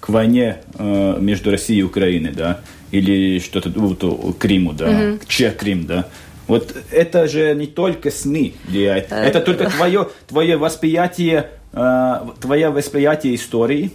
к 0.00 0.08
войне 0.08 0.58
э, 0.74 1.16
между 1.20 1.50
Россией 1.50 1.80
и 1.80 1.82
Украиной, 1.84 2.32
да? 2.32 2.60
Или 2.90 3.38
что-то, 3.38 3.70
вот, 3.76 4.00
к 4.34 4.38
Криму, 4.38 4.72
да? 4.72 4.88
Mm-hmm. 4.88 5.20
Че 5.28 5.50
Крим, 5.50 5.86
да? 5.86 6.06
Вот 6.48 6.74
это 6.90 7.28
же 7.28 7.54
не 7.54 7.66
только 7.66 8.10
СМИ 8.10 8.54
влияет, 8.66 9.12
э, 9.12 9.16
это 9.16 9.40
только 9.40 9.70
твое, 9.70 10.08
твое 10.26 10.56
восприятие, 10.56 11.50
э, 11.72 12.14
твое 12.40 12.70
восприятие 12.70 13.34
истории, 13.34 13.92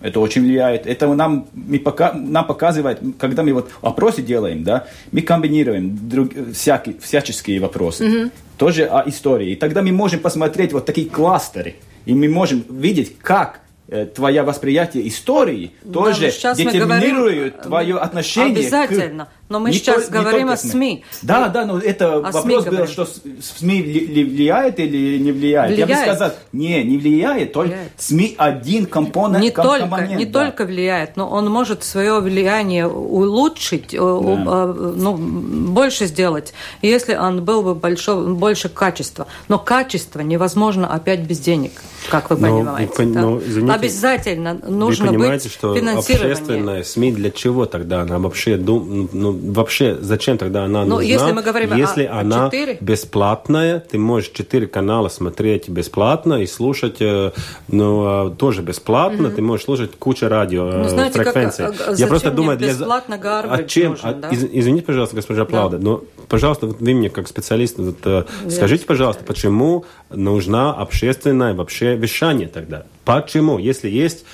это 0.00 0.20
очень 0.20 0.42
влияет. 0.42 0.86
Это 0.86 1.12
нам, 1.12 1.46
мы 1.52 1.78
пока, 1.78 2.12
нам 2.12 2.46
показывает, 2.46 3.00
когда 3.18 3.42
мы 3.42 3.52
вот 3.52 3.70
вопросы 3.82 4.22
делаем, 4.22 4.64
да, 4.64 4.86
мы 5.12 5.22
комбинируем 5.22 6.08
друг, 6.08 6.30
всякие, 6.54 6.96
всяческие 7.00 7.60
вопросы. 7.60 8.04
Mm-hmm. 8.04 8.30
Тоже 8.56 8.86
о 8.86 9.08
истории. 9.08 9.52
И 9.52 9.56
тогда 9.56 9.82
мы 9.82 9.92
можем 9.92 10.20
посмотреть 10.20 10.72
вот 10.72 10.86
такие 10.86 11.08
кластеры. 11.08 11.76
И 12.06 12.14
мы 12.14 12.28
можем 12.28 12.64
видеть, 12.70 13.18
как 13.18 13.60
Э, 13.90 14.04
твое 14.04 14.42
восприятие 14.42 15.08
истории 15.08 15.72
тоже 15.90 16.30
да, 16.42 16.54
детерминирует 16.54 17.62
твое 17.62 17.96
отношение 17.96 18.58
обязательно. 18.58 19.28
Но 19.48 19.60
мы 19.60 19.70
не 19.70 19.76
сейчас 19.76 20.06
то, 20.06 20.12
говорим 20.12 20.50
о 20.50 20.56
СМИ. 20.56 21.04
Да, 21.22 21.48
да, 21.48 21.64
но 21.64 21.78
это 21.78 22.14
о 22.14 22.20
вопрос 22.20 22.64
СМИ 22.64 22.76
был, 22.76 22.86
что 22.86 23.06
СМИ 23.06 23.82
влияет 23.82 24.78
или 24.78 25.18
не 25.18 25.32
влияет. 25.32 25.70
влияет. 25.72 25.88
Я 25.90 25.96
бы 25.96 26.02
сказал, 26.02 26.32
не, 26.52 26.84
не 26.84 26.98
влияет, 26.98 27.52
только 27.52 27.70
влияет. 27.70 27.92
СМИ 27.96 28.34
один 28.36 28.86
компонент. 28.86 29.42
Не, 29.42 29.50
только, 29.50 29.80
компонент, 29.80 30.18
не 30.18 30.26
да. 30.26 30.44
только 30.44 30.66
влияет, 30.66 31.16
но 31.16 31.28
он 31.28 31.50
может 31.50 31.82
свое 31.82 32.20
влияние 32.20 32.86
улучшить, 32.86 33.92
да. 33.92 33.98
ну, 33.98 35.16
больше 35.16 36.06
сделать, 36.06 36.52
если 36.82 37.14
он 37.14 37.42
был 37.44 37.62
бы 37.62 37.74
большого, 37.74 38.34
больше 38.34 38.68
качества. 38.68 39.26
Но 39.48 39.58
качество 39.58 40.20
невозможно 40.20 40.92
опять 40.92 41.20
без 41.20 41.38
денег, 41.38 41.72
как 42.10 42.28
вы 42.28 42.36
но, 42.36 42.48
понимаете. 42.48 43.04
да? 43.06 43.20
но, 43.22 43.38
извините, 43.38 43.72
Обязательно 43.72 44.54
нужно 44.54 45.06
вы 45.06 45.12
понимаете, 45.12 45.44
быть 45.44 45.52
что 45.52 45.72
общественная 45.72 46.82
СМИ 46.82 47.12
для 47.12 47.30
чего 47.30 47.64
тогда? 47.64 48.02
Она 48.02 48.18
вообще, 48.18 48.56
ну, 48.56 49.37
вообще 49.40 49.96
зачем 50.00 50.38
тогда 50.38 50.64
она 50.64 50.84
ну, 50.84 50.96
нужна? 50.96 51.04
Если 51.04 51.32
мы 51.32 51.42
говорим 51.42 51.74
если 51.74 52.04
о, 52.04 52.20
она 52.20 52.50
4? 52.50 52.78
бесплатная, 52.80 53.80
ты 53.80 53.98
можешь 53.98 54.30
четыре 54.30 54.66
канала 54.66 55.08
смотреть 55.08 55.68
бесплатно 55.68 56.42
и 56.42 56.46
слушать, 56.46 56.96
э, 57.00 57.32
ну, 57.68 58.04
а, 58.04 58.30
тоже 58.30 58.62
бесплатно, 58.62 59.26
mm-hmm. 59.26 59.34
ты 59.34 59.42
можешь 59.42 59.64
слушать 59.64 59.92
кучу 59.98 60.28
радио 60.28 60.64
ну, 60.64 60.88
знаете, 60.88 61.22
фреквенций. 61.22 61.66
Как, 61.66 61.98
Я 61.98 62.06
просто 62.06 62.30
думаю, 62.30 62.58
для... 62.58 62.68
бесплатно 62.68 63.18
а 63.22 63.62
чем? 63.64 63.92
Нужен, 63.92 64.08
а, 64.08 64.12
да? 64.14 64.28
из, 64.30 64.44
извините, 64.44 64.86
пожалуйста, 64.86 65.16
госпожа 65.16 65.44
Плауда, 65.44 65.78
да. 65.78 65.84
но, 65.84 66.04
пожалуйста, 66.28 66.66
вот 66.66 66.80
вы 66.80 66.94
мне 66.94 67.10
как 67.10 67.28
специалист, 67.28 67.78
вот, 67.78 67.98
э, 68.04 68.24
скажите, 68.48 68.86
пожалуйста, 68.86 69.24
почему 69.24 69.84
нужна 70.10 70.72
общественное 70.72 71.54
вообще 71.54 71.96
вещание 71.96 72.48
тогда? 72.48 72.84
Почему? 73.04 73.58
Если 73.58 73.88
есть 73.88 74.24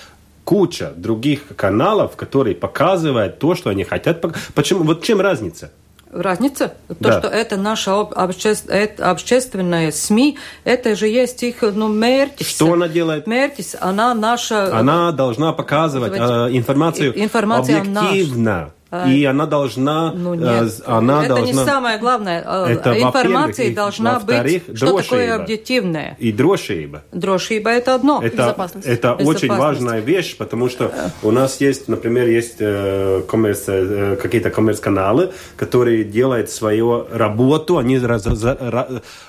куча 0.45 0.93
других 0.97 1.57
каналов, 1.57 2.17
которые 2.17 2.55
показывают 2.55 3.39
то, 3.39 3.55
что 3.55 3.71
они 3.71 3.85
хотят. 3.85 4.25
Почему? 4.55 4.85
Вот 4.85 5.03
чем 5.03 5.21
разница? 5.21 5.71
Разница? 6.11 6.75
То, 6.87 6.95
да. 7.01 7.19
что 7.19 7.29
это 7.29 7.57
наша 7.57 8.01
обще... 8.01 8.55
это 8.69 9.11
общественная 9.11 9.91
СМИ, 9.91 10.39
это 10.63 10.95
же 10.95 11.09
есть 11.09 11.43
их 11.43 11.63
ну, 11.63 11.89
мертис. 11.89 12.47
Что 12.47 12.73
она 12.73 12.87
делает? 12.87 13.27
Мертис, 13.27 13.75
она 13.81 14.15
наша... 14.15 14.79
Она 14.79 15.11
должна 15.11 15.53
показывать 15.53 16.13
э, 16.15 16.57
информацию, 16.57 17.21
информацию 17.21 17.81
объективно. 17.81 18.71
И 19.09 19.25
она 19.25 19.47
должна... 19.47 20.13
Ну, 20.13 20.35
нет, 20.35 20.83
она 20.87 21.25
это 21.25 21.35
должна, 21.35 21.61
не 21.61 21.67
самое 21.67 21.99
главное. 21.99 22.41
Это, 22.41 23.01
Информация 23.01 23.75
должна 23.75 24.21
быть, 24.21 24.63
что 24.75 24.99
такое 24.99 25.35
объективное. 25.35 26.17
И 26.19 26.33
дрошиба. 26.33 27.03
Дрошиба– 27.13 27.71
это 27.71 27.95
одно. 27.95 28.21
Это, 28.23 28.37
Безопасность. 28.37 28.87
это 28.87 29.15
очень 29.15 29.49
важная 29.49 30.01
вещь, 30.01 30.37
потому 30.37 30.69
что 30.69 30.93
у 31.23 31.31
нас 31.31 31.61
есть, 31.61 31.89
например, 31.89 32.29
есть 32.29 32.57
э, 32.61 33.23
коммерс, 33.29 33.65
э, 33.67 34.17
какие-то 34.21 34.51
коммерс-каналы, 34.51 35.33
которые 35.57 36.05
делают 36.05 36.51
свою 36.51 37.07
работу, 37.11 37.79
они, 37.79 37.99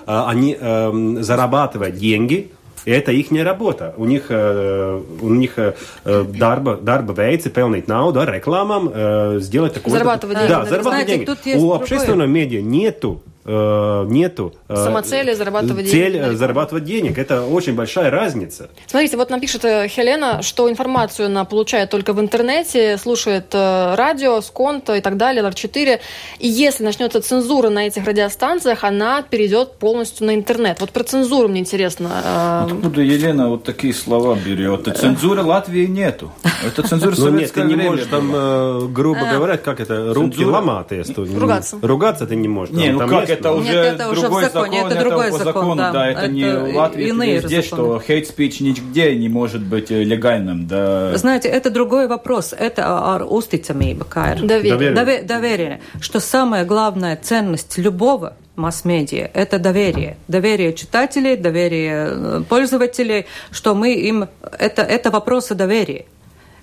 они 0.05 0.57
э, 0.59 1.17
зарабатывают 1.21 1.95
деньги, 1.95 2.51
и 2.85 2.91
это 2.91 3.11
их 3.11 3.31
работа. 3.31 3.93
У 3.97 4.05
них, 4.05 4.27
э, 4.29 5.01
у 5.21 5.29
них 5.29 5.57
э, 5.57 5.73
darba, 6.05 6.79
darba 6.81 7.13
veids 7.13 7.49
pelnīt 7.49 7.87
naudu 7.87 8.21
ar 8.21 8.29
reklāmām, 8.29 8.91
э, 8.93 9.39
сделать 9.39 9.73
такое. 9.73 9.93
Зарабатывать 9.93 10.37
деньги. 10.37 10.49
Да, 10.49 10.65
зарабатывать 10.65 11.07
деньги. 11.07 11.57
У 11.57 11.73
общественного 11.73 12.27
медиа 12.27 12.61
нету 12.61 13.21
нету. 13.45 14.55
Э, 14.67 14.75
Самоцели 14.75 15.33
зарабатывать 15.33 15.89
цель 15.89 16.13
денег. 16.13 16.25
Цель 16.25 16.35
зарабатывать 16.35 16.83
денег. 16.83 17.17
Это 17.17 17.45
очень 17.45 17.75
большая 17.75 18.09
разница. 18.09 18.69
Смотрите, 18.87 19.17
вот 19.17 19.29
нам 19.29 19.39
пишет 19.39 19.63
э, 19.65 19.87
Хелена, 19.87 20.41
что 20.41 20.69
информацию 20.69 21.27
она 21.27 21.45
получает 21.45 21.91
только 21.91 22.13
в 22.13 22.19
интернете, 22.19 22.97
слушает 22.97 23.53
радио, 23.53 24.41
сконто 24.41 24.95
и 24.95 25.01
так 25.01 25.17
далее, 25.17 25.43
ЛР4. 25.43 25.99
И 26.39 26.47
если 26.47 26.83
начнется 26.83 27.21
цензура 27.21 27.69
на 27.69 27.85
этих 27.85 28.05
радиостанциях, 28.05 28.83
она 28.83 29.21
перейдет 29.21 29.73
полностью 29.73 30.25
на 30.25 30.33
интернет. 30.33 30.81
Вот 30.81 30.89
про 30.89 31.03
цензуру 31.03 31.47
мне 31.47 31.59
интересно. 31.59 32.63
Откуда 32.63 33.01
Елена 33.01 33.49
вот 33.49 33.63
такие 33.63 33.93
слова 33.93 34.35
берет? 34.35 34.87
Цензуры 34.97 35.43
Латвии 35.43 35.85
нету. 35.85 36.31
Это 36.65 36.81
цензура 36.81 37.15
ну, 37.17 37.29
нет, 37.29 37.51
ты 37.51 37.63
не 37.63 37.75
можешь 37.75 38.07
там, 38.07 38.91
грубо 38.91 39.29
а. 39.29 39.33
говоря, 39.33 39.57
как 39.57 39.79
это, 39.79 40.13
руки 40.13 40.43
ломать. 40.43 40.87
Ругаться. 41.15 41.77
Ругаться 41.81 42.25
ты 42.25 42.35
не 42.35 42.47
можешь. 42.47 42.73
Не, 42.75 42.89
ну 42.89 43.07
как 43.07 43.34
это 43.39 43.51
уже 43.51 43.73
Нет, 43.73 43.85
это 43.85 44.11
другой 44.11 44.17
уже 44.17 44.27
в 44.27 44.51
законе, 44.51 44.77
закон, 44.77 44.91
это, 44.91 44.99
другой 44.99 45.31
закон, 45.31 45.45
закону, 45.45 45.75
да. 45.75 45.91
да, 45.91 46.07
это, 46.09 46.19
это 46.21 46.31
не 46.31 46.45
Латвии, 46.77 47.07
это 47.07 47.47
везде, 47.47 47.61
законы. 47.61 47.99
что 47.99 48.13
hate 48.13 48.35
speech 48.35 48.63
нигде 48.63 49.15
не 49.15 49.29
может 49.29 49.61
быть 49.61 49.91
э, 49.91 50.03
легальным, 50.03 50.67
да. 50.67 51.17
Знаете, 51.17 51.49
это 51.49 51.69
другой 51.69 52.07
вопрос, 52.07 52.53
это 52.57 52.83
uzticamība, 53.29 54.05
kā 54.09 54.35
Доверие. 54.35 54.91
Доверие. 54.91 55.23
Доверие. 55.23 55.81
Что 56.01 56.19
самая 56.19 56.65
главная 56.65 57.15
ценность 57.21 57.77
любого 57.77 58.33
масс-медиа– 58.55 59.29
это 59.33 59.59
доверие. 59.59 60.17
Доверие 60.27 60.73
читателей, 60.73 61.35
доверие 61.35 62.07
э, 62.09 62.41
пользователей, 62.47 63.25
что 63.51 63.75
мы 63.75 63.93
им… 63.93 64.27
Это, 64.57 64.81
это 64.81 65.11
вопросы 65.11 65.55
доверия 65.55 66.05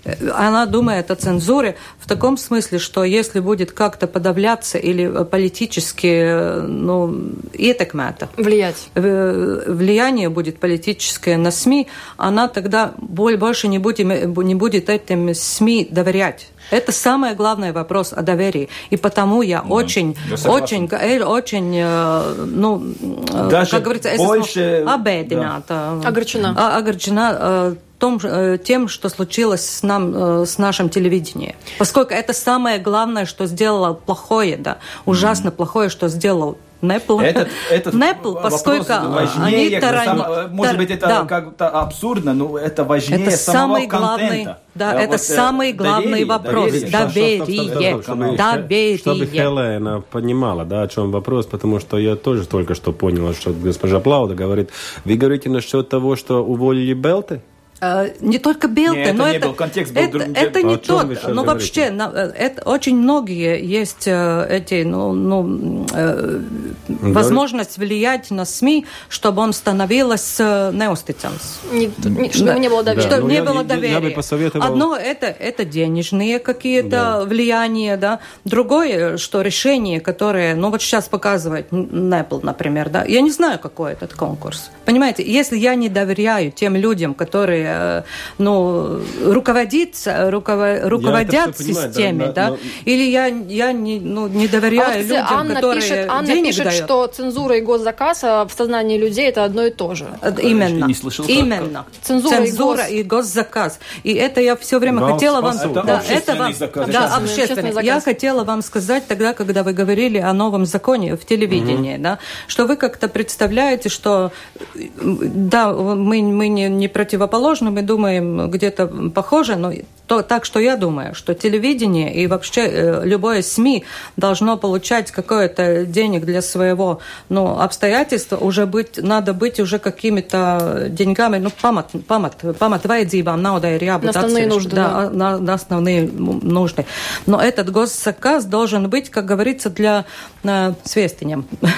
она 0.05 0.67
думает 0.67 1.11
о 1.11 1.17
цензуре 1.17 1.77
в 1.99 2.09
таком 2.09 2.37
смысле, 2.37 2.79
что 2.79 3.05
если 3.05 3.41
будет 3.41 3.73
как-то 3.73 4.07
подавляться 4.07 4.79
или 4.79 5.25
политически 5.25 6.61
ну, 6.67 7.33
ietekmēta, 7.53 8.29
влиять. 8.37 8.89
влияние 8.95 10.29
будет 10.29 10.59
политическое 10.59 11.37
на 11.37 11.51
СМИ, 11.51 11.87
она 12.17 12.49
тогда 12.49 12.93
больше 12.99 13.69
не 13.69 13.79
будет, 13.79 14.07
не 14.07 14.55
будет 14.55 14.89
этим 14.89 15.35
СМИ 15.35 15.89
доверять. 15.91 16.49
Это 16.71 16.91
самый 16.91 17.35
главный 17.35 17.73
вопрос 17.73 18.13
о 18.13 18.23
доверии. 18.23 18.69
И 18.91 18.97
потому 18.97 19.43
я 19.43 19.61
да, 19.61 19.69
очень, 19.69 20.17
я 20.27 20.51
очень, 20.51 20.89
очень, 21.23 21.77
э, 21.77 22.35
ну, 22.47 22.95
э, 23.31 23.49
Даже 23.51 23.73
как 23.73 23.83
говорится, 23.83 24.11
больше... 24.17 24.85
обедена. 24.87 25.63
Да. 25.69 26.01
Огорчена. 26.05 26.55
А, 26.57 26.79
огорчена 26.79 27.37
э, 27.39 27.75
том, 28.03 28.19
э, 28.21 28.59
тем, 28.59 28.89
что 28.89 29.09
случилось 29.09 29.65
с, 29.65 29.85
нам, 29.85 30.13
э, 30.43 30.45
с 30.45 30.59
нашим 30.59 30.89
телевидением. 30.89 31.55
Поскольку 31.79 32.13
это 32.13 32.33
самое 32.33 32.81
главное, 32.81 33.27
что 33.27 33.47
сделало 33.47 33.95
плохое, 33.95 34.57
да, 34.57 34.79
ужасно 35.07 35.49
mm-hmm. 35.49 35.53
плохое, 35.53 35.89
что 35.89 36.09
сделал 36.09 36.59
Непл. 36.81 37.21
Этот, 37.21 37.49
этот 37.71 37.95
Непл, 38.05 38.35
поскольку 38.35 38.93
важнее, 38.93 39.69
они 39.69 39.81
тарани... 39.81 40.19
Сам, 40.19 40.51
может 40.53 40.77
быть, 40.79 40.91
это 40.91 41.07
да. 41.07 41.25
как-то 41.27 41.69
абсурдно, 41.69 42.35
но 42.35 42.59
это 42.59 42.83
важнее 42.83 43.25
это 43.25 43.37
самого 43.37 43.77
самый 43.77 43.87
главный, 43.87 44.49
Да, 44.75 44.91
а 44.91 44.95
это 44.95 45.13
вот, 45.13 45.21
самый 45.21 45.73
главный 45.73 46.25
доверие, 46.25 46.27
вопрос. 46.27 46.71
Доверие. 46.73 46.91
Доверие. 46.91 47.99
Доверие. 48.03 48.37
доверие. 48.37 48.99
Чтобы 48.99 49.27
Хелена 49.27 50.01
понимала, 50.01 50.65
да, 50.65 50.83
о 50.83 50.89
чем 50.89 51.13
вопрос, 51.13 51.47
потому 51.47 51.79
что 51.79 51.99
я 51.99 52.17
тоже 52.17 52.49
только 52.49 52.75
что 52.75 52.93
поняла, 52.93 53.33
что 53.33 53.53
госпожа 53.53 54.01
Плауда 54.01 54.35
говорит. 54.35 54.71
Вы 55.05 55.15
говорите 55.15 55.49
насчет 55.51 55.89
того, 55.89 56.17
что 56.17 56.45
уволили 56.45 56.95
Белты? 56.95 57.43
Э, 57.83 58.11
не 58.21 58.39
только 58.39 58.69
Нет, 58.69 59.17
но 59.17 59.27
это, 59.27 59.39
это, 59.39 59.47
был, 59.49 59.55
контекст 59.55 59.93
был 59.93 60.03
это, 60.03 60.13
друг... 60.13 60.37
это 60.37 60.63
не 60.63 60.77
тот, 60.77 61.05
но 61.27 61.43
говорите? 61.43 61.45
вообще 61.45 61.81
э, 61.91 62.33
это, 62.39 62.63
очень 62.63 62.97
многие 62.97 63.61
есть 63.61 64.07
э, 64.07 64.47
эти, 64.49 64.85
ну, 64.85 65.13
ну 65.13 65.85
э, 65.93 66.41
возможность 66.87 67.79
влиять 67.79 68.31
на 68.31 68.45
СМИ, 68.45 68.87
чтобы 69.09 69.43
он 69.43 69.53
становился 69.53 70.71
неустицамс. 70.73 71.59
Не, 71.73 71.91
не, 72.05 72.31
чтобы 72.31 72.53
да. 72.53 72.59
не 72.61 72.69
было 72.69 72.85
доверия. 72.85 73.09
Чтобы 73.09 73.29
не 73.29 73.35
я, 73.35 73.43
было 73.43 73.65
доверия. 73.65 73.95
Я, 73.95 74.01
бы 74.01 74.11
посоветовал... 74.11 74.65
Одно 74.65 74.97
это, 74.97 75.27
это 75.27 75.65
денежные 75.65 76.39
какие-то 76.39 76.91
да. 76.91 77.25
влияния, 77.25 77.97
да. 77.97 78.21
Другое, 78.45 79.17
что 79.17 79.43
решение, 79.43 80.01
которое, 80.01 80.55
ну 80.55 80.71
вот 80.71 80.83
сейчас 80.83 81.09
показывает 81.09 81.73
Apple, 81.73 82.45
например, 82.45 82.91
да, 82.91 83.05
я 83.05 83.23
не 83.23 83.33
знаю, 83.33 83.59
какой 83.59 83.95
этот 83.95 84.15
конкурс. 84.15 84.71
Понимаете, 84.85 85.25
если 85.27 85.59
я 85.59 85.75
не 85.75 85.89
доверяю 85.89 86.53
тем 86.53 86.77
людям, 86.77 87.15
которые 87.15 87.72
Э, 87.73 88.03
ну, 88.39 89.01
руководит, 89.25 89.97
руковод, 90.07 90.81
руководят 90.85 91.59
системе, 91.59 92.27
да, 92.27 92.33
да, 92.33 92.49
но... 92.51 92.59
или 92.85 93.05
я, 93.05 93.27
я 93.27 93.73
не, 93.73 94.01
ну, 94.01 94.29
не 94.29 94.49
доверяю 94.49 94.83
а 94.83 94.93
вот, 94.93 95.03
людям, 95.03 95.27
Анна 95.29 95.55
которые 95.55 95.83
пишет, 95.83 96.07
Анна 96.09 96.27
денег 96.27 96.51
пишет, 96.51 96.65
дают. 96.65 96.85
что 96.85 97.07
цензура 97.07 97.57
и 97.57 97.61
госзаказ 97.61 98.25
а 98.25 98.47
в 98.47 98.53
сознании 98.53 98.99
людей 98.99 99.29
это 99.29 99.45
одно 99.45 99.65
и 99.65 99.71
то 99.71 99.95
же. 99.95 100.07
Э, 100.21 100.33
именно. 100.43 100.87
Не 100.87 100.95
слышал, 100.95 101.25
Именно. 101.27 101.87
Цензура, 102.03 102.37
Цензура 102.37 102.85
и, 102.85 102.87
гос... 102.87 102.91
и 102.91 103.03
госзаказ. 103.03 103.79
И 104.03 104.13
это 104.13 104.41
я 104.41 104.57
все 104.57 104.79
время 104.79 105.01
Вам 105.01 105.13
хотела 105.15 105.41
вам... 105.41 105.57
Это 105.57 105.83
да, 105.83 106.03
это 106.09 106.35
вам, 106.35 106.55
заказ. 106.55 106.89
Да, 106.89 107.17
общественный. 107.17 107.85
Я 107.85 108.01
хотела 108.01 108.45
вам 108.45 108.63
сказать 108.63 109.07
тогда, 109.07 109.33
когда 109.33 109.63
вы 109.63 109.73
говорили 109.73 110.19
о 110.19 110.33
новом 110.33 110.67
законе 110.67 111.17
в 111.17 111.25
телевидении, 111.25 111.95
угу. 111.95 112.03
да, 112.03 112.19
что 112.47 112.67
вы 112.67 112.77
как-то 112.77 113.09
представляете, 113.09 113.89
что 113.89 114.33
да, 114.75 115.73
мы, 115.73 116.23
мы 116.23 116.49
не, 116.49 116.69
не 116.69 116.89
противоположны, 116.89 117.52
возможно, 117.53 117.71
мы 117.71 117.83
думаем 117.83 118.51
где-то 118.51 118.87
похоже, 119.15 119.57
но 119.57 119.73
то, 120.13 120.23
так 120.23 120.45
что 120.45 120.61
я 120.61 120.77
думаю, 120.77 121.15
что 121.15 121.33
телевидение 121.33 122.15
и 122.15 122.27
вообще 122.27 122.67
э, 122.67 123.03
любое 123.07 123.41
СМИ 123.41 123.85
должно 124.19 124.59
получать 124.59 125.11
какое-то 125.11 125.87
денег 125.87 126.27
для 126.27 126.43
своего 126.43 127.01
ну, 127.31 127.59
обстоятельства, 127.59 128.37
уже 128.37 128.67
быть, 128.67 128.99
надо 128.99 129.33
быть 129.33 129.59
уже 129.59 129.79
какими-то 129.79 130.89
деньгами, 130.91 131.39
ну, 131.39 131.51
памат, 131.63 131.93
памат, 132.07 132.37
памат 132.59 132.85
vajadzībām 132.85 133.41
наудai 133.41 133.79
ir 133.79 133.85
jābūt 133.89 134.13
на 134.13 134.21
основные 134.21 134.47
нужды, 134.47 134.77
да, 134.77 134.89
да. 134.89 135.11
На, 135.11 135.39
на 135.39 135.55
основные 135.55 136.03
нужды. 136.03 136.85
Но 137.25 137.41
этот 137.41 137.71
госзаказ 137.71 138.45
должен 138.45 138.91
быть, 138.91 139.09
как 139.09 139.25
говорится, 139.25 139.71
для 139.71 140.05
э, 140.45 140.75
свестенем. 140.85 141.47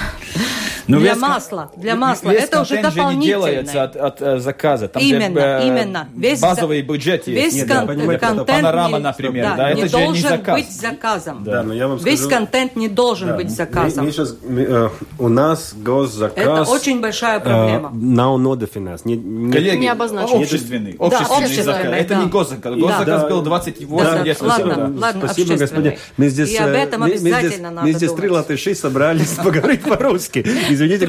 Ну, 0.86 0.98
для 1.00 1.12
вес, 1.12 1.18
масла, 1.18 1.70
для 1.76 1.94
масла. 1.96 2.30
Вес 2.30 2.44
это 2.44 2.60
уже 2.60 2.82
дополнительное. 2.82 3.16
не 3.16 3.26
делается 3.26 3.84
от, 3.84 3.96
от, 3.96 4.20
от 4.20 4.22
э, 4.22 4.38
заказа. 4.38 4.88
Там 4.88 5.02
именно, 5.02 5.40
же, 5.40 5.46
э, 5.46 5.66
именно. 5.68 6.08
Весь 6.14 6.40
базовый 6.40 6.82
бюджет 6.82 7.26
весь 7.26 7.54
есть. 7.54 7.68
Кон- 7.68 7.96
Нет, 7.96 8.20
контент 8.28 8.46
панорама, 8.46 8.98
например, 8.98 9.44
да, 9.44 9.56
да, 9.56 9.74
не 9.74 9.82
это 9.82 9.92
должен 9.92 10.14
же 10.14 10.22
не 10.22 10.28
заказ. 10.28 10.60
быть 10.60 10.72
заказом. 10.72 11.44
Да, 11.44 11.62
но 11.62 11.74
я 11.74 11.88
вам 11.88 11.98
весь 11.98 12.26
контент 12.26 12.76
не 12.76 12.88
должен 12.88 13.28
да. 13.28 13.36
быть 13.36 13.50
заказом. 13.50 14.04
Мы, 14.04 14.06
мы 14.06 14.12
сейчас, 14.12 14.36
мы, 14.46 14.60
э, 14.62 14.88
у 15.18 15.28
нас 15.28 15.74
госзаказ... 15.76 16.36
Это 16.36 16.62
очень 16.70 17.00
большая 17.00 17.40
проблема. 17.40 17.90
Э, 17.92 17.96
now 17.96 18.36
not 18.36 18.68
finance. 18.72 19.02
Не, 19.04 19.16
не, 19.16 19.52
Коллеги, 19.52 19.76
не 19.76 19.88
обозначен. 19.88 20.40
Общественный. 20.40 20.96
Да, 20.98 21.06
общественный, 21.06 21.44
общественный 21.44 21.64
заказ. 21.64 21.90
Да. 21.90 21.96
Это 21.96 22.14
не 22.16 22.26
госзаказ. 22.26 22.74
Госзаказ 22.74 23.22
да. 23.22 23.28
был 23.28 23.42
28 23.42 23.98
да, 23.98 24.22
лет 24.22 24.40
ладно, 24.40 24.74
да. 24.74 25.06
ладно, 25.06 25.22
Спасибо, 25.24 25.56
господин. 25.56 25.94
Мы 26.16 26.28
здесь, 26.28 26.52
И 26.52 26.56
об 26.56 26.70
этом 26.70 27.00
мы, 27.00 27.06
обязательно 27.06 27.40
мы 27.40 27.48
здесь, 27.48 27.60
надо 27.60 27.82
Мы 27.82 27.92
здесь 27.92 28.12
три 28.12 28.28
латыши 28.28 28.74
собрались 28.74 29.28
поговорить 29.44 29.82
по-русски. 29.82 30.44
Извините, 30.68 31.06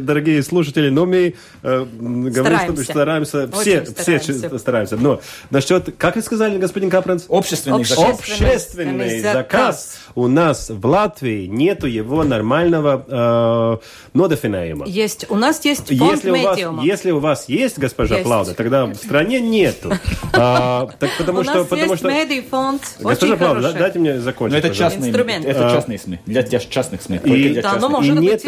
дорогие 0.00 0.42
слушатели, 0.42 0.90
но 0.90 1.06
мы 1.06 1.34
э, 1.62 1.86
говорим, 2.00 2.74
что 2.74 2.84
стараемся. 2.84 3.50
Все, 3.52 3.84
все 3.84 4.58
стараемся. 4.58 4.96
Но 4.96 5.20
насчет, 5.50 5.89
как 5.96 6.16
вы 6.16 6.22
сказали, 6.22 6.58
господин 6.58 6.90
Капранц? 6.90 7.24
Общественный 7.28 7.84
заказ. 7.84 8.18
Общественный 8.18 9.20
заказ. 9.20 9.98
У 10.14 10.26
нас 10.26 10.70
в 10.70 10.84
Латвии 10.86 11.46
нету 11.46 11.86
его 11.86 12.24
нормального 12.24 13.80
э, 14.12 14.16
нодофинаема. 14.16 14.86
Есть. 14.86 15.26
У 15.28 15.36
нас 15.36 15.64
есть 15.64 15.96
фонд 15.96 16.24
если 16.24 16.30
у, 16.30 16.42
вас, 16.42 16.58
если 16.82 17.10
у 17.10 17.18
вас 17.20 17.48
есть, 17.48 17.78
госпожа 17.78 18.16
есть. 18.16 18.26
Плауда, 18.26 18.54
тогда 18.54 18.86
в 18.86 18.94
стране 18.96 19.40
нету. 19.40 19.92
А, 20.32 20.88
так 20.98 21.10
потому 21.18 21.40
у 21.40 21.44
что, 21.44 21.54
нас 21.54 21.66
потому 21.66 21.90
есть 21.90 21.98
что... 21.98 22.10
медиафонд. 22.10 22.82
Госпожа 23.00 23.36
Плауда, 23.36 23.72
дайте 23.72 23.98
мне 23.98 24.20
закончить. 24.20 24.62
Но 24.62 24.68
это 24.68 24.74
частный 24.74 25.08
инструмент. 25.08 25.44
Это 25.44 25.68
а, 25.68 25.70
частные 25.72 25.98
СМИ. 25.98 26.18
Для 26.24 26.42
частных 26.42 27.02
СМИ. 27.02 27.20
И, 27.24 27.48
для 27.50 27.62
да, 27.62 27.72
частных. 27.72 28.04
и, 28.04 28.10
нет, 28.10 28.44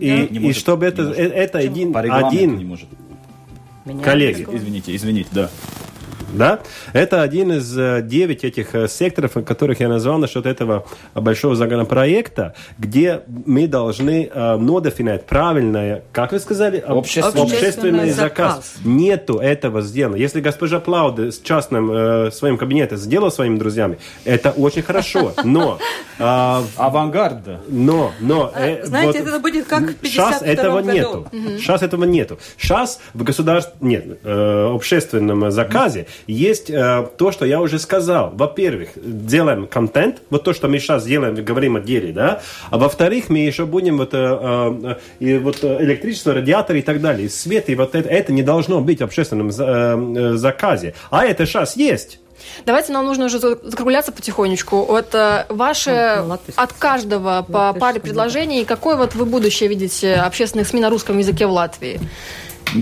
и, 0.00 0.48
и 0.48 0.52
чтобы 0.52 0.86
это, 0.86 1.02
это 1.02 1.58
один, 1.58 1.94
один 1.96 2.56
не 2.56 2.64
может. 2.64 2.88
коллеги. 4.02 4.46
Извините, 4.50 4.94
извините, 4.94 5.28
да. 5.32 5.50
Да? 6.34 6.60
Это 6.92 7.22
один 7.22 7.52
из 7.52 7.76
э, 7.78 8.02
девять 8.02 8.44
этих 8.44 8.74
э, 8.74 8.88
секторов, 8.88 9.32
которых 9.44 9.80
я 9.80 9.88
назвал 9.88 10.18
насчет 10.18 10.46
этого 10.46 10.86
большого 11.14 11.56
законопроекта, 11.56 12.54
где 12.78 13.22
мы 13.26 13.66
должны 13.66 14.30
э, 14.32 14.56
нодофинать 14.56 15.26
правильное, 15.26 16.02
как 16.12 16.32
вы 16.32 16.40
сказали, 16.40 16.78
общественный, 16.78 17.42
общественный 17.42 18.10
заказ. 18.10 18.54
заказ. 18.54 18.74
Нету 18.84 19.38
этого 19.38 19.82
сделано. 19.82 20.16
Если 20.16 20.40
госпожа 20.40 20.80
Плауде 20.80 21.30
с 21.30 21.40
частным 21.40 21.90
э, 21.90 22.30
своим 22.30 22.58
кабинетом 22.58 22.98
сделала 22.98 23.30
своими 23.30 23.58
друзьями, 23.58 23.98
это 24.24 24.50
очень 24.50 24.82
хорошо. 24.82 25.32
Но... 25.44 25.78
Э, 26.18 26.62
Авангард, 26.76 27.42
да. 27.44 27.60
Но, 27.68 28.12
но... 28.20 28.52
Э, 28.54 28.84
Знаете, 28.84 29.20
вот, 29.20 29.28
это 29.28 29.38
будет 29.38 29.66
как 29.66 29.82
в 29.82 29.94
52 29.94 30.08
Сейчас 30.10 30.42
этого 30.42 30.80
году. 30.80 30.92
нету. 30.92 31.28
Угу. 31.32 31.58
Сейчас 31.58 31.82
этого 31.82 32.04
нету. 32.04 32.38
Сейчас 32.56 33.00
в 33.14 33.22
государственном... 33.22 33.88
Нет, 33.88 34.18
э, 34.22 34.70
общественном 34.74 35.50
заказе 35.50 36.06
есть 36.26 36.70
э, 36.70 37.08
то, 37.16 37.32
что 37.32 37.44
я 37.44 37.60
уже 37.60 37.78
сказал. 37.78 38.30
Во-первых, 38.34 38.90
делаем 38.96 39.66
контент, 39.66 40.22
вот 40.30 40.44
то, 40.44 40.52
что 40.52 40.68
мы 40.68 40.78
сейчас 40.78 41.04
делаем, 41.04 41.34
говорим 41.34 41.76
о 41.76 41.80
деле, 41.80 42.12
да. 42.12 42.42
А 42.70 42.78
во-вторых, 42.78 43.28
мы 43.28 43.38
еще 43.38 43.66
будем 43.66 43.98
вот, 43.98 44.14
э, 44.14 44.16
э, 44.18 44.96
и 45.20 45.38
вот 45.38 45.62
электричество, 45.62 46.34
радиаторы 46.34 46.80
и 46.80 46.82
так 46.82 47.00
далее, 47.00 47.28
свет, 47.28 47.68
и 47.68 47.74
вот 47.74 47.94
это, 47.94 48.08
это 48.08 48.32
не 48.32 48.42
должно 48.42 48.80
быть 48.80 49.00
в 49.00 49.04
общественном 49.04 49.48
э, 49.48 49.52
э 49.54 50.34
заказе. 50.34 50.94
А 51.10 51.24
это 51.24 51.46
сейчас 51.46 51.76
есть. 51.76 52.18
Давайте 52.66 52.92
нам 52.92 53.04
нужно 53.04 53.26
уже 53.26 53.38
закругляться 53.38 54.12
потихонечку. 54.12 54.84
Вот 54.84 55.14
э, 55.14 55.46
ваши 55.48 56.22
ну, 56.26 56.38
от 56.56 56.72
каждого 56.72 57.44
по 57.50 57.72
паре 57.72 58.00
предложений, 58.00 58.64
какое 58.64 58.96
вот 58.96 59.14
вы 59.14 59.24
будущее 59.24 59.68
видите 59.68 60.14
общественных 60.14 60.68
СМИ 60.68 60.80
на 60.80 60.90
русском 60.90 61.18
языке 61.18 61.46
в 61.46 61.52
Латвии? 61.52 62.00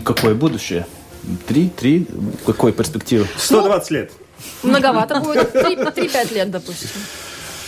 Какое 0.04 0.34
будущее? 0.34 0.86
Три, 1.46 1.68
три, 1.68 2.06
какой 2.46 2.72
перспективы? 2.72 3.26
120 3.36 3.90
ну, 3.90 3.96
лет. 3.96 4.12
Многовато 4.62 5.20
будет. 5.20 5.54
3-5 5.54 6.34
лет, 6.34 6.50
допустим. 6.50 6.88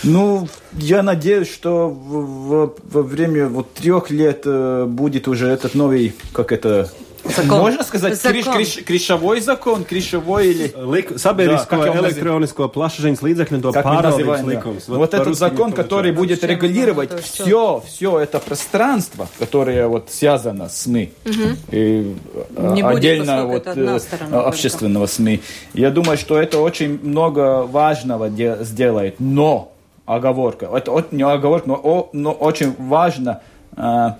Ну, 0.03 0.47
я 0.73 1.01
надеюсь, 1.01 1.51
что 1.51 1.89
в, 1.89 2.21
в, 2.21 2.75
во 2.91 3.01
время 3.01 3.47
вот 3.47 3.73
трех 3.73 4.11
лет 4.11 4.41
э, 4.45 4.85
будет 4.87 5.27
уже 5.27 5.47
этот 5.47 5.73
новый, 5.73 6.13
как 6.31 6.51
это, 6.51 6.91
Закон. 7.35 7.59
Можно 7.59 7.83
сказать, 7.83 8.21
закон. 8.21 8.55
Криш, 8.55 8.73
криш, 8.75 8.85
кришовой 8.85 9.41
закон, 9.41 9.83
кришовой 9.83 10.47
или... 10.47 10.73
Лик, 10.95 11.11
Sabiedrisko 11.11 12.65
да, 12.65 12.69
plašsaziņas 12.75 13.21
līdzekļu 13.25 13.59
to 13.63 13.73
pārvaldības 13.75 14.43
likums. 14.47 14.87
Вот, 14.87 14.97
вот 14.97 15.13
этот 15.13 15.37
закон, 15.37 15.73
который 15.73 16.11
будет 16.11 16.43
регулировать 16.43 17.11
все, 17.21 17.83
все 17.85 18.19
это 18.19 18.39
пространство, 18.39 19.27
которое 19.39 19.87
вот 19.87 20.09
связано 20.09 20.69
с 20.69 20.81
СМИ. 20.83 21.11
Угу. 21.25 21.57
И 21.71 22.15
Не 22.57 22.81
отдельно 22.81 23.45
будет, 23.45 23.65
вот 23.65 23.77
э, 23.77 24.35
общественного 24.35 25.07
только. 25.07 25.15
СМИ. 25.15 25.41
Я 25.73 25.91
думаю, 25.91 26.17
что 26.17 26.39
это 26.39 26.59
очень 26.59 26.99
много 27.01 27.63
важного 27.63 28.29
сделает, 28.63 29.19
но 29.19 29.71
оговорка, 30.05 30.69
это 30.73 31.05
не 31.11 31.23
оговорка, 31.23 31.67
но, 31.67 32.09
но 32.13 32.31
очень 32.31 32.75
важно 32.77 33.41
а, 33.75 34.17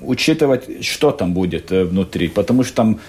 учитывать, 0.00 0.84
что 0.84 1.12
там 1.12 1.32
будет 1.32 1.72
э, 1.72 1.84
внутри, 1.84 2.28
потому 2.28 2.64
что 2.64 2.74
там 2.76 3.00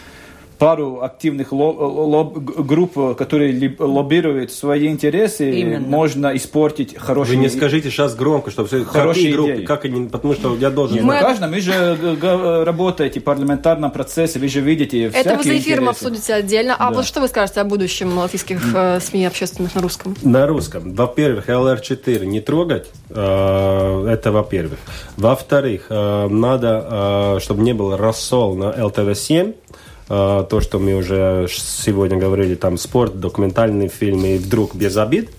пару 0.57 1.01
активных 1.01 1.51
лоб, 1.51 1.77
лоб, 1.79 2.37
групп, 2.37 3.17
которые 3.17 3.75
лоббируют 3.79 4.51
свои 4.51 4.87
интересы, 4.87 5.51
Именно. 5.51 5.87
можно 5.87 6.35
испортить 6.35 6.97
хорошие... 6.97 7.37
Вы 7.37 7.43
не 7.43 7.49
скажите 7.49 7.89
сейчас 7.89 8.15
громко, 8.15 8.51
чтобы 8.51 8.67
все 8.67 8.83
хорошие 8.83 9.33
группы, 9.33 9.55
идеи. 9.55 9.65
как 9.65 9.85
они, 9.85 10.07
потому 10.07 10.33
что 10.33 10.55
я 10.55 10.69
должен... 10.69 10.97
Нет, 10.97 11.05
мы... 11.05 11.19
каждом, 11.19 11.51
вы 11.51 11.61
же 11.61 12.63
работаете 12.65 13.19
в 13.19 13.23
парламентарном 13.23 13.91
процессе, 13.91 14.39
вы 14.39 14.47
же 14.47 14.61
видите 14.61 15.03
Это 15.03 15.35
вы 15.35 15.43
за 15.43 15.57
эфиром 15.57 15.89
обсудите 15.89 16.33
отдельно. 16.33 16.75
А 16.75 16.89
да. 16.89 16.95
вот 16.95 17.05
что 17.05 17.21
вы 17.21 17.27
скажете 17.27 17.61
о 17.61 17.63
будущем 17.63 18.17
латвийских 18.17 18.61
э, 18.73 18.99
СМИ 18.99 19.25
общественных 19.25 19.75
на 19.75 19.81
русском? 19.81 20.15
На 20.23 20.47
русском. 20.47 20.93
Во-первых, 20.93 21.49
ЛР4 21.49 22.25
не 22.25 22.41
трогать, 22.41 22.87
э, 23.09 24.07
это 24.09 24.31
во-первых. 24.31 24.79
Во-вторых, 25.17 25.87
э, 25.89 26.27
надо, 26.27 27.37
чтобы 27.39 27.61
не 27.61 27.73
был 27.73 27.95
рассол 27.95 28.55
на 28.55 28.71
ЛТВ-7, 28.71 29.37
Э, 29.37 29.77
то, 30.07 30.61
что 30.61 30.79
мы 30.79 30.93
уже 30.95 31.47
сегодня 31.49 32.17
говорили, 32.17 32.55
там 32.55 32.77
спорт, 32.77 33.19
документальные 33.19 33.89
фильмы, 33.89 34.35
и 34.35 34.37
вдруг 34.37 34.73
без 34.73 34.95
обид, 34.95 35.29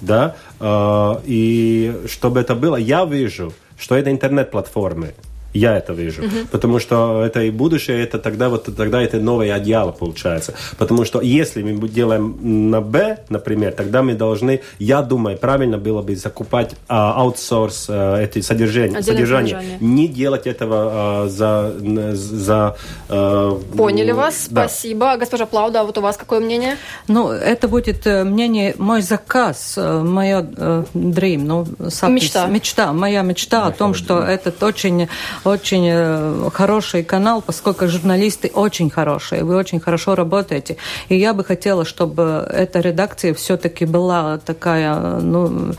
да, 0.00 0.36
э, 0.60 1.20
и 1.24 2.02
чтобы 2.06 2.40
это 2.40 2.54
было, 2.54 2.76
я 2.76 3.04
вижу, 3.04 3.52
что 3.78 3.96
это 3.96 4.10
интернет-платформы, 4.10 5.14
я 5.54 5.76
это 5.76 5.92
вижу. 5.92 6.22
Угу. 6.22 6.48
Потому 6.50 6.78
что 6.78 7.24
это 7.24 7.42
и 7.42 7.50
будущее, 7.50 8.02
это 8.02 8.18
тогда 8.18 8.48
вот 8.48 8.68
тогда 8.76 9.02
это 9.02 9.18
новое 9.18 9.54
одеяло 9.54 9.92
получается. 9.92 10.54
Потому 10.76 11.04
что 11.04 11.20
если 11.20 11.62
мы 11.62 11.88
делаем 11.88 12.70
на 12.70 12.80
Б, 12.80 13.18
например, 13.28 13.72
тогда 13.72 14.02
мы 14.02 14.14
должны, 14.14 14.60
я 14.78 15.02
думаю, 15.02 15.38
правильно 15.38 15.78
было 15.78 16.02
бы 16.02 16.16
закупать 16.16 16.74
а, 16.88 17.14
аутсорс 17.14 17.86
а, 17.88 18.22
эти 18.22 18.40
содержания, 18.40 19.02
содержание. 19.02 19.56
содержание. 19.56 19.78
Не 19.80 20.08
делать 20.08 20.46
этого 20.46 21.24
а, 21.24 21.28
за... 21.28 21.74
за 22.14 22.76
а, 23.08 23.58
Поняли 23.76 24.12
вас, 24.12 24.48
да. 24.50 24.68
спасибо. 24.68 25.16
Госпожа 25.16 25.46
Плауда, 25.46 25.80
а 25.80 25.84
вот 25.84 25.96
у 25.98 26.00
вас 26.00 26.16
какое 26.16 26.40
мнение? 26.40 26.76
Ну, 27.08 27.30
это 27.30 27.68
будет 27.68 28.04
мнение, 28.04 28.74
мой 28.78 29.02
заказ, 29.02 29.76
моя 29.76 30.40
dream, 30.40 31.42
ну, 31.44 31.66
мечта. 32.08 32.46
мечта, 32.46 32.92
моя 32.92 33.22
мечта 33.22 33.66
о 33.66 33.72
том, 33.72 33.94
что 33.94 34.18
этот 34.20 34.62
очень 34.62 35.08
очень 35.44 35.86
э, 35.88 36.50
хороший 36.52 37.02
канал, 37.02 37.42
поскольку 37.42 37.88
журналисты 37.88 38.50
очень 38.54 38.90
хорошие, 38.90 39.44
вы 39.44 39.56
очень 39.56 39.80
хорошо 39.80 40.14
работаете. 40.14 40.76
И 41.08 41.16
я 41.16 41.34
бы 41.34 41.44
хотела, 41.44 41.84
чтобы 41.84 42.46
эта 42.50 42.80
редакция 42.80 43.34
все-таки 43.34 43.84
была 43.84 44.38
такая, 44.38 45.20
ну, 45.20 45.74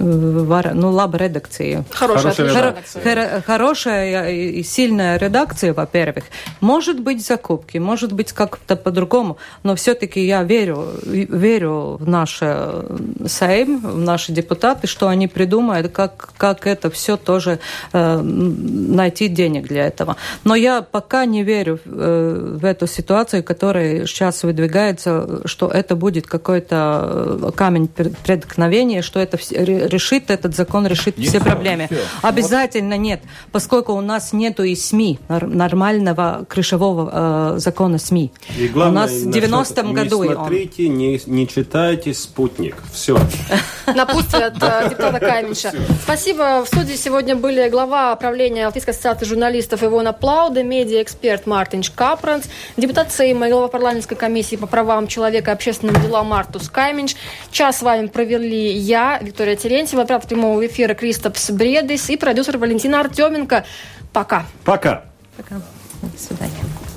э, 0.00 0.44
var, 0.46 0.74
nu, 0.74 0.90
laba 0.90 1.18
redakcija. 1.18 1.84
Хорошая, 1.90 2.32
хорошая, 2.32 2.62
редакция. 2.62 3.42
хорошая 3.42 4.30
и 4.30 4.62
сильная 4.62 5.18
редакция, 5.18 5.72
во-первых. 5.72 6.24
Может 6.60 7.00
быть, 7.00 7.24
закупки, 7.26 7.78
может 7.78 8.12
быть, 8.12 8.32
как-то 8.32 8.76
по-другому, 8.76 9.36
но 9.62 9.74
все-таки 9.74 10.20
я 10.26 10.42
верю, 10.42 10.86
верю 11.04 11.96
в 12.00 12.08
наш 12.08 12.40
Сейм, 13.26 13.80
в 13.80 13.98
наши 13.98 14.32
депутаты, 14.32 14.86
что 14.86 15.08
они 15.08 15.28
придумают, 15.28 15.92
как, 15.92 16.30
как 16.36 16.66
это 16.66 16.90
все 16.90 17.16
тоже 17.16 17.58
э, 17.92 18.20
найти 18.20 19.28
денег 19.28 19.68
для 19.68 19.86
этого. 19.86 20.16
Но 20.44 20.54
я 20.54 20.82
пока 20.82 21.24
не 21.24 21.42
верю 21.44 21.78
э, 21.84 22.56
в 22.60 22.64
эту 22.64 22.86
ситуацию, 22.86 23.42
которая 23.44 24.06
сейчас 24.06 24.42
выдвигается, 24.42 25.40
что 25.44 25.68
это 25.68 25.96
будет 25.96 26.26
какой-то 26.26 27.48
э, 27.48 27.50
камень 27.54 27.88
преткновения, 27.88 29.02
что 29.02 29.20
это 29.20 29.36
решит, 29.68 30.30
этот 30.30 30.54
закон 30.54 30.86
решит 30.86 31.18
не 31.18 31.26
все, 31.26 31.38
все 31.38 31.48
проблемы. 31.48 31.86
Все. 31.86 32.00
Обязательно 32.22 32.96
вот. 32.96 33.02
нет, 33.02 33.20
поскольку 33.52 33.92
у 33.92 34.00
нас 34.00 34.32
нету 34.32 34.62
и 34.62 34.74
СМИ, 34.74 35.18
нормального 35.28 36.46
крышевого 36.48 37.54
э, 37.56 37.58
закона 37.58 37.98
СМИ. 37.98 38.32
И 38.58 38.68
главное, 38.68 39.04
у 39.04 39.06
нас 39.06 39.12
в 39.12 39.28
90-м 39.28 39.92
году 39.92 40.24
не 40.24 40.34
смотрите, 40.34 40.86
он. 40.88 40.96
не, 40.96 41.20
не 41.26 41.48
читайте 41.48 42.14
«Спутник». 42.14 42.76
Все. 42.92 43.18
Напутствие 43.94 44.46
от 44.46 44.62
э, 44.62 44.88
депутата 44.90 45.20
Каменша. 45.20 45.72
Спасибо. 46.02 46.64
В 46.64 46.68
студии 46.68 46.94
сегодня 46.94 47.36
были 47.36 47.68
глава 47.68 48.14
правления 48.16 48.66
Латвийской 48.66 48.90
ассоциации 48.90 49.26
журналистов 49.26 49.82
Ивона 49.82 50.12
Плауда, 50.12 50.62
медиа-эксперт 50.62 51.46
Мартин 51.46 51.82
Капранц, 51.94 52.46
депутат 52.76 53.12
Сейма 53.12 53.48
и 53.48 53.50
глава 53.50 53.68
парламентской 53.68 54.16
комиссии 54.16 54.56
по 54.56 54.66
правам 54.66 55.06
человека 55.06 55.50
и 55.50 55.54
общественным 55.54 56.00
делам 56.02 56.28
Мартус 56.28 56.68
Каменш. 56.68 57.14
Час 57.50 57.78
с 57.78 57.82
вами 57.82 58.06
провели 58.06 58.72
я, 58.72 59.18
Виктория 59.22 59.56
Терентьева, 59.58 60.02
оператор 60.02 60.28
прямого 60.28 60.66
эфира 60.66 60.94
Кристопс 60.94 61.50
Бредис 61.50 62.08
и 62.08 62.16
продюсер 62.16 62.58
Валентина 62.58 63.00
Артеменко. 63.00 63.64
Пока. 64.12 64.46
Пока. 64.64 65.04
Пока. 65.36 65.56
До 66.02 66.18
свидания. 66.18 66.87